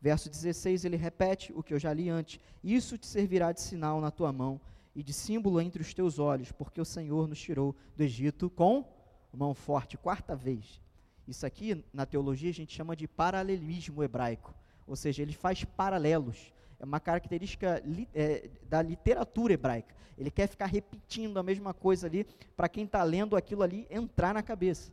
Verso 0.02 0.30
16, 0.30 0.84
ele 0.84 0.98
repete 0.98 1.54
o 1.56 1.64
que 1.64 1.74
eu 1.74 1.80
já 1.80 1.94
li 1.94 2.10
antes: 2.10 2.42
Isso 2.62 2.98
te 2.98 3.08
servirá 3.08 3.54
de 3.54 3.62
sinal 3.62 4.02
na 4.02 4.12
tua 4.12 4.34
mão 4.34 4.60
e 4.94 5.02
de 5.02 5.14
símbolo 5.14 5.62
entre 5.62 5.82
os 5.82 5.94
teus 5.94 6.20
olhos, 6.20 6.52
porque 6.52 6.82
o 6.82 6.86
Senhor 6.86 7.26
nos 7.26 7.40
tirou 7.40 7.74
do 7.96 8.04
Egito 8.04 8.50
com 8.50 8.86
mão 9.32 9.54
forte. 9.54 9.98
Quarta 9.98 10.36
vez. 10.36 10.82
Isso 11.26 11.46
aqui, 11.46 11.86
na 11.94 12.06
teologia, 12.06 12.50
a 12.50 12.54
gente 12.54 12.76
chama 12.76 12.98
de 12.98 13.08
paralelismo 13.08 14.04
hebraico, 14.04 14.54
ou 14.86 14.98
seja, 14.98 15.22
ele 15.22 15.32
faz 15.32 15.64
paralelos. 15.64 16.52
É 16.82 16.84
uma 16.84 17.00
característica 17.00 17.82
li, 17.86 18.10
é, 18.14 18.50
da 18.68 18.82
literatura 18.82 19.54
hebraica. 19.54 19.96
Ele 20.18 20.30
quer 20.30 20.48
ficar 20.48 20.66
repetindo 20.66 21.40
a 21.40 21.44
mesma 21.44 21.74
coisa 21.74 22.08
ali, 22.08 22.26
para 22.58 22.68
quem 22.68 22.84
está 22.84 23.02
lendo 23.04 23.38
aquilo 23.38 23.64
ali 23.64 23.88
entrar 23.90 24.34
na 24.34 24.44
cabeça. 24.44 24.92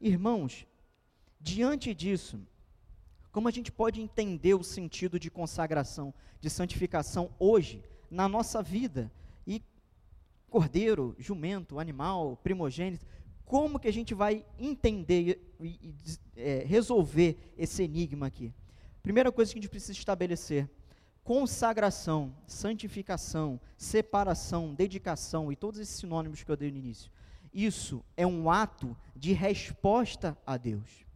Irmãos, 0.00 0.66
diante 1.40 1.94
disso, 1.94 2.38
como 3.32 3.48
a 3.48 3.50
gente 3.50 3.70
pode 3.70 4.00
entender 4.00 4.54
o 4.54 4.64
sentido 4.64 5.18
de 5.18 5.30
consagração, 5.30 6.12
de 6.40 6.50
santificação 6.50 7.30
hoje, 7.38 7.82
na 8.10 8.28
nossa 8.28 8.62
vida? 8.62 9.12
E 9.46 9.62
cordeiro, 10.48 11.14
jumento, 11.18 11.78
animal, 11.78 12.36
primogênito, 12.42 13.06
como 13.44 13.78
que 13.78 13.88
a 13.88 13.92
gente 13.92 14.12
vai 14.12 14.44
entender 14.58 15.40
e, 15.60 15.68
e 15.68 15.94
é, 16.36 16.64
resolver 16.66 17.36
esse 17.56 17.82
enigma 17.82 18.26
aqui? 18.26 18.52
Primeira 19.02 19.30
coisa 19.30 19.52
que 19.52 19.58
a 19.58 19.62
gente 19.62 19.70
precisa 19.70 19.92
estabelecer: 19.92 20.68
consagração, 21.22 22.34
santificação, 22.46 23.60
separação, 23.76 24.74
dedicação 24.74 25.52
e 25.52 25.56
todos 25.56 25.78
esses 25.78 25.94
sinônimos 25.94 26.42
que 26.42 26.50
eu 26.50 26.56
dei 26.56 26.72
no 26.72 26.78
início. 26.78 27.10
Isso 27.56 28.04
é 28.18 28.26
um 28.26 28.50
ato 28.50 28.94
de 29.16 29.32
resposta 29.32 30.36
a 30.46 30.58
Deus. 30.58 31.06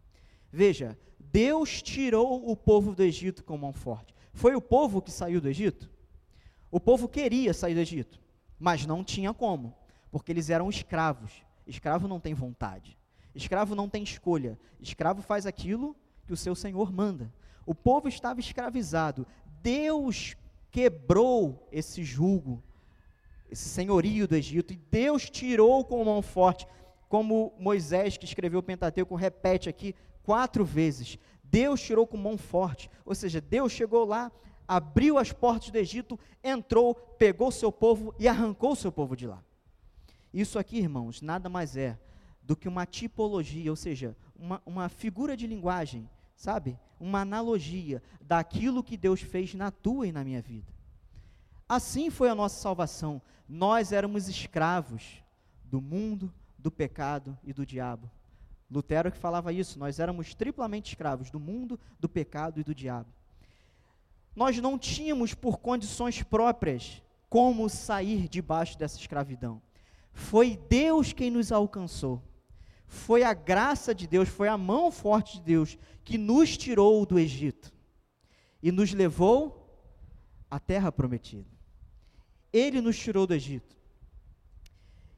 Veja, 0.51 0.99
Deus 1.19 1.83
tirou 1.83 2.51
o 2.51 2.57
povo 2.57 2.95
do 2.95 3.03
Egito 3.03 3.45
com 3.45 3.59
mão 3.59 3.75
forte. 3.75 4.15
Foi 4.33 4.55
o 4.55 4.61
povo 4.63 5.03
que 5.03 5.11
saiu 5.11 5.39
do 5.39 5.51
Egito? 5.51 5.91
O 6.71 6.81
povo 6.81 7.07
queria 7.07 7.53
sair 7.53 7.75
do 7.75 7.81
Egito, 7.81 8.19
mas 8.59 8.87
não 8.87 9.05
tinha 9.05 9.35
como, 9.35 9.77
porque 10.11 10.33
eles 10.33 10.49
eram 10.49 10.71
escravos. 10.71 11.43
Escravo 11.67 12.09
não 12.09 12.19
tem 12.19 12.33
vontade. 12.33 12.97
Escravo 13.35 13.75
não 13.75 13.87
tem 13.87 14.03
escolha. 14.03 14.59
Escravo 14.81 15.21
faz 15.21 15.45
aquilo 15.45 15.95
que 16.27 16.33
o 16.33 16.39
seu 16.39 16.55
senhor 16.55 16.91
manda. 16.91 17.31
O 17.67 17.75
povo 17.75 18.09
estava 18.09 18.41
escravizado. 18.41 19.27
Deus 19.63 20.35
quebrou 20.71 21.69
esse 21.71 22.03
jugo, 22.03 22.63
esse 23.51 23.69
senhorio 23.69 24.29
do 24.29 24.37
Egito, 24.37 24.73
e 24.73 24.77
Deus 24.77 25.29
tirou 25.29 25.85
com 25.85 26.05
mão 26.05 26.23
forte, 26.23 26.67
como 27.09 27.53
Moisés, 27.59 28.17
que 28.17 28.25
escreveu 28.25 28.61
o 28.61 28.63
Pentateuco, 28.63 29.15
repete 29.15 29.69
aqui, 29.69 29.95
quatro 30.23 30.65
vezes. 30.65 31.19
Deus 31.43 31.81
tirou 31.81 32.07
com 32.07 32.17
mão 32.17 32.39
forte, 32.39 32.89
ou 33.05 33.15
seja, 33.15 33.41
Deus 33.41 33.73
chegou 33.73 34.05
lá, 34.05 34.31
abriu 34.69 35.19
as 35.19 35.33
portas 35.33 35.71
do 35.71 35.77
Egito, 35.77 36.19
entrou, 36.45 36.95
pegou 36.95 37.51
seu 37.51 37.73
povo 37.73 38.15
e 38.19 38.29
arrancou 38.29 38.77
seu 38.77 38.93
povo 38.93 39.17
de 39.17 39.27
lá. 39.27 39.43
Isso 40.33 40.59
aqui, 40.59 40.79
irmãos, 40.79 41.21
nada 41.21 41.49
mais 41.49 41.77
é 41.77 41.99
do 42.41 42.55
que 42.55 42.69
uma 42.69 42.87
tipologia, 42.87 43.71
ou 43.71 43.77
seja, 43.77 44.17
uma, 44.37 44.63
uma 44.65 44.89
figura 44.89 45.37
de 45.37 45.47
linguagem, 45.47 46.09
sabe? 46.37 46.79
Uma 47.01 47.23
analogia 47.23 48.01
daquilo 48.21 48.85
que 48.85 48.97
Deus 48.97 49.21
fez 49.21 49.55
na 49.55 49.73
tua 49.73 50.07
e 50.07 50.13
na 50.13 50.23
minha 50.23 50.41
vida. 50.41 50.73
Assim 51.71 52.11
foi 52.11 52.29
a 52.29 52.35
nossa 52.35 52.61
salvação. 52.61 53.23
Nós 53.49 53.93
éramos 53.93 54.29
escravos 54.29 55.23
do 55.63 55.81
mundo, 55.81 56.35
do 56.59 56.69
pecado 56.69 57.39
e 57.45 57.53
do 57.53 57.65
diabo. 57.65 58.11
Lutero 58.69 59.13
que 59.13 59.17
falava 59.17 59.53
isso, 59.53 59.79
nós 59.79 60.01
éramos 60.01 60.35
triplamente 60.35 60.89
escravos 60.91 61.31
do 61.31 61.39
mundo, 61.39 61.79
do 62.01 62.09
pecado 62.09 62.59
e 62.59 62.65
do 62.65 62.75
diabo. 62.75 63.09
Nós 64.35 64.59
não 64.59 64.77
tínhamos 64.77 65.33
por 65.33 65.59
condições 65.59 66.25
próprias 66.25 67.01
como 67.29 67.69
sair 67.69 68.29
debaixo 68.29 68.77
dessa 68.77 68.99
escravidão. 68.99 69.63
Foi 70.13 70.57
Deus 70.69 71.13
quem 71.13 71.31
nos 71.31 71.53
alcançou. 71.53 72.21
Foi 72.85 73.23
a 73.23 73.33
graça 73.33 73.95
de 73.95 74.09
Deus, 74.09 74.29
foi 74.29 74.49
a 74.49 74.59
mão 74.59 74.91
forte 74.91 75.35
de 75.39 75.43
Deus 75.45 75.79
que 76.03 76.19
nos 76.19 76.57
tirou 76.57 77.07
do 77.07 77.17
Egito 77.17 77.73
e 78.61 78.73
nos 78.73 78.93
levou 78.93 79.57
à 80.51 80.59
terra 80.59 80.91
prometida. 80.91 81.60
Ele 82.53 82.81
nos 82.81 82.99
tirou 82.99 83.27
do 83.27 83.35
Egito. 83.35 83.77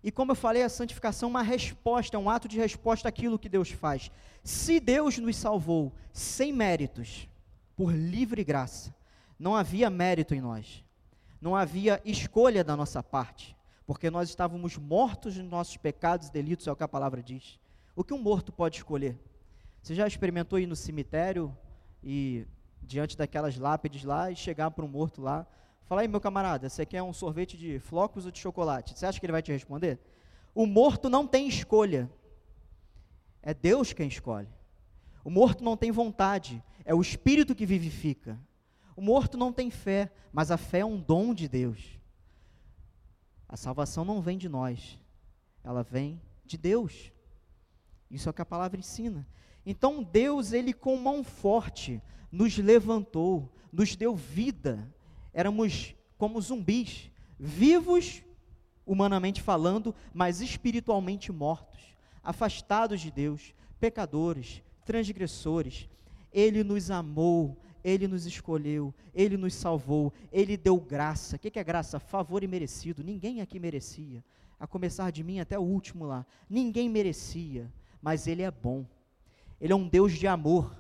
E 0.03 0.11
como 0.11 0.33
eu 0.33 0.37
falei, 0.37 0.62
a 0.62 0.68
santificação 0.68 1.29
é 1.29 1.31
uma 1.31 1.42
resposta, 1.42 2.16
é 2.16 2.21
um 2.21 2.29
ato 2.29 2.49
de 2.49 2.59
resposta 2.59 3.09
àquilo 3.09 3.38
que 3.38 3.49
Deus 3.49 3.71
faz. 3.71 4.11
Se 4.42 4.81
Deus 4.81 5.18
nos 5.18 5.37
salvou 5.37 5.92
sem 6.12 6.53
méritos, 6.53 7.29
por 7.77 7.95
livre 7.95 8.42
graça, 8.42 8.95
não 9.38 9.55
havia 9.55 9.88
mérito 9.88 10.35
em 10.35 10.40
nós, 10.40 10.85
não 11.40 11.55
havia 11.55 12.01
escolha 12.05 12.64
da 12.64 12.77
nossa 12.77 13.03
parte, 13.03 13.57
porque 13.87 14.11
nós 14.11 14.29
estávamos 14.29 14.77
mortos 14.77 15.37
nos 15.37 15.49
nossos 15.49 15.77
pecados 15.77 16.29
e 16.29 16.33
delitos, 16.33 16.66
é 16.66 16.73
o 16.73 16.77
que 16.77 16.83
a 16.83 16.88
palavra 16.88 17.23
diz. 17.23 17.59
O 17.95 18.03
que 18.03 18.14
um 18.14 18.18
morto 18.18 18.53
pode 18.53 18.77
escolher? 18.77 19.18
Você 19.83 19.95
já 19.95 20.07
experimentou 20.07 20.59
ir 20.59 20.66
no 20.66 20.77
cemitério 20.77 21.57
e 22.03 22.47
diante 22.83 23.16
daquelas 23.16 23.57
lápides 23.57 24.03
lá 24.03 24.31
e 24.31 24.37
chegar 24.37 24.71
para 24.71 24.85
um 24.85 24.88
morto 24.88 25.23
lá 25.23 25.47
Fala 25.85 26.03
aí, 26.03 26.09
meu 26.09 26.21
camarada, 26.21 26.68
você 26.68 26.87
quer 26.87 27.03
um 27.03 27.12
sorvete 27.12 27.57
de 27.57 27.79
flocos 27.79 28.25
ou 28.25 28.31
de 28.31 28.38
chocolate? 28.38 28.99
Você 28.99 29.05
acha 29.05 29.18
que 29.18 29.27
ele 29.27 29.33
vai 29.33 29.42
te 29.42 29.53
responder? 29.53 29.99
O 30.55 30.66
morto 30.66 31.09
não 31.09 31.27
tem 31.27 31.49
escolha. 31.49 32.11
É 33.42 33.53
Deus 33.53 33.92
quem 33.92 34.09
escolhe. 34.09 34.49
O 35.25 35.31
morto 35.31 35.62
não 35.62 35.77
tem 35.77 35.90
vontade, 35.90 36.62
é 36.85 36.95
o 36.95 37.01
espírito 37.01 37.55
que 37.55 37.66
vivifica. 37.66 38.38
O 38.97 39.01
morto 39.01 39.37
não 39.38 39.53
tem 39.53 39.71
fé, 39.71 40.12
mas 40.33 40.51
a 40.51 40.57
fé 40.57 40.81
é 40.81 40.85
um 40.85 41.01
dom 41.01 41.33
de 41.33 41.49
Deus. 41.49 41.99
A 43.49 43.57
salvação 43.57 44.05
não 44.05 44.21
vem 44.21 44.38
de 44.38 44.49
nós, 44.49 44.99
ela 45.62 45.83
vem 45.83 46.21
de 46.45 46.57
Deus. 46.57 47.12
Isso 48.11 48.29
é 48.29 48.31
o 48.31 48.35
que 48.35 48.42
a 48.42 48.47
palavra 48.47 48.79
ensina. 48.79 49.27
Então 49.64 50.03
Deus, 50.03 50.53
ele 50.53 50.73
com 50.73 50.97
mão 50.97 51.23
forte, 51.23 52.03
nos 52.31 52.57
levantou, 52.59 53.53
nos 53.73 53.95
deu 53.95 54.16
vida, 54.16 54.92
éramos 55.33 55.95
como 56.18 56.40
zumbis, 56.40 57.11
vivos, 57.38 58.23
humanamente 58.87 59.40
falando, 59.40 59.95
mas 60.12 60.40
espiritualmente 60.40 61.33
mortos, 61.33 61.81
afastados 62.23 63.01
de 63.01 63.11
Deus, 63.11 63.55
pecadores, 63.81 64.62
transgressores. 64.85 65.88
Ele 66.33 66.62
nos 66.62 66.90
amou, 66.90 67.57
ele 67.85 68.07
nos 68.07 68.27
escolheu, 68.27 68.95
ele 69.14 69.37
nos 69.37 69.55
salvou, 69.55 70.12
ele 70.33 70.57
deu 70.57 70.79
graça. 70.79 71.37
O 71.37 71.38
que 71.38 71.59
é 71.59 71.64
graça? 71.64 71.99
Favor 71.99 72.42
e 72.42 72.47
merecido. 72.47 73.03
Ninguém 73.03 73.40
aqui 73.40 73.59
merecia. 73.59 74.25
A 74.59 74.66
começar 74.66 75.11
de 75.11 75.25
mim 75.25 75.40
até 75.40 75.59
o 75.59 75.62
último 75.62 76.05
lá. 76.05 76.25
Ninguém 76.49 76.88
merecia, 76.88 77.71
mas 78.01 78.27
ele 78.27 78.42
é 78.42 78.51
bom. 78.51 78.87
Ele 79.61 79.73
é 79.73 79.77
um 79.77 79.88
Deus 79.88 80.12
de 80.12 80.27
amor. 80.27 80.77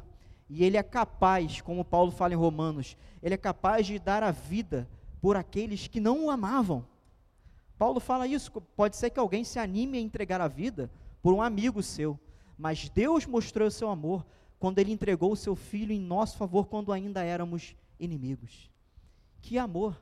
E 0.54 0.64
ele 0.64 0.76
é 0.76 0.82
capaz, 0.82 1.62
como 1.62 1.82
Paulo 1.82 2.10
fala 2.10 2.34
em 2.34 2.36
Romanos, 2.36 2.94
ele 3.22 3.32
é 3.32 3.38
capaz 3.38 3.86
de 3.86 3.98
dar 3.98 4.22
a 4.22 4.30
vida 4.30 4.86
por 5.18 5.34
aqueles 5.34 5.88
que 5.88 5.98
não 5.98 6.26
o 6.26 6.30
amavam. 6.30 6.86
Paulo 7.78 7.98
fala 7.98 8.26
isso, 8.26 8.52
pode 8.76 8.98
ser 8.98 9.08
que 9.08 9.18
alguém 9.18 9.44
se 9.44 9.58
anime 9.58 9.96
a 9.96 10.00
entregar 10.02 10.42
a 10.42 10.48
vida 10.48 10.90
por 11.22 11.32
um 11.32 11.40
amigo 11.40 11.82
seu, 11.82 12.20
mas 12.58 12.90
Deus 12.90 13.24
mostrou 13.24 13.68
o 13.68 13.70
seu 13.70 13.88
amor 13.88 14.26
quando 14.58 14.78
ele 14.78 14.92
entregou 14.92 15.32
o 15.32 15.36
seu 15.36 15.56
filho 15.56 15.90
em 15.90 15.98
nosso 15.98 16.36
favor 16.36 16.66
quando 16.66 16.92
ainda 16.92 17.22
éramos 17.24 17.74
inimigos. 17.98 18.70
Que 19.40 19.56
amor! 19.56 19.98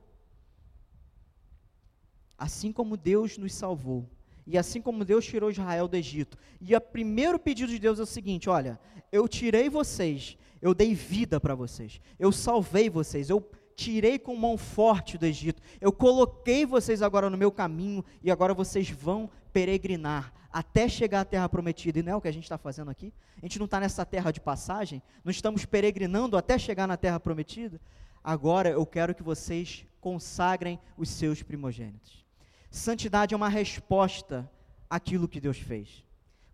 Assim 2.37 2.73
como 2.73 2.97
Deus 2.97 3.39
nos 3.39 3.55
salvou, 3.55 4.05
e 4.51 4.59
assim 4.59 4.83
como 4.83 5.05
Deus 5.05 5.25
tirou 5.25 5.51
Israel 5.51 5.87
do 5.87 5.97
Egito. 5.97 6.37
E 6.61 6.75
o 6.75 6.81
primeiro 6.81 7.39
pedido 7.39 7.71
de 7.71 7.79
Deus 7.79 8.01
é 8.01 8.03
o 8.03 8.07
seguinte: 8.07 8.51
olha, 8.51 8.81
eu 9.13 9.29
tirei 9.29 9.71
vocês, 9.71 10.37
eu 10.61 10.75
dei 10.75 10.93
vida 10.93 11.39
para 11.39 11.55
vocês, 11.55 12.01
eu 12.19 12.33
salvei 12.33 12.91
vocês, 12.91 13.31
eu 13.31 13.49
tirei 13.77 14.19
com 14.19 14.35
mão 14.35 14.59
forte 14.59 15.17
do 15.17 15.25
Egito, 15.25 15.63
eu 15.81 15.93
coloquei 15.93 16.67
vocês 16.67 17.01
agora 17.01 17.31
no 17.31 17.39
meu 17.39 17.53
caminho 17.53 18.05
e 18.23 18.31
agora 18.31 18.53
vocês 18.53 18.91
vão 18.91 19.31
peregrinar 19.53 20.33
até 20.53 20.89
chegar 20.89 21.21
à 21.21 21.25
terra 21.25 21.49
prometida. 21.49 22.01
E 22.01 22.03
não 22.03 22.13
é 22.13 22.17
o 22.17 22.21
que 22.21 22.29
a 22.29 22.33
gente 22.33 22.43
está 22.43 22.59
fazendo 22.59 22.91
aqui? 22.91 23.13
A 23.37 23.47
gente 23.47 23.59
não 23.59 23.67
está 23.67 23.79
nessa 23.79 24.05
terra 24.05 24.33
de 24.33 24.41
passagem? 24.41 25.01
Não 25.25 25.31
estamos 25.31 25.65
peregrinando 25.65 26.37
até 26.37 26.59
chegar 26.59 26.89
na 26.89 26.97
terra 26.97 27.21
prometida? 27.21 27.81
Agora 28.23 28.69
eu 28.69 28.85
quero 28.85 29.15
que 29.15 29.23
vocês 29.23 29.87
consagrem 30.01 30.79
os 30.97 31.09
seus 31.09 31.41
primogênitos. 31.41 32.21
Santidade 32.71 33.35
é 33.35 33.37
uma 33.37 33.49
resposta 33.49 34.49
àquilo 34.89 35.29
que 35.29 35.41
Deus 35.41 35.59
fez. 35.59 36.05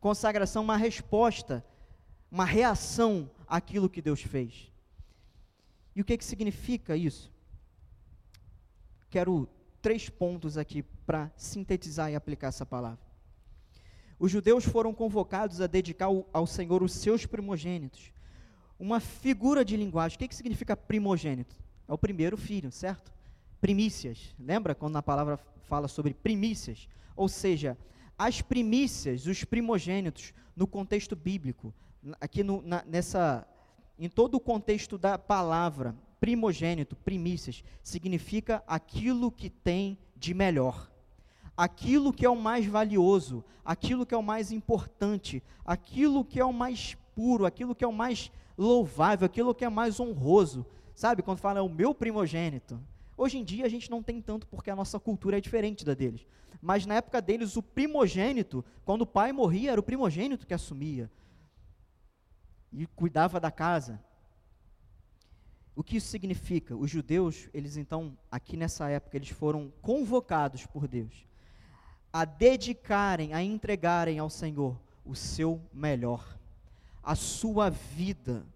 Consagração 0.01 0.63
é 0.63 0.65
uma 0.65 0.77
resposta, 0.77 1.65
uma 2.31 2.45
reação 2.45 3.31
àquilo 3.47 3.91
que 3.91 4.01
Deus 4.01 4.23
fez. 4.23 4.73
E 5.95 6.01
o 6.01 6.05
que, 6.05 6.17
que 6.17 6.25
significa 6.25 6.97
isso? 6.97 7.33
Quero 9.11 9.49
três 9.83 10.09
pontos 10.09 10.59
aqui 10.59 10.83
para 10.83 11.31
sintetizar 11.37 12.11
e 12.11 12.17
aplicar 12.17 12.49
essa 12.49 12.67
palavra. 12.67 12.99
Os 14.19 14.31
judeus 14.31 14.65
foram 14.65 14.95
convocados 14.95 15.61
a 15.61 15.67
dedicar 15.67 16.09
ao 16.33 16.47
Senhor 16.47 16.83
os 16.83 16.93
seus 16.93 17.27
primogênitos. 17.27 18.13
uma 18.79 19.01
figura 19.01 19.65
de 19.65 19.77
linguagem. 19.77 20.17
O 20.17 20.19
que, 20.19 20.29
que 20.29 20.35
significa 20.35 20.77
primogênito? 20.77 21.57
É 21.89 21.93
o 21.93 21.99
primeiro 21.99 22.37
filho, 22.37 22.71
certo? 22.71 23.13
Primícias. 23.61 24.35
Lembra 24.39 24.75
quando 24.75 24.97
a 24.97 25.03
palavra 25.03 25.39
fala 25.67 25.89
sobre 25.89 26.15
primícias? 26.15 26.89
Ou 27.15 27.29
seja, 27.29 27.77
as 28.19 28.41
primícias, 28.41 29.27
os 29.27 29.45
primogênitos, 29.45 30.33
no 30.55 30.67
contexto 30.67 31.15
bíblico, 31.15 31.75
aqui 32.21 32.43
no, 32.43 32.63
na, 32.63 32.83
nessa, 32.87 33.47
em 33.99 34.09
todo 34.09 34.37
o 34.37 34.41
contexto 34.41 34.97
da 34.97 35.19
palavra, 35.19 35.95
primogênito, 36.19 36.97
primícias, 36.97 37.63
significa 37.83 38.63
aquilo 38.67 39.31
que 39.31 39.51
tem 39.51 39.99
de 40.17 40.33
melhor, 40.33 40.91
aquilo 41.57 42.13
que 42.13 42.25
é 42.25 42.31
o 42.31 42.37
mais 42.37 42.65
valioso, 42.67 43.45
aquilo 43.65 44.07
que 44.07 44.15
é 44.15 44.19
o 44.19 44.23
mais 44.23 44.51
importante, 44.51 45.43
aquilo 45.65 46.25
que 46.25 46.41
é 46.41 46.45
o 46.45 46.53
mais 46.53 46.97
puro, 47.15 47.45
aquilo 47.45 47.75
que 47.75 47.85
é 47.85 47.89
o 47.89 47.93
mais 47.93 48.31
louvável, 48.57 49.27
aquilo 49.27 49.55
que 49.55 49.65
é 49.65 49.69
mais 49.69 50.01
honroso. 50.01 50.65
Sabe, 50.95 51.23
quando 51.23 51.39
fala 51.39 51.59
é 51.59 51.63
o 51.63 51.69
meu 51.69 51.95
primogênito. 51.95 52.81
Hoje 53.17 53.39
em 53.39 53.45
dia 53.45 53.65
a 53.65 53.69
gente 53.69 53.91
não 53.91 54.03
tem 54.03 54.21
tanto 54.21 54.47
porque 54.47 54.71
a 54.71 54.77
nossa 54.77 55.01
cultura 55.01 55.39
é 55.39 55.41
diferente 55.41 55.85
da 55.85 55.95
deles. 55.95 56.27
Mas 56.61 56.87
na 56.87 56.97
época 56.97 57.21
deles, 57.21 57.57
o 57.57 57.63
primogênito, 57.63 58.65
quando 58.85 59.03
o 59.03 59.07
pai 59.07 59.33
morria, 59.33 59.73
era 59.73 59.81
o 59.81 59.85
primogênito 59.85 60.47
que 60.47 60.55
assumia 60.55 61.11
e 62.73 62.87
cuidava 62.87 63.39
da 63.39 63.51
casa. 63.51 64.03
O 65.75 65.83
que 65.83 65.97
isso 65.97 66.09
significa? 66.09 66.75
Os 66.75 66.91
judeus, 66.91 67.49
eles 67.53 67.77
então, 67.77 68.17
aqui 68.31 68.57
nessa 68.57 68.89
época, 68.89 69.17
eles 69.17 69.29
foram 69.29 69.73
convocados 69.83 70.67
por 70.67 70.89
Deus 70.89 71.27
a 72.17 72.25
dedicarem, 72.25 73.35
a 73.35 73.43
entregarem 73.43 74.19
ao 74.19 74.31
Senhor 74.31 74.81
o 75.05 75.15
seu 75.15 75.61
melhor, 75.71 76.39
a 77.03 77.15
sua 77.15 77.69
vida, 77.69 78.47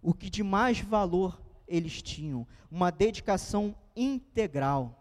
o 0.00 0.14
que 0.14 0.30
de 0.30 0.44
mais 0.44 0.80
valor 0.80 1.42
eles 1.66 2.00
tinham, 2.00 2.46
uma 2.70 2.92
dedicação 2.92 3.74
integral. 4.00 4.94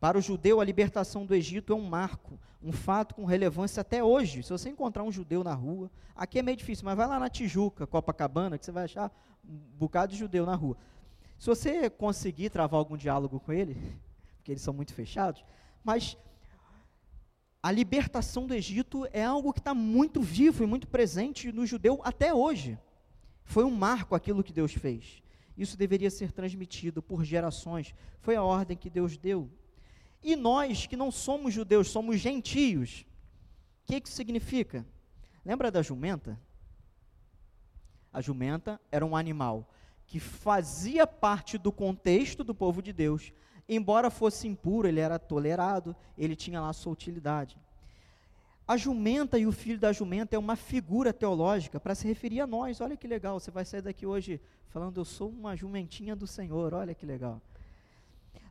Para 0.00 0.18
o 0.18 0.20
judeu, 0.20 0.60
a 0.60 0.64
libertação 0.64 1.24
do 1.24 1.34
Egito 1.34 1.72
é 1.72 1.76
um 1.76 1.84
marco, 1.84 2.38
um 2.62 2.72
fato 2.72 3.14
com 3.14 3.24
relevância 3.24 3.80
até 3.80 4.02
hoje. 4.02 4.42
Se 4.42 4.50
você 4.50 4.68
encontrar 4.68 5.04
um 5.04 5.12
judeu 5.12 5.44
na 5.44 5.54
rua, 5.54 5.90
aqui 6.14 6.38
é 6.38 6.42
meio 6.42 6.56
difícil, 6.56 6.84
mas 6.84 6.96
vai 6.96 7.06
lá 7.06 7.20
na 7.20 7.28
Tijuca, 7.28 7.86
Copacabana, 7.86 8.58
que 8.58 8.64
você 8.64 8.72
vai 8.72 8.84
achar 8.84 9.12
um 9.48 9.56
bocado 9.78 10.12
de 10.12 10.18
judeu 10.18 10.44
na 10.44 10.54
rua. 10.54 10.76
Se 11.38 11.46
você 11.46 11.88
conseguir 11.88 12.50
travar 12.50 12.78
algum 12.78 12.96
diálogo 12.96 13.38
com 13.38 13.52
ele, 13.52 13.76
porque 14.36 14.52
eles 14.52 14.62
são 14.62 14.74
muito 14.74 14.92
fechados, 14.92 15.44
mas 15.84 16.16
a 17.62 17.70
libertação 17.70 18.44
do 18.44 18.54
Egito 18.54 19.06
é 19.12 19.22
algo 19.24 19.52
que 19.52 19.60
está 19.60 19.72
muito 19.72 20.20
vivo 20.20 20.64
e 20.64 20.66
muito 20.66 20.88
presente 20.88 21.52
no 21.52 21.64
judeu 21.64 22.00
até 22.02 22.34
hoje. 22.34 22.76
Foi 23.44 23.62
um 23.62 23.70
marco 23.70 24.16
aquilo 24.16 24.42
que 24.42 24.52
Deus 24.52 24.72
fez. 24.72 25.21
Isso 25.56 25.76
deveria 25.76 26.10
ser 26.10 26.32
transmitido 26.32 27.02
por 27.02 27.24
gerações. 27.24 27.94
Foi 28.20 28.36
a 28.36 28.42
ordem 28.42 28.76
que 28.76 28.90
Deus 28.90 29.16
deu. 29.16 29.50
E 30.22 30.36
nós, 30.36 30.86
que 30.86 30.96
não 30.96 31.10
somos 31.10 31.52
judeus, 31.52 31.90
somos 31.90 32.20
gentios, 32.20 33.04
o 33.82 33.86
que 33.86 33.96
isso 33.96 34.14
significa? 34.14 34.86
Lembra 35.44 35.70
da 35.70 35.82
jumenta? 35.82 36.40
A 38.12 38.20
jumenta 38.20 38.80
era 38.90 39.04
um 39.04 39.16
animal 39.16 39.68
que 40.06 40.20
fazia 40.20 41.06
parte 41.06 41.56
do 41.58 41.72
contexto 41.72 42.44
do 42.44 42.54
povo 42.54 42.82
de 42.82 42.92
Deus, 42.92 43.32
embora 43.68 44.10
fosse 44.10 44.46
impuro, 44.46 44.86
ele 44.86 45.00
era 45.00 45.18
tolerado, 45.18 45.96
ele 46.16 46.36
tinha 46.36 46.60
lá 46.60 46.72
sua 46.72 46.92
utilidade. 46.92 47.58
A 48.66 48.76
jumenta 48.76 49.38
e 49.38 49.46
o 49.46 49.52
filho 49.52 49.78
da 49.78 49.92
jumenta 49.92 50.36
é 50.36 50.38
uma 50.38 50.54
figura 50.54 51.12
teológica 51.12 51.80
para 51.80 51.94
se 51.94 52.06
referir 52.06 52.40
a 52.40 52.46
nós. 52.46 52.80
Olha 52.80 52.96
que 52.96 53.08
legal, 53.08 53.38
você 53.40 53.50
vai 53.50 53.64
sair 53.64 53.82
daqui 53.82 54.06
hoje 54.06 54.40
falando, 54.68 54.98
eu 54.98 55.04
sou 55.04 55.28
uma 55.28 55.56
jumentinha 55.56 56.14
do 56.14 56.26
Senhor, 56.26 56.72
olha 56.72 56.94
que 56.94 57.04
legal. 57.04 57.40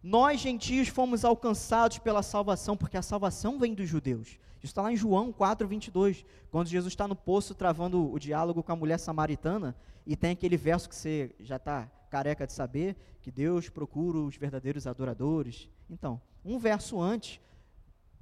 Nós, 0.03 0.39
gentios, 0.39 0.87
fomos 0.87 1.23
alcançados 1.23 1.99
pela 1.99 2.21
salvação, 2.23 2.75
porque 2.75 2.97
a 2.97 3.01
salvação 3.01 3.57
vem 3.57 3.73
dos 3.73 3.87
judeus. 3.87 4.39
Isso 4.57 4.71
está 4.71 4.81
lá 4.81 4.91
em 4.91 4.95
João 4.95 5.31
4, 5.31 5.67
22, 5.67 6.25
quando 6.51 6.67
Jesus 6.67 6.91
está 6.91 7.07
no 7.07 7.15
poço 7.15 7.55
travando 7.55 8.11
o 8.11 8.19
diálogo 8.19 8.61
com 8.61 8.71
a 8.71 8.75
mulher 8.75 8.99
samaritana, 8.99 9.75
e 10.05 10.15
tem 10.15 10.31
aquele 10.31 10.57
verso 10.57 10.89
que 10.89 10.95
você 10.95 11.33
já 11.39 11.55
está 11.55 11.89
careca 12.09 12.45
de 12.45 12.53
saber, 12.53 12.95
que 13.21 13.31
Deus 13.31 13.69
procura 13.69 14.17
os 14.17 14.35
verdadeiros 14.35 14.85
adoradores. 14.85 15.69
Então, 15.89 16.19
um 16.43 16.59
verso 16.59 16.99
antes, 16.99 17.39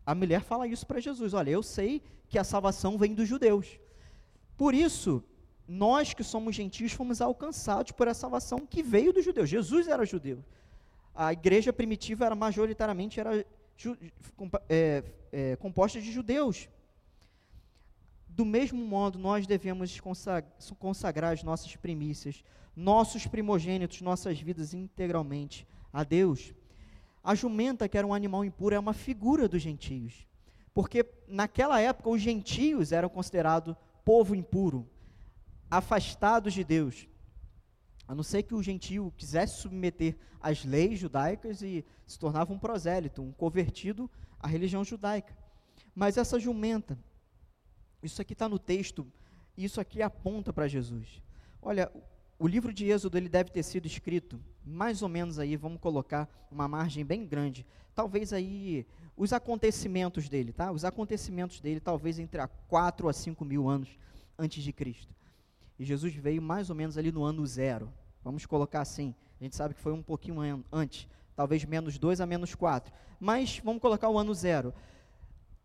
a 0.10 0.16
mulher 0.16 0.42
fala 0.42 0.68
isso 0.68 0.88
para 0.88 1.00
Jesus: 1.00 1.36
Olha, 1.36 1.52
eu 1.52 1.62
sei 1.62 2.02
que 2.28 2.40
a 2.40 2.44
salvação 2.44 2.98
vem 2.98 3.14
dos 3.14 3.28
judeus. 3.28 3.80
Por 4.58 4.74
isso, 4.74 5.24
nós 5.68 6.16
que 6.16 6.24
somos 6.24 6.56
gentios 6.56 6.92
fomos 6.94 7.22
alcançados 7.22 7.92
por 7.92 8.08
essa 8.08 8.22
salvação 8.22 8.66
que 8.66 8.82
veio 8.82 9.14
dos 9.14 9.24
judeus. 9.24 9.48
Jesus 9.48 9.88
era 9.88 10.04
judeu. 10.04 10.44
A 11.14 11.32
igreja 11.32 11.72
primitiva 11.72 12.26
era 12.26 12.34
majoritariamente 12.34 13.20
era, 13.20 13.46
é, 14.68 15.04
é, 15.32 15.56
composta 15.58 16.02
de 16.02 16.12
judeus. 16.12 16.68
Do 18.28 18.46
mesmo 18.46 18.84
modo, 18.84 19.20
nós 19.20 19.46
devemos 19.46 20.02
consagrar 20.80 21.34
as 21.34 21.44
nossas 21.44 21.76
primícias, 21.76 22.44
nossos 22.76 23.28
primogênitos, 23.28 24.02
nossas 24.02 24.40
vidas 24.40 24.74
integralmente 24.74 25.68
a 25.94 26.04
Deus. 26.04 26.52
A 27.24 27.36
jumenta, 27.36 27.88
que 27.88 27.98
era 27.98 28.08
um 28.08 28.14
animal 28.14 28.46
impuro, 28.46 28.76
é 28.76 28.80
uma 28.80 28.94
figura 28.94 29.48
dos 29.48 29.62
gentios. 29.62 30.28
Porque 30.74 31.06
naquela 31.28 31.80
época 31.80 32.10
os 32.10 32.22
gentios 32.22 32.92
eram 32.92 33.10
considerados 33.10 33.76
povo 34.06 34.36
impuro, 34.36 34.90
afastados 35.70 36.54
de 36.54 36.64
Deus. 36.64 37.08
A 38.08 38.16
não 38.16 38.24
ser 38.24 38.44
que 38.44 38.56
o 38.56 38.64
gentio 38.64 39.14
quisesse 39.18 39.62
submeter 39.62 40.18
às 40.42 40.64
leis 40.66 40.98
judaicas 40.98 41.62
e 41.62 41.86
se 42.08 42.18
tornava 42.18 42.54
um 42.54 42.58
prosélito, 42.58 43.22
um 43.22 43.32
convertido 43.32 44.10
à 44.40 44.48
religião 44.48 44.84
judaica. 44.84 45.38
Mas 45.94 46.18
essa 46.18 46.40
jumenta, 46.40 46.98
isso 48.02 48.22
aqui 48.22 48.34
está 48.34 48.48
no 48.48 48.58
texto, 48.58 49.06
isso 49.58 49.82
aqui 49.82 50.02
aponta 50.02 50.54
para 50.54 50.68
Jesus. 50.68 51.22
Olha, 51.62 51.92
o 52.40 52.48
livro 52.48 52.74
de 52.74 52.90
Êxodo 52.90 53.18
ele 53.18 53.28
deve 53.28 53.52
ter 53.52 53.62
sido 53.62 53.86
escrito 53.86 54.42
mais 54.66 55.02
ou 55.02 55.10
menos 55.10 55.38
aí, 55.38 55.56
vamos 55.58 55.80
colocar 55.80 56.28
uma 56.50 56.68
margem 56.68 57.06
bem 57.06 57.26
grande, 57.26 57.66
talvez 57.94 58.32
aí 58.32 58.88
os 59.18 59.34
acontecimentos 59.34 60.30
dele, 60.30 60.54
tá? 60.54 60.72
Os 60.72 60.86
acontecimentos 60.86 61.60
dele 61.60 61.80
talvez 61.80 62.18
entre 62.18 62.40
a 62.40 62.48
4 62.48 63.10
a 63.10 63.14
5 63.14 63.44
mil 63.44 63.68
anos 63.68 63.90
antes 64.38 64.64
de 64.64 64.72
Cristo. 64.72 65.14
E 65.78 65.84
Jesus 65.84 66.16
veio 66.16 66.42
mais 66.42 66.70
ou 66.70 66.76
menos 66.76 66.98
ali 66.98 67.12
no 67.12 67.24
ano 67.24 67.46
zero. 67.46 67.92
Vamos 68.24 68.46
colocar 68.46 68.82
assim. 68.82 69.14
A 69.40 69.44
gente 69.44 69.56
sabe 69.56 69.74
que 69.74 69.82
foi 69.82 69.92
um 69.92 70.02
pouquinho 70.02 70.64
antes, 70.72 71.08
talvez 71.36 71.66
menos 71.66 71.98
2 71.98 72.22
a 72.22 72.26
menos 72.26 72.56
4. 72.56 72.94
Mas 73.20 73.60
vamos 73.64 73.82
colocar 73.82 74.10
o 74.10 74.18
ano 74.18 74.34
zero 74.34 74.74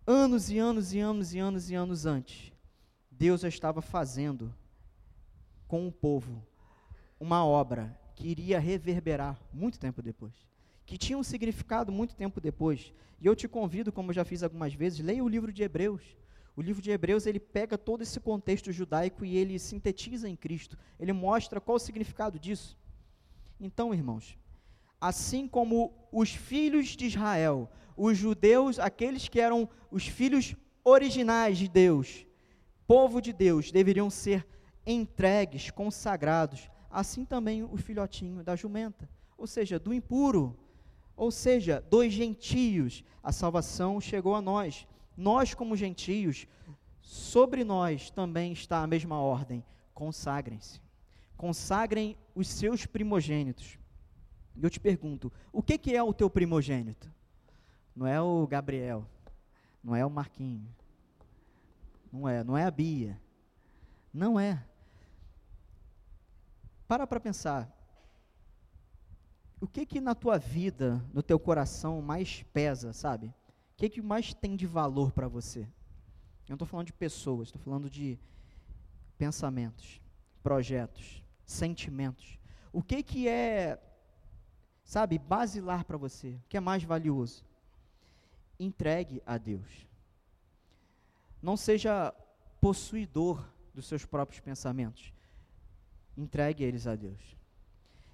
anos 0.06 0.50
e 0.50 0.58
anos 0.58 0.92
e 0.92 1.00
anos 1.00 1.32
e 1.32 1.38
anos 1.38 1.70
e 1.70 1.74
anos 1.74 2.04
antes, 2.04 2.52
Deus 3.10 3.40
já 3.40 3.48
estava 3.48 3.80
fazendo 3.80 4.54
com 5.66 5.88
o 5.88 5.92
povo 5.92 6.46
uma 7.24 7.44
obra 7.44 7.98
que 8.14 8.28
iria 8.28 8.60
reverberar 8.60 9.40
muito 9.52 9.78
tempo 9.78 10.02
depois, 10.02 10.34
que 10.84 10.98
tinha 10.98 11.16
um 11.16 11.22
significado 11.22 11.90
muito 11.90 12.14
tempo 12.14 12.40
depois. 12.40 12.92
E 13.18 13.26
eu 13.26 13.34
te 13.34 13.48
convido, 13.48 13.90
como 13.90 14.10
eu 14.10 14.14
já 14.14 14.24
fiz 14.24 14.42
algumas 14.42 14.74
vezes, 14.74 15.00
leia 15.00 15.24
o 15.24 15.28
livro 15.28 15.50
de 15.52 15.62
Hebreus. 15.62 16.02
O 16.54 16.60
livro 16.60 16.82
de 16.82 16.90
Hebreus 16.90 17.24
ele 17.26 17.40
pega 17.40 17.78
todo 17.78 18.02
esse 18.02 18.20
contexto 18.20 18.70
judaico 18.70 19.24
e 19.24 19.36
ele 19.36 19.58
sintetiza 19.58 20.28
em 20.28 20.36
Cristo. 20.36 20.76
Ele 21.00 21.12
mostra 21.12 21.60
qual 21.60 21.76
o 21.76 21.80
significado 21.80 22.38
disso. 22.38 22.76
Então, 23.58 23.94
irmãos, 23.94 24.38
assim 25.00 25.48
como 25.48 25.92
os 26.12 26.30
filhos 26.30 26.88
de 26.88 27.06
Israel 27.06 27.70
os 27.96 28.18
judeus, 28.18 28.78
aqueles 28.78 29.28
que 29.28 29.40
eram 29.40 29.68
os 29.90 30.06
filhos 30.06 30.54
originais 30.84 31.56
de 31.58 31.68
Deus, 31.68 32.26
povo 32.86 33.20
de 33.20 33.32
Deus, 33.32 33.70
deveriam 33.70 34.10
ser 34.10 34.46
entregues, 34.86 35.70
consagrados, 35.70 36.68
assim 36.94 37.24
também 37.24 37.64
o 37.64 37.76
filhotinho 37.76 38.44
da 38.44 38.54
jumenta, 38.54 39.08
ou 39.36 39.46
seja, 39.46 39.78
do 39.78 39.92
impuro, 39.92 40.56
ou 41.16 41.30
seja, 41.30 41.84
dos 41.90 42.12
gentios, 42.12 43.04
a 43.22 43.32
salvação 43.32 44.00
chegou 44.00 44.34
a 44.34 44.40
nós. 44.40 44.86
Nós, 45.16 45.54
como 45.54 45.76
gentios, 45.76 46.46
sobre 47.02 47.64
nós 47.64 48.10
também 48.10 48.52
está 48.52 48.82
a 48.82 48.86
mesma 48.86 49.20
ordem: 49.20 49.64
consagrem-se. 49.92 50.80
Consagrem 51.36 52.16
os 52.34 52.48
seus 52.48 52.86
primogênitos. 52.86 53.78
E 54.54 54.62
eu 54.62 54.70
te 54.70 54.78
pergunto: 54.78 55.32
o 55.52 55.62
que, 55.62 55.76
que 55.76 55.96
é 55.96 56.02
o 56.02 56.14
teu 56.14 56.30
primogênito? 56.30 57.12
Não 57.94 58.06
é 58.06 58.20
o 58.20 58.46
Gabriel. 58.46 59.04
Não 59.82 59.94
é 59.94 60.04
o 60.06 60.10
Marquinho. 60.10 60.68
Não 62.12 62.28
é, 62.28 62.42
não 62.44 62.56
é 62.56 62.64
a 62.64 62.70
Bia. 62.70 63.20
Não 64.12 64.38
é. 64.38 64.64
Para 66.86 67.06
para 67.06 67.20
pensar. 67.20 67.70
O 69.60 69.66
que 69.66 69.86
que 69.86 70.00
na 70.00 70.14
tua 70.14 70.38
vida, 70.38 71.02
no 71.12 71.22
teu 71.22 71.38
coração 71.38 72.02
mais 72.02 72.42
pesa, 72.52 72.92
sabe? 72.92 73.28
O 73.28 73.76
que 73.76 73.88
que 73.88 74.02
mais 74.02 74.34
tem 74.34 74.54
de 74.54 74.66
valor 74.66 75.10
para 75.12 75.26
você? 75.26 75.60
Eu 75.60 76.50
não 76.50 76.54
estou 76.56 76.68
falando 76.68 76.86
de 76.86 76.92
pessoas, 76.92 77.48
estou 77.48 77.62
falando 77.62 77.88
de 77.88 78.18
pensamentos, 79.16 80.00
projetos, 80.42 81.22
sentimentos. 81.46 82.38
O 82.72 82.82
que 82.82 83.02
que 83.02 83.28
é, 83.28 83.80
sabe, 84.84 85.18
basilar 85.18 85.84
para 85.84 85.96
você? 85.96 86.38
O 86.44 86.48
que 86.48 86.56
é 86.56 86.60
mais 86.60 86.84
valioso? 86.84 87.44
Entregue 88.60 89.22
a 89.24 89.38
Deus. 89.38 89.86
Não 91.42 91.56
seja 91.56 92.14
possuidor 92.60 93.48
dos 93.74 93.86
seus 93.86 94.04
próprios 94.04 94.40
pensamentos. 94.40 95.12
Entregue 96.16 96.64
eles 96.64 96.86
a 96.86 96.94
Deus. 96.94 97.36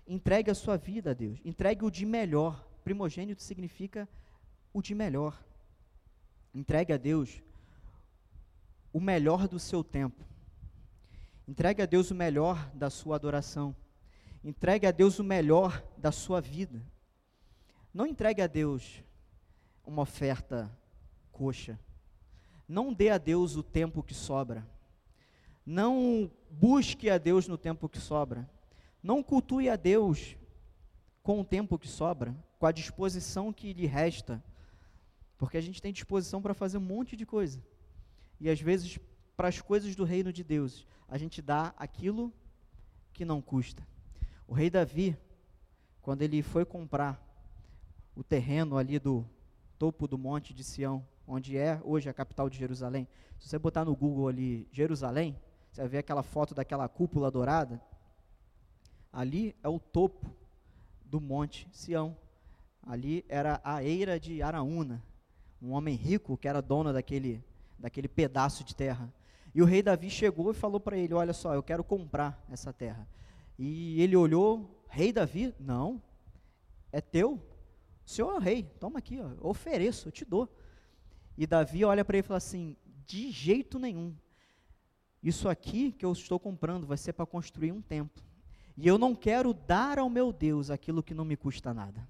Entregue 0.06 0.50
a 0.50 0.54
sua 0.54 0.76
vida 0.76 1.10
a 1.10 1.14
Deus. 1.14 1.40
Entregue 1.44 1.84
o 1.84 1.90
de 1.90 2.04
melhor. 2.04 2.66
Primogênito 2.82 3.42
significa 3.42 4.08
o 4.72 4.82
de 4.82 4.94
melhor. 4.94 5.42
Entregue 6.54 6.92
a 6.92 6.96
Deus 6.96 7.42
o 8.92 9.00
melhor 9.00 9.46
do 9.46 9.58
seu 9.58 9.84
tempo. 9.84 10.24
Entregue 11.46 11.82
a 11.82 11.86
Deus 11.86 12.10
o 12.10 12.14
melhor 12.14 12.70
da 12.74 12.90
sua 12.90 13.16
adoração. 13.16 13.74
Entregue 14.42 14.86
a 14.86 14.90
Deus 14.90 15.18
o 15.18 15.24
melhor 15.24 15.84
da 15.98 16.10
sua 16.10 16.40
vida. 16.40 16.82
Não 17.92 18.06
entregue 18.06 18.40
a 18.40 18.46
Deus 18.46 19.02
uma 19.84 20.02
oferta 20.02 20.70
coxa. 21.30 21.78
Não 22.66 22.92
dê 22.92 23.10
a 23.10 23.18
Deus 23.18 23.56
o 23.56 23.62
tempo 23.62 24.02
que 24.02 24.14
sobra. 24.14 24.66
Não 25.70 26.28
busque 26.50 27.08
a 27.08 27.16
Deus 27.16 27.46
no 27.46 27.56
tempo 27.56 27.88
que 27.88 28.00
sobra. 28.00 28.50
Não 29.00 29.22
cultue 29.22 29.68
a 29.68 29.76
Deus 29.76 30.36
com 31.22 31.40
o 31.40 31.44
tempo 31.44 31.78
que 31.78 31.86
sobra, 31.86 32.34
com 32.58 32.66
a 32.66 32.72
disposição 32.72 33.52
que 33.52 33.72
lhe 33.72 33.86
resta. 33.86 34.42
Porque 35.38 35.56
a 35.56 35.60
gente 35.60 35.80
tem 35.80 35.92
disposição 35.92 36.42
para 36.42 36.54
fazer 36.54 36.78
um 36.78 36.80
monte 36.80 37.16
de 37.16 37.24
coisa. 37.24 37.62
E 38.40 38.50
às 38.50 38.60
vezes, 38.60 38.98
para 39.36 39.46
as 39.46 39.60
coisas 39.60 39.94
do 39.94 40.02
reino 40.02 40.32
de 40.32 40.42
Deus, 40.42 40.84
a 41.08 41.16
gente 41.16 41.40
dá 41.40 41.72
aquilo 41.76 42.32
que 43.12 43.24
não 43.24 43.40
custa. 43.40 43.86
O 44.48 44.52
rei 44.52 44.70
Davi, 44.70 45.16
quando 46.02 46.22
ele 46.22 46.42
foi 46.42 46.64
comprar 46.64 47.24
o 48.16 48.24
terreno 48.24 48.76
ali 48.76 48.98
do 48.98 49.24
topo 49.78 50.08
do 50.08 50.18
monte 50.18 50.52
de 50.52 50.64
Sião, 50.64 51.06
onde 51.28 51.56
é 51.56 51.80
hoje 51.84 52.08
a 52.08 52.12
capital 52.12 52.50
de 52.50 52.58
Jerusalém, 52.58 53.06
se 53.38 53.48
você 53.48 53.56
botar 53.56 53.84
no 53.84 53.94
Google 53.94 54.26
ali 54.26 54.66
Jerusalém, 54.72 55.38
você 55.70 55.86
ver 55.86 55.98
aquela 55.98 56.22
foto 56.22 56.54
daquela 56.54 56.88
cúpula 56.88 57.30
dourada. 57.30 57.80
Ali 59.12 59.56
é 59.62 59.68
o 59.68 59.78
topo 59.78 60.34
do 61.04 61.20
monte 61.20 61.68
Sião. 61.72 62.16
Ali 62.82 63.24
era 63.28 63.60
a 63.62 63.82
eira 63.82 64.18
de 64.18 64.42
Araúna, 64.42 65.02
um 65.60 65.72
homem 65.72 65.94
rico 65.94 66.36
que 66.36 66.48
era 66.48 66.62
dono 66.62 66.92
daquele, 66.92 67.44
daquele 67.78 68.08
pedaço 68.08 68.64
de 68.64 68.74
terra. 68.74 69.12
E 69.54 69.60
o 69.60 69.64
rei 69.64 69.82
Davi 69.82 70.08
chegou 70.08 70.50
e 70.50 70.54
falou 70.54 70.80
para 70.80 70.96
ele: 70.96 71.12
Olha 71.12 71.32
só, 71.32 71.54
eu 71.54 71.62
quero 71.62 71.84
comprar 71.84 72.42
essa 72.50 72.72
terra. 72.72 73.06
E 73.58 74.00
ele 74.00 74.16
olhou: 74.16 74.82
Rei 74.88 75.12
Davi? 75.12 75.54
Não, 75.60 76.02
é 76.90 77.00
teu. 77.00 77.34
O 78.04 78.10
senhor 78.10 78.32
é 78.32 78.36
o 78.36 78.40
rei, 78.40 78.64
toma 78.80 78.98
aqui, 78.98 79.20
ó, 79.20 79.48
ofereço, 79.48 80.08
eu 80.08 80.12
te 80.12 80.24
dou. 80.24 80.48
E 81.36 81.46
Davi 81.46 81.84
olha 81.84 82.04
para 82.04 82.16
ele 82.16 82.24
e 82.24 82.26
fala 82.26 82.38
assim: 82.38 82.76
De 83.06 83.30
jeito 83.30 83.78
nenhum. 83.78 84.16
Isso 85.22 85.48
aqui 85.48 85.92
que 85.92 86.04
eu 86.04 86.12
estou 86.12 86.38
comprando 86.38 86.86
vai 86.86 86.96
ser 86.96 87.12
para 87.12 87.26
construir 87.26 87.72
um 87.72 87.80
templo. 87.80 88.22
E 88.76 88.86
eu 88.86 88.96
não 88.96 89.14
quero 89.14 89.52
dar 89.52 89.98
ao 89.98 90.08
meu 90.08 90.32
Deus 90.32 90.70
aquilo 90.70 91.02
que 91.02 91.12
não 91.12 91.24
me 91.24 91.36
custa 91.36 91.74
nada. 91.74 92.08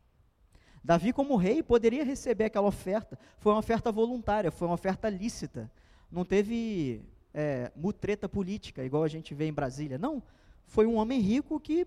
Davi, 0.82 1.12
como 1.12 1.36
rei, 1.36 1.62
poderia 1.62 2.04
receber 2.04 2.44
aquela 2.44 2.68
oferta. 2.68 3.18
Foi 3.38 3.52
uma 3.52 3.58
oferta 3.58 3.90
voluntária, 3.90 4.50
foi 4.50 4.68
uma 4.68 4.74
oferta 4.74 5.08
lícita. 5.10 5.70
Não 6.10 6.24
teve 6.24 7.02
é, 7.34 7.70
mutreta 7.76 8.28
política, 8.28 8.84
igual 8.84 9.02
a 9.02 9.08
gente 9.08 9.34
vê 9.34 9.46
em 9.46 9.52
Brasília. 9.52 9.98
Não, 9.98 10.22
foi 10.64 10.86
um 10.86 10.94
homem 10.94 11.20
rico 11.20 11.58
que 11.60 11.86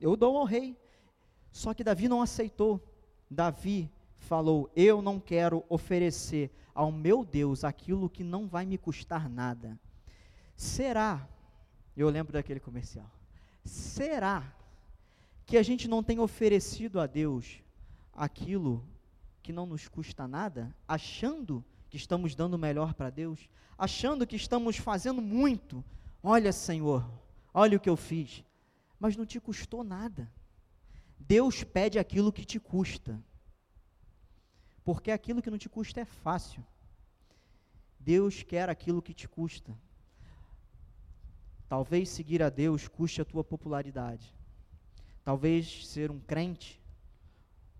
eu 0.00 0.16
dou 0.16 0.36
ao 0.36 0.44
rei. 0.44 0.76
Só 1.50 1.72
que 1.72 1.84
Davi 1.84 2.08
não 2.08 2.20
aceitou. 2.20 2.82
Davi 3.30 3.90
falou: 4.16 4.70
Eu 4.74 5.00
não 5.00 5.20
quero 5.20 5.64
oferecer 5.68 6.50
ao 6.74 6.90
meu 6.90 7.24
Deus 7.24 7.62
aquilo 7.62 8.10
que 8.10 8.24
não 8.24 8.48
vai 8.48 8.66
me 8.66 8.76
custar 8.76 9.28
nada. 9.28 9.78
Será? 10.56 11.28
Eu 11.96 12.08
lembro 12.08 12.32
daquele 12.32 12.60
comercial. 12.60 13.10
Será 13.64 14.52
que 15.46 15.56
a 15.56 15.62
gente 15.62 15.86
não 15.88 16.02
tem 16.02 16.18
oferecido 16.18 17.00
a 17.00 17.06
Deus 17.06 17.62
aquilo 18.12 18.86
que 19.42 19.52
não 19.52 19.66
nos 19.66 19.88
custa 19.88 20.26
nada, 20.26 20.74
achando 20.88 21.64
que 21.90 21.96
estamos 21.96 22.34
dando 22.34 22.58
melhor 22.58 22.94
para 22.94 23.10
Deus, 23.10 23.48
achando 23.76 24.26
que 24.26 24.36
estamos 24.36 24.76
fazendo 24.76 25.20
muito. 25.20 25.84
Olha, 26.22 26.52
Senhor, 26.52 27.08
olha 27.52 27.76
o 27.76 27.80
que 27.80 27.90
eu 27.90 27.96
fiz. 27.96 28.42
Mas 28.98 29.16
não 29.16 29.26
te 29.26 29.38
custou 29.38 29.84
nada. 29.84 30.32
Deus 31.18 31.62
pede 31.62 31.98
aquilo 31.98 32.32
que 32.32 32.44
te 32.44 32.58
custa. 32.58 33.22
Porque 34.82 35.10
aquilo 35.10 35.42
que 35.42 35.50
não 35.50 35.58
te 35.58 35.68
custa 35.68 36.00
é 36.00 36.04
fácil. 36.04 36.64
Deus 38.00 38.42
quer 38.42 38.68
aquilo 38.68 39.02
que 39.02 39.12
te 39.12 39.28
custa. 39.28 39.76
Talvez 41.74 42.08
seguir 42.08 42.42
a 42.42 42.48
Deus 42.48 42.86
custe 42.86 43.20
a 43.20 43.24
tua 43.24 43.42
popularidade. 43.42 44.32
Talvez 45.24 45.88
ser 45.88 46.08
um 46.10 46.20
crente, 46.20 46.80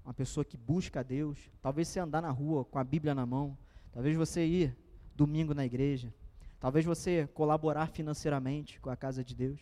uma 0.05 0.13
pessoa 0.13 0.45
que 0.45 0.57
busca 0.57 1.01
a 1.01 1.03
Deus, 1.03 1.39
talvez 1.63 1.87
você 1.87 2.01
andar 2.01 2.21
na 2.21 2.31
rua 2.31 2.65
com 2.65 2.79
a 2.79 2.85
Bíblia 2.85 3.15
na 3.15 3.25
mão, 3.25 3.57
Talvez 3.95 4.17
você 4.17 4.45
ir 4.45 4.77
domingo 5.15 5.55
na 5.55 5.65
igreja, 5.65 6.13
talvez 6.59 6.85
você 6.85 7.29
colaborar 7.29 7.87
financeiramente 7.87 8.81
com 8.81 8.91
a 8.91 8.97
casa 8.97 9.23
de 9.23 9.37
Deus, 9.37 9.61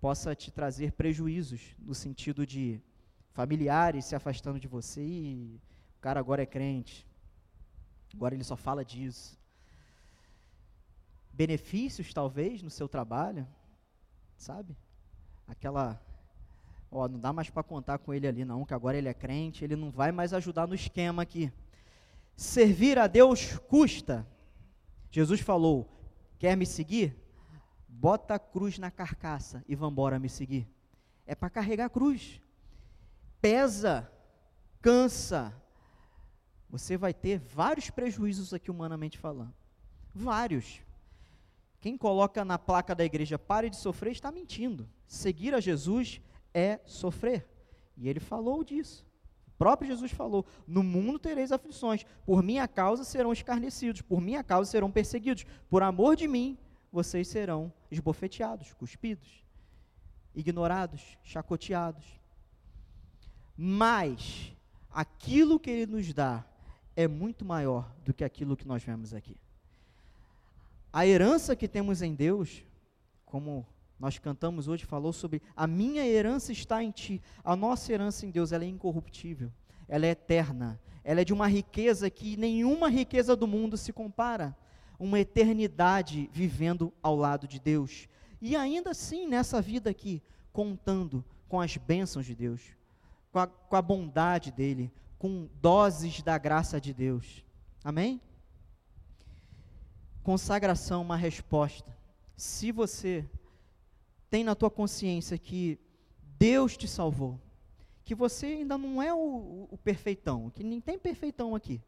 possa 0.00 0.36
te 0.36 0.52
trazer 0.52 0.92
prejuízos 0.92 1.74
no 1.80 1.92
sentido 1.92 2.46
de 2.46 2.80
familiares 3.32 4.04
se 4.04 4.14
afastando 4.14 4.60
de 4.60 4.68
você 4.68 5.02
e 5.02 5.60
o 5.98 6.00
cara 6.00 6.20
agora 6.20 6.44
é 6.44 6.46
crente, 6.46 7.04
agora 8.14 8.36
ele 8.36 8.44
só 8.44 8.56
fala 8.56 8.84
disso. 8.84 9.36
Benefícios, 11.36 12.14
talvez, 12.14 12.62
no 12.62 12.70
seu 12.70 12.88
trabalho, 12.88 13.46
sabe? 14.38 14.74
Aquela, 15.46 16.00
ó, 16.90 17.06
não 17.06 17.20
dá 17.20 17.30
mais 17.30 17.50
para 17.50 17.62
contar 17.62 17.98
com 17.98 18.14
ele 18.14 18.26
ali 18.26 18.42
não, 18.42 18.64
que 18.64 18.72
agora 18.72 18.96
ele 18.96 19.08
é 19.08 19.12
crente, 19.12 19.62
ele 19.62 19.76
não 19.76 19.90
vai 19.90 20.10
mais 20.10 20.32
ajudar 20.32 20.66
no 20.66 20.74
esquema 20.74 21.22
aqui. 21.22 21.52
Servir 22.34 22.98
a 22.98 23.06
Deus 23.06 23.58
custa. 23.68 24.26
Jesus 25.10 25.40
falou: 25.40 25.86
Quer 26.38 26.56
me 26.56 26.64
seguir? 26.64 27.14
Bota 27.86 28.34
a 28.34 28.38
cruz 28.38 28.78
na 28.78 28.90
carcaça 28.90 29.62
e 29.68 29.74
vambora 29.74 30.18
me 30.18 30.30
seguir. 30.30 30.66
É 31.26 31.34
para 31.34 31.50
carregar 31.50 31.86
a 31.86 31.90
cruz. 31.90 32.40
Pesa, 33.42 34.10
cansa. 34.80 35.54
Você 36.70 36.96
vai 36.96 37.12
ter 37.12 37.38
vários 37.38 37.90
prejuízos 37.90 38.54
aqui, 38.54 38.70
humanamente 38.70 39.18
falando. 39.18 39.54
Vários. 40.14 40.85
Quem 41.86 41.96
coloca 41.96 42.44
na 42.44 42.58
placa 42.58 42.96
da 42.96 43.04
igreja 43.04 43.38
pare 43.38 43.70
de 43.70 43.76
sofrer 43.76 44.10
está 44.10 44.32
mentindo. 44.32 44.90
Seguir 45.06 45.54
a 45.54 45.60
Jesus 45.60 46.20
é 46.52 46.80
sofrer. 46.84 47.48
E 47.96 48.08
ele 48.08 48.18
falou 48.18 48.64
disso 48.64 49.06
próprio 49.56 49.88
Jesus 49.88 50.10
falou: 50.10 50.44
No 50.66 50.82
mundo 50.82 51.16
tereis 51.16 51.52
aflições, 51.52 52.04
por 52.24 52.42
minha 52.42 52.66
causa 52.66 53.04
serão 53.04 53.32
escarnecidos, 53.32 54.02
por 54.02 54.20
minha 54.20 54.42
causa 54.42 54.68
serão 54.68 54.90
perseguidos, 54.90 55.46
por 55.70 55.80
amor 55.80 56.16
de 56.16 56.26
mim 56.26 56.58
vocês 56.90 57.28
serão 57.28 57.72
esbofeteados, 57.88 58.74
cuspidos, 58.74 59.44
ignorados, 60.34 61.16
chacoteados. 61.22 62.04
Mas 63.56 64.52
aquilo 64.90 65.60
que 65.60 65.70
Ele 65.70 65.92
nos 65.92 66.12
dá 66.12 66.44
é 66.96 67.06
muito 67.06 67.44
maior 67.44 67.94
do 68.04 68.12
que 68.12 68.24
aquilo 68.24 68.56
que 68.56 68.66
nós 68.66 68.82
vemos 68.82 69.14
aqui. 69.14 69.36
A 70.96 71.06
herança 71.06 71.54
que 71.54 71.68
temos 71.68 72.00
em 72.00 72.14
Deus, 72.14 72.64
como 73.26 73.66
nós 74.00 74.18
cantamos 74.18 74.66
hoje, 74.66 74.86
falou 74.86 75.12
sobre 75.12 75.42
a 75.54 75.66
minha 75.66 76.06
herança 76.06 76.52
está 76.52 76.82
em 76.82 76.90
ti. 76.90 77.20
A 77.44 77.54
nossa 77.54 77.92
herança 77.92 78.24
em 78.24 78.30
Deus, 78.30 78.50
ela 78.50 78.64
é 78.64 78.66
incorruptível, 78.66 79.52
ela 79.86 80.06
é 80.06 80.12
eterna, 80.12 80.80
ela 81.04 81.20
é 81.20 81.24
de 81.24 81.34
uma 81.34 81.48
riqueza 81.48 82.08
que 82.08 82.38
nenhuma 82.38 82.88
riqueza 82.88 83.36
do 83.36 83.46
mundo 83.46 83.76
se 83.76 83.92
compara. 83.92 84.56
Uma 84.98 85.20
eternidade 85.20 86.30
vivendo 86.32 86.90
ao 87.02 87.14
lado 87.14 87.46
de 87.46 87.60
Deus. 87.60 88.08
E 88.40 88.56
ainda 88.56 88.92
assim, 88.92 89.26
nessa 89.26 89.60
vida 89.60 89.90
aqui, 89.90 90.22
contando 90.50 91.22
com 91.46 91.60
as 91.60 91.76
bênçãos 91.76 92.24
de 92.24 92.34
Deus, 92.34 92.62
com 93.30 93.40
a, 93.40 93.46
com 93.46 93.76
a 93.76 93.82
bondade 93.82 94.50
dEle, 94.50 94.90
com 95.18 95.46
doses 95.60 96.22
da 96.22 96.38
graça 96.38 96.80
de 96.80 96.94
Deus. 96.94 97.44
Amém? 97.84 98.18
Consagração, 100.26 101.02
uma 101.02 101.16
resposta. 101.16 101.96
Se 102.36 102.72
você 102.72 103.24
tem 104.28 104.42
na 104.42 104.56
tua 104.56 104.68
consciência 104.68 105.38
que 105.38 105.78
Deus 106.36 106.76
te 106.76 106.88
salvou, 106.88 107.40
que 108.04 108.12
você 108.12 108.46
ainda 108.46 108.76
não 108.76 109.00
é 109.00 109.14
o, 109.14 109.68
o, 109.70 109.78
perfeitão, 109.78 110.50
que 110.50 110.64
nem 110.64 110.80
tem 110.80 110.98
perfeitão 110.98 111.54
aqui. 111.54 111.80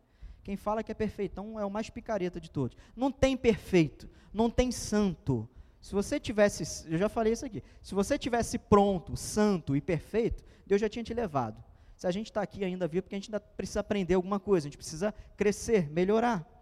Quem 0.44 0.56
fala 0.56 0.84
que 0.84 0.92
é 0.92 0.94
perfeitão 0.94 1.58
é 1.58 1.64
o 1.64 1.70
mais 1.70 1.90
picareta 1.90 2.40
de 2.40 2.48
todos. 2.48 2.78
Não 2.94 3.10
tem 3.10 3.36
perfeito, 3.36 4.08
não 4.32 4.48
tem 4.48 4.70
santo. 4.70 5.48
Se 5.80 5.92
você 5.92 6.20
tivesse, 6.20 6.88
eu 6.88 6.96
já 6.96 7.08
falei 7.08 7.32
isso 7.32 7.44
aqui, 7.44 7.60
se 7.82 7.92
você 7.92 8.16
tivesse 8.16 8.56
pronto, 8.56 9.16
santo 9.16 9.74
e 9.74 9.80
perfeito, 9.80 10.44
Deus 10.64 10.80
já 10.80 10.88
tinha 10.88 11.02
te 11.02 11.12
levado. 11.12 11.60
Se 11.96 12.06
a 12.06 12.12
gente 12.12 12.26
está 12.26 12.40
aqui 12.40 12.64
ainda 12.64 12.86
vivo, 12.86 13.02
porque 13.02 13.16
a 13.16 13.18
gente 13.18 13.30
ainda 13.30 13.40
precisa 13.40 13.80
aprender 13.80 14.14
alguma 14.14 14.38
coisa, 14.38 14.68
a 14.68 14.70
gente 14.70 14.78
precisa 14.78 15.12
crescer, 15.36 15.90
melhorar. 15.90 16.57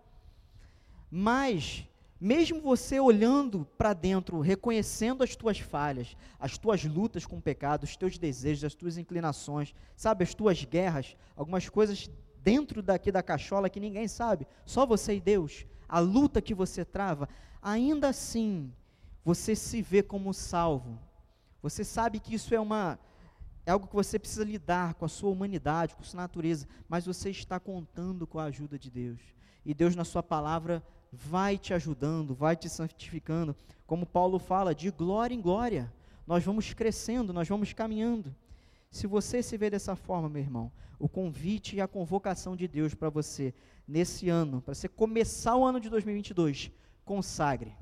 Mas, 1.10 1.84
mesmo 2.20 2.60
você 2.60 2.98
olhando 2.98 3.66
para 3.76 3.92
dentro, 3.92 4.40
reconhecendo 4.40 5.22
as 5.22 5.36
tuas 5.36 5.58
falhas, 5.58 6.16
as 6.38 6.58
tuas 6.58 6.84
lutas 6.84 7.26
com 7.26 7.38
o 7.38 7.42
pecado, 7.42 7.84
os 7.84 7.96
teus 7.96 8.18
desejos, 8.18 8.64
as 8.64 8.74
tuas 8.74 8.96
inclinações, 8.96 9.74
sabe, 9.96 10.24
as 10.24 10.34
tuas 10.34 10.64
guerras, 10.64 11.16
algumas 11.34 11.68
coisas 11.68 12.10
dentro 12.42 12.82
daqui 12.82 13.10
da 13.10 13.22
cachola 13.22 13.68
que 13.68 13.80
ninguém 13.80 14.06
sabe, 14.06 14.46
só 14.64 14.86
você 14.86 15.16
e 15.16 15.20
Deus, 15.20 15.66
a 15.88 15.98
luta 15.98 16.40
que 16.40 16.54
você 16.54 16.84
trava, 16.84 17.28
ainda 17.60 18.08
assim, 18.08 18.72
você 19.24 19.56
se 19.56 19.82
vê 19.82 20.02
como 20.02 20.32
salvo. 20.32 20.98
Você 21.60 21.82
sabe 21.82 22.20
que 22.20 22.34
isso 22.34 22.54
é 22.54 22.60
uma 22.60 22.98
é 23.66 23.72
algo 23.72 23.88
que 23.88 23.94
você 23.96 24.16
precisa 24.16 24.44
lidar 24.44 24.94
com 24.94 25.04
a 25.04 25.08
sua 25.08 25.28
humanidade, 25.28 25.96
com 25.96 26.02
a 26.02 26.04
sua 26.04 26.20
natureza, 26.20 26.68
mas 26.88 27.04
você 27.04 27.30
está 27.30 27.58
contando 27.58 28.24
com 28.24 28.38
a 28.38 28.44
ajuda 28.44 28.78
de 28.78 28.88
Deus. 28.88 29.20
E 29.66 29.74
Deus 29.74 29.94
na 29.94 30.04
sua 30.04 30.22
palavra 30.22 30.82
vai 31.12 31.58
te 31.58 31.74
ajudando, 31.74 32.34
vai 32.34 32.56
te 32.56 32.70
santificando, 32.70 33.54
como 33.86 34.06
Paulo 34.06 34.38
fala, 34.38 34.74
de 34.74 34.90
glória 34.90 35.34
em 35.34 35.40
glória. 35.42 35.92
Nós 36.26 36.42
vamos 36.42 36.72
crescendo, 36.72 37.34
nós 37.34 37.46
vamos 37.46 37.74
caminhando. 37.74 38.34
Se 38.90 39.06
você 39.06 39.42
se 39.42 39.58
vê 39.58 39.68
dessa 39.68 39.94
forma, 39.94 40.28
meu 40.28 40.40
irmão, 40.40 40.72
o 40.98 41.08
convite 41.08 41.76
e 41.76 41.80
a 41.82 41.88
convocação 41.88 42.56
de 42.56 42.66
Deus 42.66 42.94
para 42.94 43.10
você 43.10 43.52
nesse 43.86 44.30
ano, 44.30 44.62
para 44.62 44.74
você 44.74 44.88
começar 44.88 45.54
o 45.54 45.64
ano 45.64 45.78
de 45.78 45.90
2022, 45.90 46.70
consagre 47.04 47.76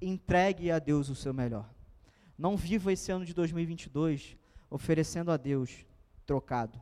entregue 0.00 0.70
a 0.70 0.78
Deus 0.78 1.08
o 1.08 1.14
seu 1.14 1.34
melhor. 1.34 1.68
Não 2.38 2.56
viva 2.56 2.92
esse 2.92 3.12
ano 3.12 3.24
de 3.24 3.34
2022 3.34 4.36
oferecendo 4.70 5.30
a 5.30 5.36
Deus 5.36 5.84
trocado. 6.24 6.80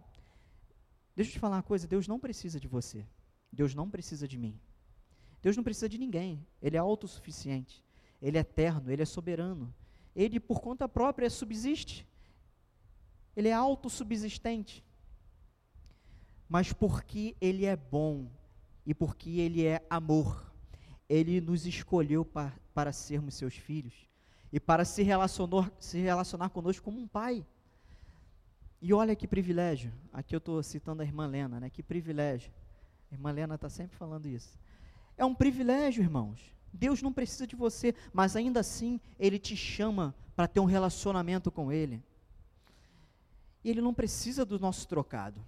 Deixa 1.17 1.31
eu 1.31 1.33
te 1.35 1.41
falar 1.41 1.57
uma 1.57 1.63
coisa: 1.63 1.89
Deus 1.89 2.07
não 2.07 2.19
precisa 2.19 2.61
de 2.61 2.69
você. 2.69 3.05
Deus 3.53 3.75
não 3.75 3.89
precisa 3.89 4.27
de 4.27 4.37
mim. 4.37 4.59
Deus 5.43 5.57
não 5.57 5.65
precisa 5.65 5.89
de 5.89 5.99
ninguém. 5.99 6.45
Ele 6.61 6.77
é 6.77 6.81
autossuficiente. 6.81 7.85
Ele 8.21 8.37
é 8.37 8.41
eterno. 8.41 8.91
Ele 8.91 9.03
é 9.03 9.07
soberano. 9.07 9.73
Ele, 10.15 10.41
por 10.41 10.61
conta 10.61 10.89
própria, 10.89 11.31
subsiste. 11.31 12.07
Ele 13.37 13.49
é 13.49 13.53
autossubsistente. 13.53 14.85
Mas 16.49 16.73
porque 16.73 17.37
Ele 17.41 17.65
é 17.65 17.77
bom 17.77 18.27
e 18.85 18.95
porque 18.95 19.39
Ele 19.39 19.67
é 19.67 19.85
amor, 19.91 20.51
Ele 21.09 21.41
nos 21.41 21.67
escolheu 21.67 22.25
para 22.25 22.53
para 22.79 22.93
sermos 22.93 23.35
seus 23.35 23.55
filhos 23.55 24.09
e 24.53 24.61
para 24.61 24.85
se 24.85 25.03
relacionar, 25.03 25.73
se 25.81 25.99
relacionar 25.99 26.49
conosco 26.49 26.85
como 26.85 27.01
um 27.01 27.09
pai. 27.09 27.45
E 28.81 28.93
olha 28.93 29.17
que 29.17 29.27
privilégio, 29.27 29.93
aqui 30.13 30.33
eu 30.33 30.39
estou 30.39 30.63
citando 30.63 31.03
a 31.03 31.05
irmã 31.05 31.27
Lena, 31.27 31.59
né? 31.59 31.71
que 31.71 31.83
privilégio. 31.83 32.53
Irmã 33.11 33.31
Lena 33.31 33.55
está 33.55 33.69
sempre 33.69 33.97
falando 33.97 34.29
isso. 34.29 34.59
É 35.17 35.25
um 35.25 35.35
privilégio, 35.35 36.03
irmãos. 36.03 36.41
Deus 36.73 37.03
não 37.03 37.13
precisa 37.13 37.47
de 37.47 37.57
você, 37.57 37.95
mas 38.13 38.37
ainda 38.37 38.61
assim 38.61 39.01
Ele 39.19 39.39
te 39.39 39.57
chama 39.57 40.15
para 40.37 40.47
ter 40.47 40.61
um 40.61 40.65
relacionamento 40.65 41.51
com 41.51 41.73
Ele. 41.73 42.03
E 43.65 43.71
Ele 43.71 43.81
não 43.81 43.95
precisa 43.95 44.45
do 44.45 44.59
nosso 44.59 44.87
trocado. 44.87 45.45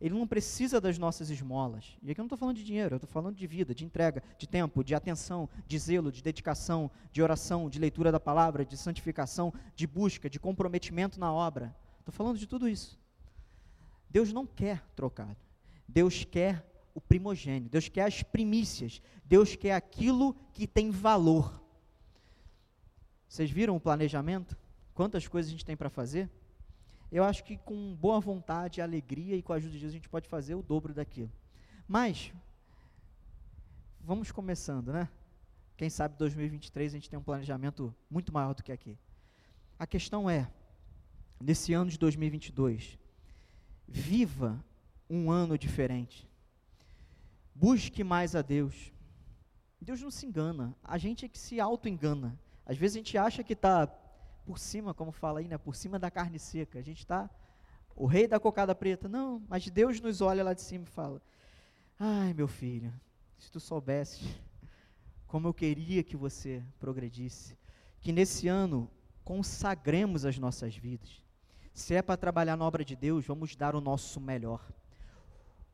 Ele 0.00 0.14
não 0.14 0.26
precisa 0.26 0.80
das 0.80 0.98
nossas 0.98 1.30
esmolas. 1.30 1.96
E 2.02 2.10
aqui 2.10 2.20
eu 2.20 2.24
não 2.24 2.26
estou 2.26 2.38
falando 2.38 2.56
de 2.56 2.64
dinheiro, 2.64 2.94
eu 2.94 2.96
estou 2.96 3.08
falando 3.08 3.36
de 3.36 3.46
vida, 3.46 3.72
de 3.72 3.84
entrega, 3.84 4.20
de 4.36 4.48
tempo, 4.48 4.82
de 4.82 4.96
atenção, 4.96 5.48
de 5.64 5.78
zelo, 5.78 6.10
de 6.10 6.20
dedicação, 6.20 6.90
de 7.12 7.22
oração, 7.22 7.70
de 7.70 7.78
leitura 7.78 8.10
da 8.10 8.18
palavra, 8.18 8.64
de 8.64 8.76
santificação, 8.76 9.54
de 9.76 9.86
busca, 9.86 10.28
de 10.28 10.40
comprometimento 10.40 11.20
na 11.20 11.32
obra. 11.32 11.72
Estou 12.00 12.12
falando 12.12 12.36
de 12.36 12.48
tudo 12.48 12.68
isso. 12.68 12.98
Deus 14.10 14.32
não 14.32 14.44
quer 14.44 14.82
trocado. 14.96 15.36
Deus 15.86 16.24
quer 16.24 16.71
o 16.94 17.00
primogênio. 17.00 17.68
Deus 17.68 17.88
quer 17.88 18.04
as 18.04 18.22
primícias. 18.22 19.00
Deus 19.24 19.56
quer 19.56 19.74
aquilo 19.74 20.34
que 20.52 20.66
tem 20.66 20.90
valor. 20.90 21.62
Vocês 23.28 23.50
viram 23.50 23.76
o 23.76 23.80
planejamento? 23.80 24.56
Quantas 24.94 25.26
coisas 25.26 25.48
a 25.48 25.52
gente 25.52 25.64
tem 25.64 25.76
para 25.76 25.88
fazer? 25.88 26.30
eu 27.12 27.22
acho 27.22 27.44
que 27.44 27.58
com 27.58 27.94
boa 27.94 28.18
vontade, 28.18 28.80
alegria 28.80 29.36
e 29.36 29.42
com 29.42 29.52
a 29.52 29.56
ajuda 29.56 29.74
de 29.74 29.80
Deus 29.80 29.92
a 29.92 29.96
gente 29.96 30.08
pode 30.08 30.26
fazer 30.26 30.54
o 30.54 30.62
dobro 30.62 30.94
daquilo. 30.94 31.30
Mas, 31.86 32.32
vamos 34.00 34.32
começando, 34.32 34.90
né? 34.90 35.06
Quem 35.76 35.90
sabe 35.90 36.16
2023 36.16 36.94
a 36.94 36.96
gente 36.96 37.10
tem 37.10 37.18
um 37.18 37.22
planejamento 37.22 37.94
muito 38.10 38.32
maior 38.32 38.54
do 38.54 38.62
que 38.62 38.72
aqui. 38.72 38.96
A 39.78 39.86
questão 39.86 40.30
é, 40.30 40.50
nesse 41.38 41.74
ano 41.74 41.90
de 41.90 41.98
2022, 41.98 42.98
viva 43.86 44.64
um 45.10 45.30
ano 45.30 45.58
diferente. 45.58 46.26
Busque 47.54 48.02
mais 48.02 48.34
a 48.34 48.42
Deus. 48.42 48.92
Deus 49.80 50.00
não 50.00 50.10
se 50.10 50.24
engana, 50.26 50.76
a 50.82 50.96
gente 50.96 51.24
é 51.24 51.28
que 51.28 51.38
se 51.38 51.58
auto-engana. 51.58 52.38
Às 52.64 52.78
vezes 52.78 52.96
a 52.96 52.98
gente 52.98 53.18
acha 53.18 53.42
que 53.42 53.52
está 53.52 53.86
por 54.44 54.58
cima, 54.58 54.94
como 54.94 55.10
fala 55.10 55.40
aí, 55.40 55.48
né, 55.48 55.58
por 55.58 55.74
cima 55.74 55.98
da 55.98 56.10
carne 56.10 56.38
seca. 56.38 56.78
A 56.78 56.82
gente 56.82 56.98
está 56.98 57.28
o 57.96 58.06
rei 58.06 58.26
da 58.28 58.38
cocada 58.38 58.74
preta. 58.74 59.08
Não, 59.08 59.42
mas 59.48 59.68
Deus 59.68 60.00
nos 60.00 60.20
olha 60.20 60.44
lá 60.44 60.54
de 60.54 60.62
cima 60.62 60.84
e 60.84 60.90
fala: 60.90 61.20
Ai, 61.98 62.32
meu 62.32 62.46
filho, 62.48 62.92
se 63.38 63.50
tu 63.50 63.58
soubesse 63.58 64.40
como 65.26 65.48
eu 65.48 65.54
queria 65.54 66.04
que 66.04 66.14
você 66.16 66.62
progredisse, 66.78 67.56
que 68.00 68.12
nesse 68.12 68.48
ano 68.48 68.90
consagremos 69.24 70.26
as 70.26 70.38
nossas 70.38 70.76
vidas. 70.76 71.22
Se 71.72 71.94
é 71.94 72.02
para 72.02 72.18
trabalhar 72.18 72.54
na 72.54 72.66
obra 72.66 72.84
de 72.84 72.94
Deus, 72.94 73.24
vamos 73.24 73.56
dar 73.56 73.74
o 73.74 73.80
nosso 73.80 74.20
melhor, 74.20 74.62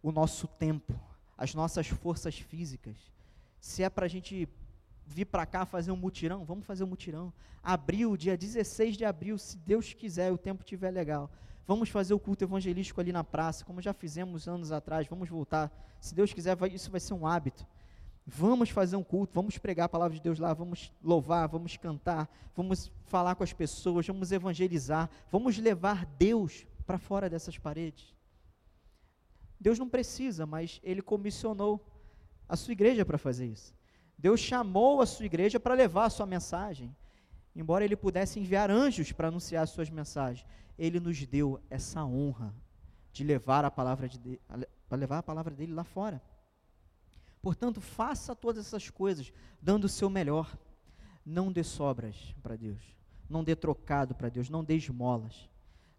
o 0.00 0.12
nosso 0.12 0.46
tempo, 0.46 0.94
as 1.38 1.54
nossas 1.54 1.86
forças 1.86 2.36
físicas. 2.36 2.96
Se 3.60 3.84
é 3.84 3.88
para 3.88 4.06
a 4.06 4.08
gente 4.08 4.48
vir 5.06 5.24
para 5.24 5.46
cá 5.46 5.64
fazer 5.64 5.92
um 5.92 5.96
mutirão, 5.96 6.44
vamos 6.44 6.66
fazer 6.66 6.82
um 6.82 6.88
mutirão. 6.88 7.32
Abril, 7.62 8.16
dia 8.16 8.36
16 8.36 8.96
de 8.96 9.04
abril, 9.04 9.38
se 9.38 9.56
Deus 9.56 9.94
quiser, 9.94 10.32
o 10.32 10.36
tempo 10.36 10.62
estiver 10.62 10.90
legal. 10.90 11.30
Vamos 11.66 11.88
fazer 11.88 12.12
o 12.12 12.18
culto 12.18 12.44
evangelístico 12.44 13.00
ali 13.00 13.12
na 13.12 13.22
praça, 13.22 13.64
como 13.64 13.80
já 13.80 13.92
fizemos 13.92 14.48
anos 14.48 14.72
atrás, 14.72 15.06
vamos 15.06 15.28
voltar. 15.28 15.70
Se 16.00 16.14
Deus 16.14 16.32
quiser, 16.32 16.56
vai, 16.56 16.70
isso 16.70 16.90
vai 16.90 17.00
ser 17.00 17.14
um 17.14 17.26
hábito. 17.26 17.66
Vamos 18.26 18.70
fazer 18.70 18.96
um 18.96 19.04
culto, 19.04 19.32
vamos 19.32 19.56
pregar 19.56 19.86
a 19.86 19.88
palavra 19.88 20.16
de 20.16 20.22
Deus 20.22 20.38
lá, 20.38 20.52
vamos 20.52 20.92
louvar, 21.02 21.48
vamos 21.48 21.76
cantar, 21.76 22.28
vamos 22.54 22.90
falar 23.06 23.34
com 23.34 23.44
as 23.44 23.52
pessoas, 23.52 24.06
vamos 24.06 24.32
evangelizar, 24.32 25.08
vamos 25.30 25.56
levar 25.56 26.04
Deus 26.18 26.66
para 26.84 26.98
fora 26.98 27.30
dessas 27.30 27.56
paredes. 27.56 28.17
Deus 29.60 29.78
não 29.78 29.88
precisa, 29.88 30.46
mas 30.46 30.80
Ele 30.82 31.02
comissionou 31.02 31.84
a 32.48 32.56
sua 32.56 32.72
igreja 32.72 33.04
para 33.04 33.18
fazer 33.18 33.46
isso. 33.46 33.74
Deus 34.16 34.40
chamou 34.40 35.00
a 35.00 35.06
sua 35.06 35.26
igreja 35.26 35.60
para 35.60 35.74
levar 35.74 36.06
a 36.06 36.10
sua 36.10 36.26
mensagem. 36.26 36.94
Embora 37.54 37.84
ele 37.84 37.96
pudesse 37.96 38.38
enviar 38.40 38.70
anjos 38.70 39.12
para 39.12 39.28
anunciar 39.28 39.62
as 39.62 39.70
suas 39.70 39.90
mensagens, 39.90 40.46
ele 40.78 41.00
nos 41.00 41.24
deu 41.26 41.60
essa 41.70 42.04
honra 42.04 42.54
de 43.12 43.24
levar 43.24 43.64
a 43.64 43.70
palavra 43.70 44.08
de, 44.08 44.40
para 44.88 44.98
levar 44.98 45.18
a 45.18 45.22
palavra 45.22 45.54
dele 45.54 45.72
lá 45.72 45.84
fora. 45.84 46.22
Portanto, 47.40 47.80
faça 47.80 48.34
todas 48.34 48.66
essas 48.66 48.90
coisas 48.90 49.32
dando 49.60 49.84
o 49.84 49.88
seu 49.88 50.10
melhor. 50.10 50.56
Não 51.24 51.52
dê 51.52 51.62
sobras 51.62 52.34
para 52.42 52.56
Deus. 52.56 52.82
Não 53.28 53.44
dê 53.44 53.54
trocado 53.54 54.14
para 54.14 54.28
Deus. 54.28 54.48
Não 54.48 54.64
dê 54.64 54.76
esmolas. 54.76 55.48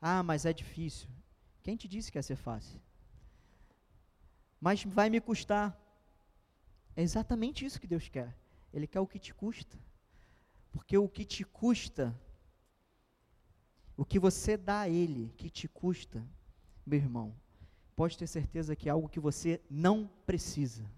Ah, 0.02 0.24
mas 0.24 0.46
é 0.46 0.52
difícil. 0.52 1.10
Quem 1.62 1.76
te 1.76 1.88
disse 1.88 2.12
que 2.12 2.18
ia 2.18 2.24
ser 2.24 2.36
fácil? 2.36 2.80
Mas 4.60 4.84
vai 4.84 5.10
me 5.10 5.22
custar. 5.22 5.78
É 6.96 7.02
exatamente 7.02 7.66
isso 7.66 7.80
que 7.80 7.88
Deus 7.88 8.10
quer. 8.10 8.36
Ele 8.74 8.88
quer 8.88 9.00
o 9.00 9.08
que 9.08 9.20
te 9.20 9.34
custa. 9.34 9.78
Porque 10.72 10.98
o 10.98 11.08
que 11.08 11.26
te 11.26 11.44
custa, 11.44 12.16
o 13.98 14.06
que 14.06 14.20
você 14.20 14.56
dá 14.56 14.82
a 14.82 14.90
Ele, 14.90 15.34
que 15.38 15.50
te 15.50 15.68
custa, 15.68 16.24
meu 16.86 17.00
irmão, 17.00 17.36
pode 17.96 18.18
ter 18.18 18.28
certeza 18.28 18.76
que 18.76 18.88
é 18.88 18.92
algo 18.92 19.10
que 19.10 19.20
você 19.20 19.62
não 19.70 20.08
precisa. 20.26 20.90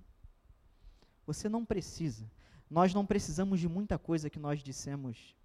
Você 1.26 1.48
não 1.48 1.66
precisa. 1.66 2.30
Nós 2.70 2.94
não 2.94 3.06
precisamos 3.06 3.60
de 3.60 3.68
muita 3.68 3.98
coisa 3.98 4.30
que 4.30 4.40
nós 4.40 4.62
dissemos 4.62 5.36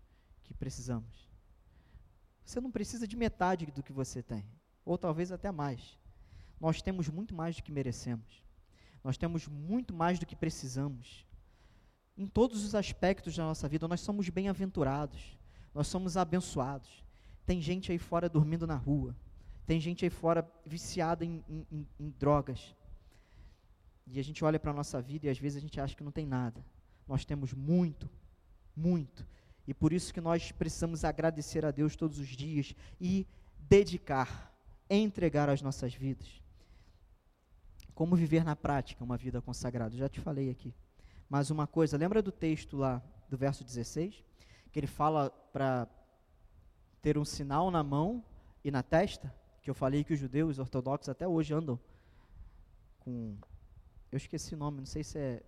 que 0.44 0.54
precisamos. 0.54 1.28
Você 2.44 2.60
não 2.60 2.70
precisa 2.70 3.06
de 3.06 3.16
metade 3.16 3.66
do 3.66 3.82
que 3.82 3.92
você 3.92 4.22
tem, 4.22 4.44
ou 4.84 4.96
talvez 4.96 5.32
até 5.32 5.50
mais. 5.50 5.98
Nós 6.60 6.80
temos 6.80 7.08
muito 7.08 7.34
mais 7.34 7.56
do 7.56 7.62
que 7.62 7.72
merecemos. 7.72 8.42
Nós 9.02 9.16
temos 9.16 9.46
muito 9.46 9.94
mais 9.94 10.18
do 10.18 10.26
que 10.26 10.34
precisamos. 10.34 11.24
Em 12.16 12.26
todos 12.26 12.64
os 12.64 12.74
aspectos 12.74 13.36
da 13.36 13.44
nossa 13.44 13.68
vida, 13.68 13.86
nós 13.86 14.00
somos 14.00 14.28
bem-aventurados, 14.28 15.38
nós 15.74 15.86
somos 15.86 16.16
abençoados. 16.16 17.04
Tem 17.44 17.60
gente 17.60 17.92
aí 17.92 17.98
fora 17.98 18.28
dormindo 18.28 18.66
na 18.66 18.74
rua, 18.74 19.14
tem 19.66 19.78
gente 19.78 20.04
aí 20.04 20.10
fora 20.10 20.48
viciada 20.64 21.24
em, 21.24 21.44
em, 21.48 21.86
em 22.00 22.10
drogas. 22.18 22.74
E 24.06 24.18
a 24.18 24.24
gente 24.24 24.44
olha 24.44 24.58
para 24.58 24.70
a 24.70 24.74
nossa 24.74 25.00
vida 25.00 25.26
e 25.26 25.28
às 25.28 25.38
vezes 25.38 25.58
a 25.58 25.60
gente 25.60 25.80
acha 25.80 25.94
que 25.94 26.04
não 26.04 26.12
tem 26.12 26.26
nada. 26.26 26.64
Nós 27.06 27.24
temos 27.24 27.52
muito, 27.52 28.08
muito. 28.74 29.26
E 29.66 29.74
por 29.74 29.92
isso 29.92 30.14
que 30.14 30.20
nós 30.20 30.52
precisamos 30.52 31.04
agradecer 31.04 31.64
a 31.64 31.70
Deus 31.70 31.96
todos 31.96 32.18
os 32.18 32.28
dias 32.28 32.74
e 33.00 33.26
dedicar, 33.68 34.52
entregar 34.88 35.48
as 35.48 35.60
nossas 35.60 35.94
vidas. 35.94 36.45
Como 37.96 38.14
viver 38.14 38.44
na 38.44 38.54
prática 38.54 39.02
uma 39.02 39.16
vida 39.16 39.40
consagrada? 39.40 39.96
Já 39.96 40.06
te 40.06 40.20
falei 40.20 40.50
aqui. 40.50 40.74
Mas 41.30 41.50
uma 41.50 41.66
coisa, 41.66 41.96
lembra 41.96 42.20
do 42.20 42.30
texto 42.30 42.76
lá 42.76 43.02
do 43.26 43.38
verso 43.38 43.64
16? 43.64 44.22
Que 44.70 44.78
ele 44.78 44.86
fala 44.86 45.30
para 45.30 45.88
ter 47.00 47.16
um 47.16 47.24
sinal 47.24 47.70
na 47.70 47.82
mão 47.82 48.22
e 48.62 48.70
na 48.70 48.82
testa? 48.82 49.34
Que 49.62 49.70
eu 49.70 49.74
falei 49.74 50.04
que 50.04 50.12
os 50.12 50.20
judeus 50.20 50.58
ortodoxos 50.58 51.08
até 51.08 51.26
hoje 51.26 51.54
andam 51.54 51.80
com. 53.00 53.34
Eu 54.12 54.18
esqueci 54.18 54.54
o 54.54 54.58
nome, 54.58 54.80
não 54.80 54.86
sei 54.86 55.02
se 55.02 55.18
é 55.18 55.42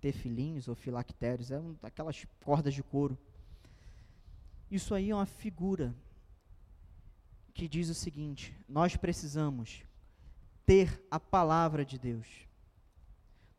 tefilins 0.00 0.66
ou 0.66 0.74
filactérios, 0.74 1.52
é 1.52 1.60
um, 1.60 1.76
aquelas 1.84 2.26
cordas 2.44 2.74
de 2.74 2.82
couro. 2.82 3.16
Isso 4.68 4.92
aí 4.92 5.10
é 5.10 5.14
uma 5.14 5.24
figura 5.24 5.94
que 7.54 7.68
diz 7.68 7.88
o 7.88 7.94
seguinte: 7.94 8.60
nós 8.68 8.96
precisamos 8.96 9.84
ter 10.70 11.04
a 11.10 11.18
palavra 11.18 11.84
de 11.84 11.98
Deus. 11.98 12.28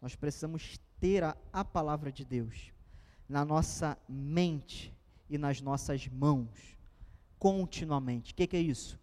Nós 0.02 0.16
precisamos 0.16 0.80
ter 0.98 1.26
a, 1.26 1.36
a 1.52 1.62
palavra 1.62 2.10
de 2.10 2.24
Deus 2.24 2.72
na 3.28 3.44
nossa 3.44 3.98
mente 4.08 4.96
e 5.30 5.38
nas 5.38 5.60
nossas 5.60 6.08
mãos, 6.08 6.48
continuamente. 7.38 8.32
O 8.32 8.36
que, 8.36 8.48
que 8.48 8.56
é 8.56 8.62
isso? 8.62 8.98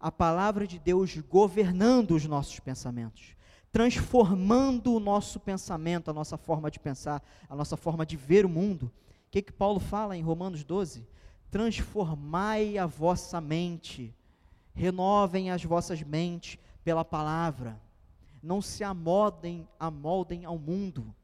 A 0.00 0.10
palavra 0.10 0.66
de 0.66 0.78
Deus 0.78 1.14
governando 1.18 2.12
os 2.12 2.24
nossos 2.24 2.58
pensamentos, 2.58 3.36
transformando 3.70 4.94
o 4.94 4.98
nosso 4.98 5.38
pensamento, 5.38 6.10
a 6.10 6.14
nossa 6.14 6.38
forma 6.38 6.70
de 6.70 6.80
pensar, 6.80 7.22
a 7.50 7.54
nossa 7.54 7.76
forma 7.76 8.06
de 8.06 8.16
ver 8.16 8.46
o 8.46 8.48
mundo. 8.48 8.86
O 8.86 9.30
que, 9.30 9.42
que 9.42 9.52
Paulo 9.52 9.78
fala 9.78 10.16
em 10.16 10.22
Romanos 10.22 10.64
12? 10.64 11.06
Transformai 11.50 12.78
a 12.78 12.86
vossa 12.86 13.42
mente, 13.42 14.16
renovem 14.72 15.50
as 15.50 15.62
vossas 15.62 16.00
mentes 16.00 16.58
pela 16.84 17.04
palavra. 17.04 17.80
Não 18.42 18.60
se 18.60 18.82
amoldem, 18.82 19.68
amoldem 19.78 20.44
ao 20.44 20.58
mundo. 20.58 21.14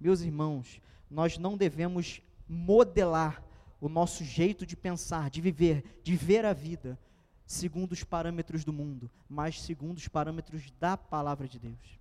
Meus 0.00 0.20
irmãos, 0.20 0.80
nós 1.10 1.38
não 1.38 1.56
devemos 1.56 2.20
modelar 2.48 3.42
o 3.80 3.88
nosso 3.88 4.24
jeito 4.24 4.64
de 4.64 4.76
pensar, 4.76 5.28
de 5.28 5.40
viver, 5.40 6.00
de 6.02 6.16
ver 6.16 6.44
a 6.44 6.52
vida, 6.52 6.98
segundo 7.46 7.92
os 7.92 8.02
parâmetros 8.02 8.64
do 8.64 8.72
mundo, 8.72 9.10
mas 9.28 9.60
segundo 9.60 9.98
os 9.98 10.08
parâmetros 10.08 10.70
da 10.80 10.96
palavra 10.96 11.46
de 11.46 11.58
Deus. 11.58 12.00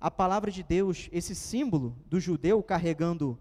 A 0.00 0.10
palavra 0.10 0.50
de 0.50 0.62
Deus, 0.62 1.08
esse 1.12 1.34
símbolo 1.34 1.96
do 2.06 2.18
judeu 2.20 2.62
carregando 2.62 3.38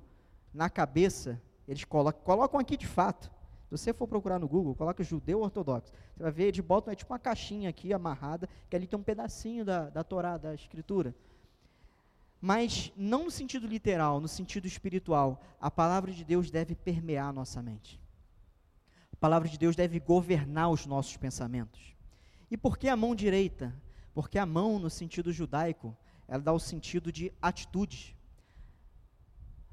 na 0.53 0.69
cabeça, 0.69 1.41
eles 1.67 1.83
colocam, 1.83 2.21
colocam 2.23 2.59
aqui 2.59 2.75
de 2.75 2.87
fato. 2.87 3.31
Se 3.67 3.77
você 3.77 3.93
for 3.93 4.07
procurar 4.07 4.39
no 4.39 4.47
Google, 4.47 4.73
coloca 4.73 5.03
judeu 5.03 5.41
ortodoxo. 5.41 5.91
Você 6.15 6.23
vai 6.23 6.31
ver, 6.31 6.43
eles 6.45 6.59
botam 6.61 6.93
é 6.93 6.95
tipo 6.95 7.11
uma 7.11 7.19
caixinha 7.19 7.69
aqui 7.69 7.91
amarrada, 7.91 8.47
que 8.69 8.75
ali 8.75 8.87
tem 8.87 8.97
um 8.97 9.03
pedacinho 9.03 9.65
da, 9.65 9.89
da 9.89 10.05
Torá, 10.05 10.37
da 10.37 10.55
Escritura. 10.55 11.13
Mas 12.39 12.93
não 12.95 13.25
no 13.25 13.31
sentido 13.31 13.67
literal, 13.67 14.21
no 14.21 14.27
sentido 14.27 14.67
espiritual. 14.67 15.41
A 15.59 15.69
palavra 15.69 16.13
de 16.13 16.23
Deus 16.23 16.49
deve 16.49 16.75
permear 16.75 17.27
a 17.27 17.33
nossa 17.33 17.61
mente. 17.61 17.99
A 19.11 19.17
palavra 19.17 19.49
de 19.49 19.57
Deus 19.57 19.75
deve 19.75 19.99
governar 19.99 20.69
os 20.69 20.85
nossos 20.85 21.17
pensamentos. 21.17 21.93
E 22.49 22.55
por 22.55 22.77
que 22.77 22.87
a 22.87 22.95
mão 22.95 23.13
direita? 23.13 23.75
Porque 24.13 24.37
a 24.37 24.45
mão, 24.45 24.79
no 24.79 24.89
sentido 24.89 25.33
judaico, 25.33 25.93
ela 26.25 26.41
dá 26.41 26.53
o 26.53 26.59
sentido 26.59 27.11
de 27.11 27.33
atitude. 27.41 28.15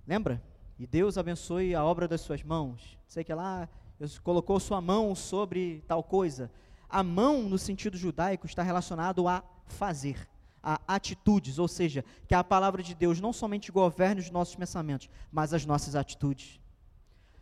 Lembra? 0.05 0.42
E 0.78 0.86
Deus 0.86 1.16
abençoe 1.16 1.74
a 1.76 1.84
obra 1.84 2.09
das 2.09 2.22
suas 2.22 2.42
mãos. 2.42 2.99
Sei 3.07 3.22
que 3.22 3.32
lá 3.32 3.68
Deus 4.05 4.18
colocou 4.18 4.61
sua 4.61 4.80
mão 4.82 5.14
sobre 5.14 5.82
tal 5.88 6.02
coisa. 6.02 6.50
A 6.88 7.02
mão, 7.02 7.42
no 7.42 7.59
sentido 7.59 7.96
judaico, 7.96 8.46
está 8.46 8.62
relacionado 8.62 9.26
a 9.26 9.42
fazer, 9.66 10.28
a 10.62 10.78
atitudes, 10.86 11.59
ou 11.59 11.66
seja, 11.66 12.05
que 12.28 12.34
a 12.34 12.44
palavra 12.44 12.82
de 12.82 12.94
Deus 12.94 13.18
não 13.18 13.32
somente 13.32 13.72
governe 13.72 14.20
os 14.20 14.30
nossos 14.30 14.55
pensamentos, 14.55 15.09
mas 15.32 15.55
as 15.55 15.64
nossas 15.64 15.96
atitudes. 15.96 16.61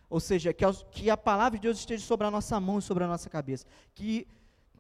Ou 0.08 0.20
seja, 0.20 0.52
que, 0.52 0.64
que 0.92 1.10
a 1.10 1.16
palavra 1.16 1.58
de 1.58 1.62
Deus 1.62 1.78
esteja 1.78 2.04
sobre 2.04 2.26
a 2.26 2.30
nossa 2.30 2.60
mão 2.60 2.78
e 2.78 2.82
sobre 2.82 3.02
a 3.02 3.08
nossa 3.08 3.28
cabeça. 3.28 3.66
Que 3.92 4.26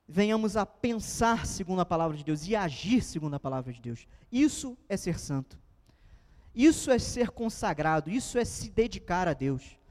venhamos 0.06 0.56
a 0.56 0.64
pensar 0.64 1.46
segundo 1.46 1.80
a 1.80 1.86
palavra 1.86 2.16
de 2.16 2.22
Deus 2.22 2.46
e 2.46 2.54
agir 2.54 3.02
segundo 3.02 3.34
a 3.34 3.40
palavra 3.40 3.72
de 3.72 3.80
Deus. 3.80 4.06
Isso 4.30 4.78
é 4.88 4.96
ser 4.96 5.18
santo. 5.18 5.58
Isso 6.54 6.90
é 6.90 6.98
ser 6.98 7.30
consagrado, 7.30 8.08
isso 8.10 8.38
é 8.38 8.44
se 8.44 8.70
dedicar 8.70 9.26
a 9.26 9.32
Deus. 9.32 9.81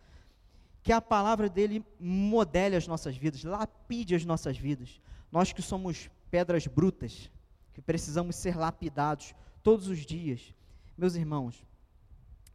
Que 0.84 0.92
a 0.92 1.02
palavra 1.02 1.50
dele 1.50 1.86
modele 2.00 2.76
as 2.76 2.88
nossas 2.88 3.16
vidas, 3.16 3.44
lapide 3.44 4.16
as 4.16 4.26
nossas 4.26 4.58
vidas. 4.58 5.00
Nós 5.32 5.54
que 5.54 5.62
somos 5.62 6.10
pedras 6.30 6.66
brutas, 6.68 7.30
que 7.74 7.82
precisamos 7.82 8.36
ser 8.36 8.56
lapidados 8.58 9.34
todos 9.62 9.88
os 9.88 10.00
dias. 10.06 10.54
Meus 10.98 11.16
irmãos, 11.16 11.66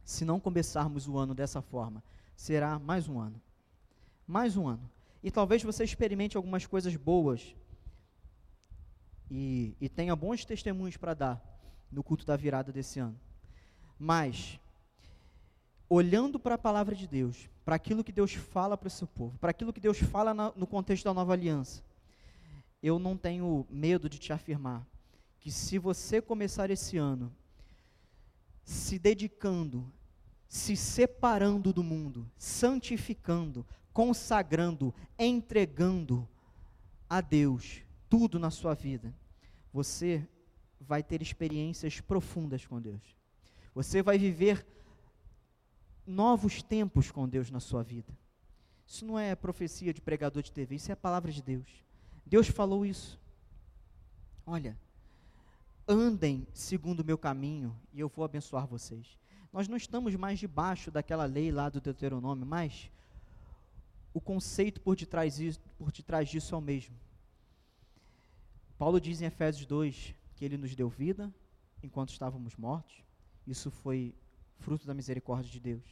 se 0.03 0.25
não 0.25 0.39
começarmos 0.39 1.07
o 1.07 1.17
ano 1.17 1.33
dessa 1.33 1.61
forma, 1.61 2.03
será 2.35 2.79
mais 2.79 3.07
um 3.07 3.19
ano. 3.19 3.41
Mais 4.27 4.57
um 4.57 4.67
ano. 4.67 4.89
E 5.23 5.31
talvez 5.31 5.63
você 5.63 5.83
experimente 5.83 6.37
algumas 6.37 6.65
coisas 6.65 6.95
boas 6.95 7.55
e, 9.29 9.75
e 9.81 9.89
tenha 9.89 10.15
bons 10.15 10.45
testemunhos 10.45 10.97
para 10.97 11.13
dar 11.13 11.59
no 11.91 12.03
culto 12.03 12.25
da 12.25 12.35
virada 12.35 12.71
desse 12.71 12.99
ano. 12.99 13.19
Mas, 13.99 14.59
olhando 15.89 16.39
para 16.39 16.55
a 16.55 16.59
palavra 16.59 16.95
de 16.95 17.07
Deus, 17.07 17.49
para 17.67 17.75
aquilo 17.75 18.01
que 18.01 18.13
Deus 18.13 18.33
fala 18.33 18.77
para 18.77 18.87
o 18.87 18.89
seu 18.89 19.05
povo, 19.05 19.37
para 19.39 19.51
aquilo 19.51 19.73
que 19.73 19.81
Deus 19.81 19.99
fala 19.99 20.33
na, 20.33 20.53
no 20.55 20.65
contexto 20.65 21.03
da 21.03 21.13
nova 21.13 21.33
aliança, 21.33 21.83
eu 22.81 22.97
não 22.97 23.17
tenho 23.17 23.67
medo 23.69 24.09
de 24.09 24.17
te 24.17 24.31
afirmar 24.31 24.87
que 25.37 25.51
se 25.51 25.77
você 25.77 26.21
começar 26.21 26.71
esse 26.71 26.97
ano 26.97 27.29
se 28.63 28.97
dedicando 28.97 29.85
se 30.47 30.77
separando 30.77 31.73
do 31.73 31.83
mundo, 31.83 32.25
santificando, 32.37 33.65
consagrando, 33.91 34.95
entregando 35.19 36.25
a 37.09 37.19
Deus 37.19 37.81
tudo 38.07 38.39
na 38.39 38.49
sua 38.49 38.73
vida, 38.75 39.13
você 39.73 40.25
vai 40.79 41.03
ter 41.03 41.21
experiências 41.21 41.99
profundas 41.99 42.65
com 42.65 42.79
Deus. 42.79 43.01
Você 43.75 44.01
vai 44.01 44.17
viver 44.17 44.65
novos 46.07 46.63
tempos 46.63 47.11
com 47.11 47.27
Deus 47.27 47.51
na 47.51 47.59
sua 47.59 47.83
vida. 47.83 48.17
Isso 48.87 49.05
não 49.05 49.19
é 49.19 49.35
profecia 49.35 49.93
de 49.93 50.01
pregador 50.01 50.41
de 50.41 50.51
TV, 50.51 50.75
isso 50.75 50.89
é 50.89 50.93
a 50.93 50.97
palavra 50.97 51.31
de 51.31 51.43
Deus. 51.43 51.83
Deus 52.25 52.47
falou 52.47 52.85
isso. 52.85 53.19
Olha, 54.45 54.77
andem 55.85 56.47
segundo 56.53 57.01
o 57.01 57.05
meu 57.05 57.17
caminho 57.17 57.75
e 57.93 57.99
eu 57.99 58.07
vou 58.07 58.23
abençoar 58.23 58.65
vocês. 58.65 59.17
Nós 59.51 59.67
não 59.67 59.75
estamos 59.75 60.15
mais 60.15 60.39
debaixo 60.39 60.89
daquela 60.89 61.25
lei 61.25 61.51
lá 61.51 61.69
do 61.69 61.81
Deuteronômio, 61.81 62.45
mas 62.45 62.89
o 64.13 64.21
conceito 64.21 64.79
por 64.79 64.95
detrás, 64.95 65.35
disso, 65.35 65.59
por 65.77 65.91
detrás 65.91 66.29
disso 66.29 66.55
é 66.55 66.57
o 66.57 66.61
mesmo. 66.61 66.95
Paulo 68.77 69.01
diz 69.01 69.21
em 69.21 69.25
Efésios 69.25 69.65
2 69.65 70.13
que 70.35 70.45
ele 70.45 70.57
nos 70.57 70.75
deu 70.75 70.87
vida 70.87 71.33
enquanto 71.83 72.09
estávamos 72.09 72.55
mortos. 72.55 73.03
Isso 73.45 73.69
foi 73.69 74.13
fruto 74.59 74.85
da 74.85 74.93
misericórdia 74.93 75.51
de 75.51 75.59
Deus. 75.59 75.83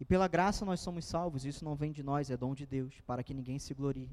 E 0.00 0.04
pela 0.04 0.28
graça 0.28 0.64
nós 0.64 0.80
somos 0.80 1.04
salvos, 1.04 1.44
isso 1.44 1.64
não 1.64 1.76
vem 1.76 1.92
de 1.92 2.02
nós, 2.02 2.30
é 2.30 2.36
dom 2.36 2.54
de 2.54 2.66
Deus, 2.66 3.00
para 3.06 3.22
que 3.22 3.34
ninguém 3.34 3.58
se 3.58 3.74
glorie. 3.74 4.10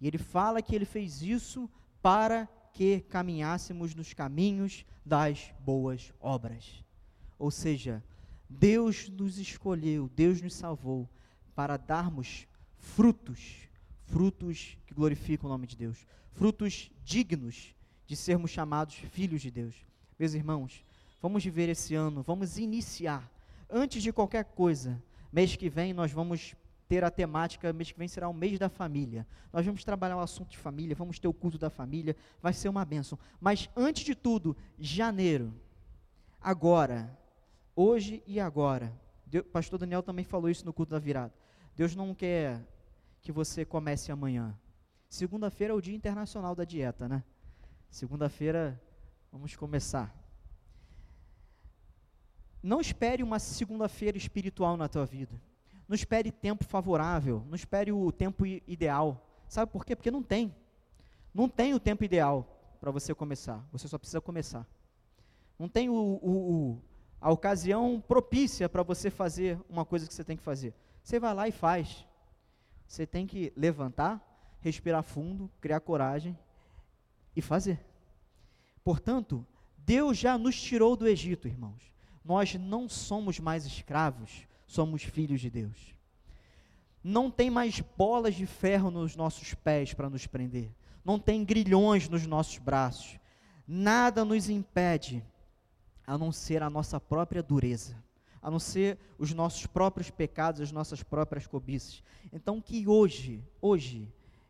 E 0.00 0.06
ele 0.06 0.18
fala 0.18 0.62
que 0.62 0.74
ele 0.74 0.84
fez 0.84 1.22
isso 1.22 1.68
para 2.00 2.48
que 2.72 3.00
caminhássemos 3.00 3.94
nos 3.94 4.12
caminhos 4.12 4.84
das 5.04 5.52
boas 5.60 6.12
obras. 6.20 6.84
Ou 7.38 7.50
seja, 7.50 8.02
Deus 8.48 9.08
nos 9.08 9.38
escolheu, 9.38 10.08
Deus 10.14 10.40
nos 10.40 10.54
salvou 10.54 11.08
para 11.54 11.76
darmos 11.76 12.46
frutos, 12.76 13.68
frutos 14.04 14.78
que 14.86 14.94
glorificam 14.94 15.48
o 15.48 15.52
nome 15.52 15.66
de 15.66 15.76
Deus, 15.76 16.06
frutos 16.30 16.90
dignos 17.04 17.74
de 18.06 18.16
sermos 18.16 18.50
chamados 18.50 18.94
filhos 18.94 19.42
de 19.42 19.50
Deus. 19.50 19.74
Meus 20.18 20.34
irmãos, 20.34 20.84
vamos 21.20 21.44
viver 21.44 21.68
esse 21.68 21.94
ano, 21.94 22.22
vamos 22.22 22.58
iniciar. 22.58 23.30
Antes 23.70 24.02
de 24.02 24.12
qualquer 24.12 24.44
coisa, 24.44 25.02
mês 25.32 25.56
que 25.56 25.68
vem 25.68 25.92
nós 25.92 26.12
vamos 26.12 26.54
ter 26.88 27.04
a 27.04 27.10
temática, 27.10 27.72
mês 27.72 27.92
que 27.92 27.98
vem 27.98 28.08
será 28.08 28.28
o 28.28 28.34
mês 28.34 28.58
da 28.58 28.68
família. 28.68 29.26
Nós 29.52 29.64
vamos 29.64 29.84
trabalhar 29.84 30.16
o 30.16 30.20
assunto 30.20 30.48
de 30.48 30.58
família, 30.58 30.96
vamos 30.96 31.18
ter 31.18 31.28
o 31.28 31.34
culto 31.34 31.58
da 31.58 31.68
família, 31.68 32.16
vai 32.40 32.52
ser 32.52 32.68
uma 32.68 32.84
bênção. 32.84 33.18
Mas 33.38 33.68
antes 33.76 34.04
de 34.04 34.14
tudo, 34.14 34.56
janeiro, 34.78 35.52
agora, 36.40 37.16
hoje 37.76 38.22
e 38.26 38.40
agora. 38.40 38.92
Pastor 39.52 39.78
Daniel 39.78 40.02
também 40.02 40.24
falou 40.24 40.48
isso 40.48 40.64
no 40.64 40.72
culto 40.72 40.92
da 40.92 40.98
virada. 40.98 41.34
Deus 41.76 41.94
não 41.94 42.14
quer 42.14 42.66
que 43.20 43.30
você 43.30 43.64
comece 43.64 44.10
amanhã. 44.10 44.58
Segunda-feira 45.08 45.74
é 45.74 45.76
o 45.76 45.80
Dia 45.80 45.94
Internacional 45.94 46.54
da 46.54 46.64
Dieta, 46.64 47.06
né? 47.06 47.22
Segunda-feira 47.90 48.80
vamos 49.30 49.54
começar. 49.54 50.14
Não 52.62 52.80
espere 52.80 53.22
uma 53.22 53.38
segunda-feira 53.38 54.18
espiritual 54.18 54.76
na 54.76 54.88
tua 54.88 55.06
vida. 55.06 55.40
Não 55.88 55.94
espere 55.94 56.30
tempo 56.30 56.64
favorável, 56.64 57.42
não 57.46 57.54
espere 57.54 57.92
o 57.92 58.12
tempo 58.12 58.44
ideal. 58.44 59.24
Sabe 59.48 59.72
por 59.72 59.84
quê? 59.84 59.96
Porque 59.96 60.10
não 60.10 60.22
tem. 60.22 60.54
Não 61.32 61.48
tem 61.48 61.72
o 61.72 61.80
tempo 61.80 62.04
ideal 62.04 62.46
para 62.80 62.90
você 62.90 63.14
começar. 63.14 63.66
Você 63.72 63.88
só 63.88 63.96
precisa 63.96 64.20
começar. 64.20 64.66
Não 65.58 65.68
tem 65.68 65.88
o, 65.88 65.94
o, 65.94 66.30
o, 66.30 66.82
a 67.20 67.32
ocasião 67.32 68.02
propícia 68.06 68.68
para 68.68 68.82
você 68.82 69.10
fazer 69.10 69.58
uma 69.68 69.84
coisa 69.84 70.06
que 70.06 70.14
você 70.14 70.22
tem 70.22 70.36
que 70.36 70.42
fazer. 70.42 70.74
Você 71.02 71.18
vai 71.18 71.34
lá 71.34 71.48
e 71.48 71.52
faz. 71.52 72.06
Você 72.86 73.06
tem 73.06 73.26
que 73.26 73.52
levantar, 73.56 74.22
respirar 74.60 75.02
fundo, 75.02 75.50
criar 75.60 75.80
coragem 75.80 76.38
e 77.34 77.40
fazer. 77.40 77.80
Portanto, 78.84 79.46
Deus 79.78 80.18
já 80.18 80.36
nos 80.36 80.60
tirou 80.60 80.96
do 80.96 81.06
Egito, 81.06 81.48
irmãos. 81.48 81.82
Nós 82.28 82.54
não 82.56 82.90
somos 82.90 83.40
mais 83.40 83.64
escravos, 83.64 84.46
somos 84.66 85.02
filhos 85.02 85.40
de 85.40 85.48
Deus. 85.48 85.96
Não 87.02 87.30
tem 87.30 87.48
mais 87.48 87.80
bolas 87.80 88.34
de 88.34 88.44
ferro 88.44 88.90
nos 88.90 89.16
nossos 89.16 89.54
pés 89.54 89.94
para 89.94 90.10
nos 90.10 90.26
prender. 90.26 90.70
Não 91.02 91.18
tem 91.18 91.42
grilhões 91.42 92.06
nos 92.06 92.26
nossos 92.26 92.58
braços. 92.58 93.18
Nada 93.66 94.26
nos 94.26 94.50
impede 94.50 95.24
a 96.06 96.18
não 96.18 96.30
ser 96.30 96.62
a 96.62 96.68
nossa 96.68 97.00
própria 97.00 97.42
dureza, 97.42 97.96
a 98.42 98.50
não 98.50 98.58
ser 98.58 98.98
os 99.18 99.32
nossos 99.32 99.64
próprios 99.64 100.10
pecados, 100.10 100.60
as 100.60 100.70
nossas 100.70 101.02
próprias 101.02 101.46
cobiças. 101.46 102.02
Então 102.30 102.60
que 102.60 102.86
hoje, 102.86 103.42
hoje, 103.58 104.06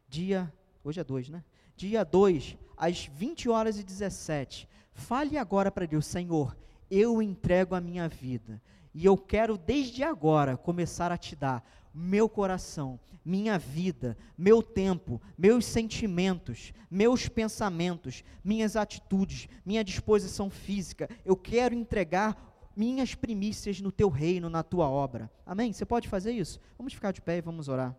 dia, 0.09 0.53
hoje 0.83 0.99
é 0.99 1.05
2, 1.05 1.29
né? 1.29 1.45
Dia 1.77 2.05
2, 2.05 2.57
às 2.77 3.07
20 3.07 3.49
horas 3.49 3.79
e 3.79 3.85
17, 3.85 4.69
Fale 4.93 5.39
agora 5.39 5.71
para 5.71 5.87
Deus, 5.87 6.07
Senhor, 6.07 6.57
eu 6.91 7.21
entrego 7.23 7.75
a 7.75 7.81
minha 7.81 8.09
vida 8.09 8.61
e 8.95 9.05
eu 9.05 9.17
quero 9.17 9.57
desde 9.57 10.03
agora 10.03 10.57
começar 10.57 11.13
a 11.13 11.17
te 11.17 11.37
dar 11.37 11.65
meu 11.95 12.29
coração, 12.29 12.99
minha 13.25 13.59
vida, 13.59 14.17
meu 14.37 14.63
tempo, 14.63 15.21
meus 15.37 15.65
sentimentos, 15.65 16.73
meus 16.91 17.29
pensamentos, 17.29 18.25
minhas 18.43 18.77
atitudes, 18.77 19.49
minha 19.65 19.83
disposição 19.85 20.49
física. 20.49 21.09
Eu 21.25 21.37
quero 21.37 21.75
entregar 21.75 22.71
minhas 22.77 23.15
primícias 23.15 23.81
no 23.81 23.91
teu 23.91 24.09
reino, 24.09 24.49
na 24.49 24.63
tua 24.63 24.89
obra. 24.89 25.31
Amém? 25.45 25.73
Você 25.73 25.85
pode 25.85 26.09
fazer 26.09 26.33
isso? 26.33 26.61
Vamos 26.77 26.93
ficar 26.93 27.13
de 27.13 27.21
pé 27.21 27.39
e 27.39 27.43
vamos 27.43 27.69
orar. 27.69 27.97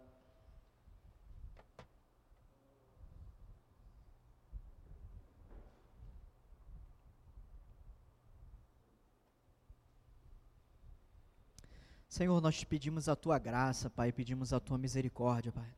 Senhor, 12.09 12.41
nós 12.41 12.57
te 12.57 12.65
pedimos 12.65 13.07
a 13.07 13.15
tua 13.15 13.37
graça, 13.37 13.87
Pai, 13.87 14.11
pedimos 14.11 14.51
a 14.51 14.59
tua 14.59 14.79
misericórdia, 14.79 15.51
Pai. 15.51 15.71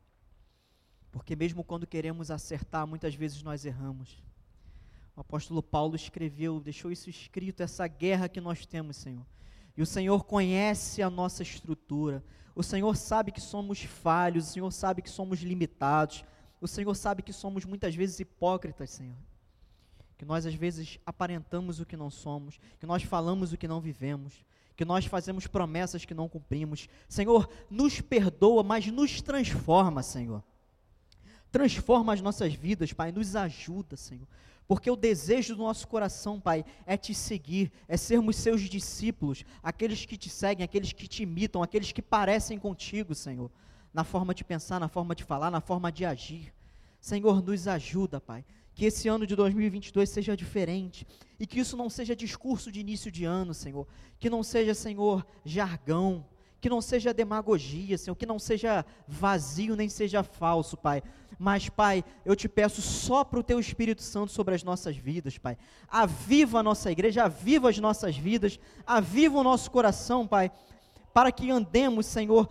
Porque 1.12 1.36
mesmo 1.36 1.62
quando 1.62 1.86
queremos 1.86 2.32
acertar, 2.32 2.88
muitas 2.88 3.14
vezes 3.14 3.44
nós 3.44 3.66
erramos. 3.66 4.24
O 5.14 5.20
apóstolo 5.20 5.62
Paulo 5.62 5.94
escreveu, 5.94 6.62
deixou 6.62 6.90
isso 6.90 7.10
escrito, 7.10 7.62
essa 7.62 7.86
guerra 7.86 8.30
que 8.30 8.40
nós 8.40 8.66
temos, 8.66 8.96
Senhor. 8.96 9.26
E 9.76 9.82
o 9.82 9.86
Senhor 9.86 10.24
conhece 10.24 11.02
a 11.02 11.10
nossa 11.10 11.44
estrutura. 11.44 12.24
O 12.56 12.64
Senhor 12.64 12.96
sabe 12.96 13.34
que 13.34 13.42
somos 13.42 13.82
falhos, 13.84 14.48
o 14.48 14.52
Senhor 14.52 14.72
sabe 14.72 15.02
que 15.02 15.10
somos 15.10 15.42
limitados. 15.42 16.24
O 16.62 16.68
Senhor 16.68 16.96
sabe 16.96 17.24
que 17.24 17.34
somos 17.34 17.66
muitas 17.66 17.94
vezes 17.94 18.22
hipócritas, 18.22 18.90
Senhor. 18.90 19.18
Que 20.18 20.24
nós 20.24 20.46
às 20.46 20.54
vezes 20.54 20.98
aparentamos 21.06 21.82
o 21.82 21.86
que 21.86 21.98
não 21.98 22.10
somos, 22.10 22.58
que 22.80 22.86
nós 22.86 23.04
falamos 23.04 23.52
o 23.52 23.58
que 23.58 23.68
não 23.68 23.82
vivemos 23.82 24.46
que 24.76 24.86
nós 24.86 25.06
fazemos 25.06 25.48
promessas 25.48 26.06
que 26.06 26.14
não 26.14 26.30
cumprimos. 26.30 26.88
Senhor, 27.08 27.50
nos 27.70 28.02
perdoa, 28.02 28.64
mas 28.64 28.88
nos 28.88 29.22
transforma, 29.22 30.02
Senhor. 30.04 30.44
Transforma 31.52 32.14
as 32.14 32.22
nossas 32.22 32.54
vidas, 32.54 32.94
Pai, 32.94 33.12
nos 33.12 33.36
ajuda, 33.36 33.96
Senhor. 33.96 34.28
Porque 34.68 34.90
o 34.90 34.96
desejo 34.96 35.56
do 35.56 35.64
nosso 35.64 35.88
coração, 35.88 36.40
Pai, 36.40 36.64
é 36.86 36.96
te 36.96 37.14
seguir, 37.14 37.72
é 37.88 37.98
sermos 37.98 38.38
seus 38.38 38.62
discípulos, 38.62 39.44
aqueles 39.62 40.06
que 40.06 40.16
te 40.16 40.30
seguem, 40.30 40.64
aqueles 40.64 40.94
que 40.94 41.08
te 41.08 41.24
imitam, 41.24 41.62
aqueles 41.62 41.92
que 41.92 42.02
parecem 42.02 42.58
contigo, 42.58 43.14
Senhor, 43.14 43.52
na 43.94 44.06
forma 44.06 44.34
de 44.34 44.46
pensar, 44.46 44.80
na 44.80 44.88
forma 44.88 45.14
de 45.14 45.26
falar, 45.26 45.52
na 45.52 45.60
forma 45.60 45.92
de 45.92 46.06
agir. 46.06 46.54
Senhor, 47.02 47.44
nos 47.44 47.68
ajuda, 47.68 48.22
Pai 48.22 48.46
que 48.74 48.86
esse 48.86 49.08
ano 49.08 49.28
de 49.28 49.36
2022 49.36 50.10
seja 50.10 50.36
diferente 50.36 51.06
e 51.40 51.46
que 51.46 51.60
isso 51.60 51.76
não 51.76 51.90
seja 51.90 52.16
discurso 52.16 52.72
de 52.72 52.80
início 52.80 53.12
de 53.12 53.26
ano, 53.26 53.54
Senhor. 53.54 53.88
Que 54.20 54.30
não 54.30 54.44
seja, 54.44 54.74
Senhor, 54.74 55.26
jargão, 55.44 56.26
que 56.62 56.70
não 56.70 56.80
seja 56.80 57.14
demagogia, 57.14 57.98
Senhor, 57.98 58.16
que 58.16 58.26
não 58.26 58.38
seja 58.38 58.86
vazio 59.08 59.76
nem 59.76 59.90
seja 59.90 60.22
falso, 60.22 60.78
Pai. 60.78 61.02
Mas, 61.40 61.68
Pai, 61.68 62.04
eu 62.24 62.36
te 62.36 62.48
peço 62.48 62.84
só 62.84 63.24
para 63.24 63.40
o 63.40 63.44
Teu 63.44 63.60
Espírito 63.60 64.04
Santo 64.04 64.32
sobre 64.32 64.54
as 64.54 64.64
nossas 64.64 64.96
vidas, 64.96 65.40
Pai. 65.40 65.58
Aviva 65.90 66.60
a 66.60 66.64
nossa 66.64 66.92
igreja, 66.92 67.24
aviva 67.24 67.70
as 67.70 67.80
nossas 67.80 68.16
vidas, 68.16 68.60
aviva 68.86 69.40
o 69.40 69.44
nosso 69.44 69.72
coração, 69.72 70.28
Pai, 70.28 70.52
para 71.12 71.32
que 71.32 71.50
andemos, 71.50 72.06
Senhor, 72.06 72.48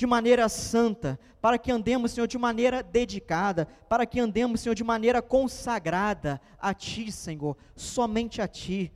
de 0.00 0.06
maneira 0.06 0.48
santa, 0.48 1.20
para 1.42 1.58
que 1.58 1.70
andemos, 1.70 2.12
Senhor, 2.12 2.26
de 2.26 2.38
maneira 2.38 2.82
dedicada, 2.82 3.66
para 3.86 4.06
que 4.06 4.18
andemos, 4.18 4.62
Senhor, 4.62 4.74
de 4.74 4.82
maneira 4.82 5.20
consagrada 5.20 6.40
a 6.58 6.72
Ti, 6.72 7.12
Senhor, 7.12 7.54
somente 7.76 8.40
a 8.40 8.48
Ti. 8.48 8.90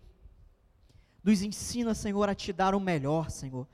Nos 1.23 1.43
ensina, 1.43 1.93
Senhor, 1.93 2.27
a 2.27 2.35
Te 2.35 2.55
dar 2.55 2.75
o 2.75 2.81
melhor, 2.81 3.31
Senhor. 3.31 3.69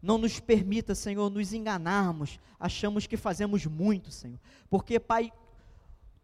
Não 0.00 0.16
nos 0.16 0.38
permita, 0.38 0.94
Senhor, 0.94 1.28
nos 1.28 1.52
enganarmos, 1.52 2.38
achamos 2.56 3.04
que 3.04 3.16
fazemos 3.16 3.66
muito, 3.66 4.12
Senhor, 4.12 4.38
porque, 4.70 5.00
Pai, 5.00 5.32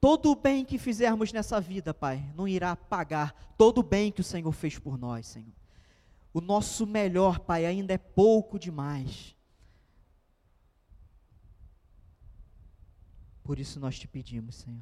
todo 0.01 0.31
o 0.31 0.37
bem 0.37 0.65
que 0.65 0.79
fizermos 0.79 1.33
nessa 1.33 1.61
vida, 1.61 1.93
Pai, 1.93 2.25
não 2.37 2.47
irá 2.47 2.77
pagar 2.77 3.35
todo 3.59 3.79
o 3.79 3.83
bem 3.83 4.13
que 4.13 4.21
o 4.21 4.25
Senhor 4.25 4.53
fez 4.53 4.79
por 4.79 4.97
nós, 4.97 5.27
Senhor. 5.27 5.57
O 6.33 6.41
nosso 6.41 6.87
melhor, 6.87 7.41
Pai, 7.41 7.67
ainda 7.67 7.95
é 7.95 7.99
pouco 7.99 8.61
demais. 8.61 9.35
Por 13.43 13.59
isso 13.59 13.81
nós 13.81 13.99
te 13.99 14.07
pedimos, 14.07 14.57
Senhor. 14.57 14.81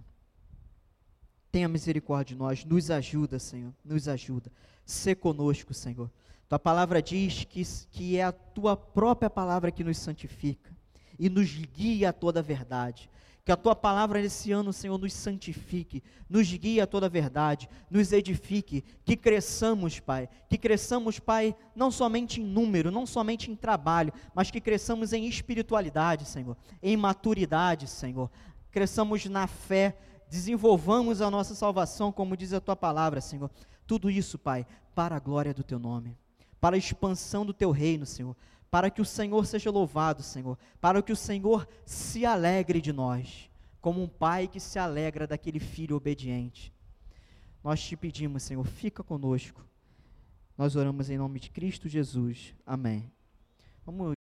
Tenha 1.51 1.69
misericórdia 1.69 2.35
de 2.35 2.39
nós, 2.39 2.65
nos 2.65 2.91
ajuda, 2.91 3.39
Senhor, 3.39 3.73
nos 3.85 4.07
ajuda. 4.07 4.53
Sê 4.85 5.15
conosco, 5.15 5.75
Senhor. 5.75 6.11
Tua 6.49 6.59
palavra 6.59 7.01
diz 7.01 7.45
que, 7.45 7.63
que 7.91 8.17
é 8.17 8.25
a 8.25 8.33
tua 8.33 8.77
própria 8.77 9.31
palavra 9.31 9.71
que 9.71 9.85
nos 9.85 9.99
santifica 9.99 10.71
e 11.19 11.29
nos 11.29 11.49
guia 11.49 12.11
a 12.11 12.13
toda 12.13 12.41
a 12.41 12.43
verdade. 12.43 13.09
Que 13.45 13.53
a 13.53 13.57
tua 13.57 13.75
palavra 13.75 14.21
nesse 14.21 14.53
ano, 14.53 14.73
Senhor, 14.73 14.99
nos 14.99 15.13
santifique, 15.13 16.03
nos 16.29 16.53
guie 16.53 16.81
a 16.81 16.87
toda 16.87 17.07
a 17.07 17.09
verdade, 17.09 17.69
nos 17.91 18.13
edifique, 18.13 18.85
que 19.05 19.17
cresçamos, 19.17 19.99
Pai, 19.99 20.29
que 20.49 20.59
cresçamos, 20.59 21.19
Pai, 21.19 21.55
não 21.75 21.91
somente 21.91 22.41
em 22.41 22.45
número, 22.45 22.91
não 22.91 23.07
somente 23.07 23.51
em 23.51 23.57
trabalho, 23.57 24.13
mas 24.35 24.51
que 24.51 24.61
cresçamos 24.61 25.13
em 25.13 25.27
espiritualidade, 25.27 26.27
Senhor, 26.27 26.57
em 26.83 26.97
maturidade, 26.97 27.89
Senhor, 27.89 28.31
cresçamos 28.71 29.25
na 29.27 29.47
fé, 29.47 29.97
desenvolvamos 30.29 31.21
a 31.21 31.31
nossa 31.31 31.55
salvação, 31.55 32.13
como 32.13 32.37
diz 32.37 32.53
a 32.53 32.61
tua 32.61 32.77
palavra, 32.77 33.21
Senhor. 33.21 33.51
Tudo 33.87 34.11
isso, 34.11 34.39
Pai, 34.39 34.67
para 34.95 35.17
a 35.17 35.21
glória 35.21 35.53
do 35.53 35.65
teu 35.65 35.79
nome, 35.79 36.17
para 36.61 36.77
a 36.77 36.79
expansão 36.79 37.45
do 37.45 37.53
teu 37.53 37.71
reino, 37.71 38.07
Senhor, 38.07 38.37
para 38.71 38.89
que 38.89 39.03
o 39.03 39.05
Senhor 39.05 39.45
seja 39.47 39.71
louvado, 39.71 40.23
Senhor, 40.23 40.57
para 40.81 41.03
que 41.03 41.13
o 41.13 41.17
Senhor 41.17 41.67
se 41.85 42.25
alegre 42.25 42.81
de 42.81 42.93
nós, 42.93 43.51
como 43.81 44.03
um 44.03 44.09
pai 44.09 44.47
que 44.47 44.61
se 44.61 44.79
alegra 44.79 45.27
daquele 45.27 45.59
filho 45.59 45.97
obediente. 45.97 46.73
Nós 47.65 47.83
te 47.83 47.97
pedimos, 47.97 48.43
Senhor, 48.43 48.65
fica 48.65 49.03
conosco. 49.03 49.65
Nós 50.57 50.77
oramos 50.77 51.11
em 51.11 51.19
nome 51.19 51.41
de 51.41 51.51
Cristo 51.51 51.89
Jesus. 51.89 52.55
Amém. 52.65 53.11
Vamos 53.85 54.20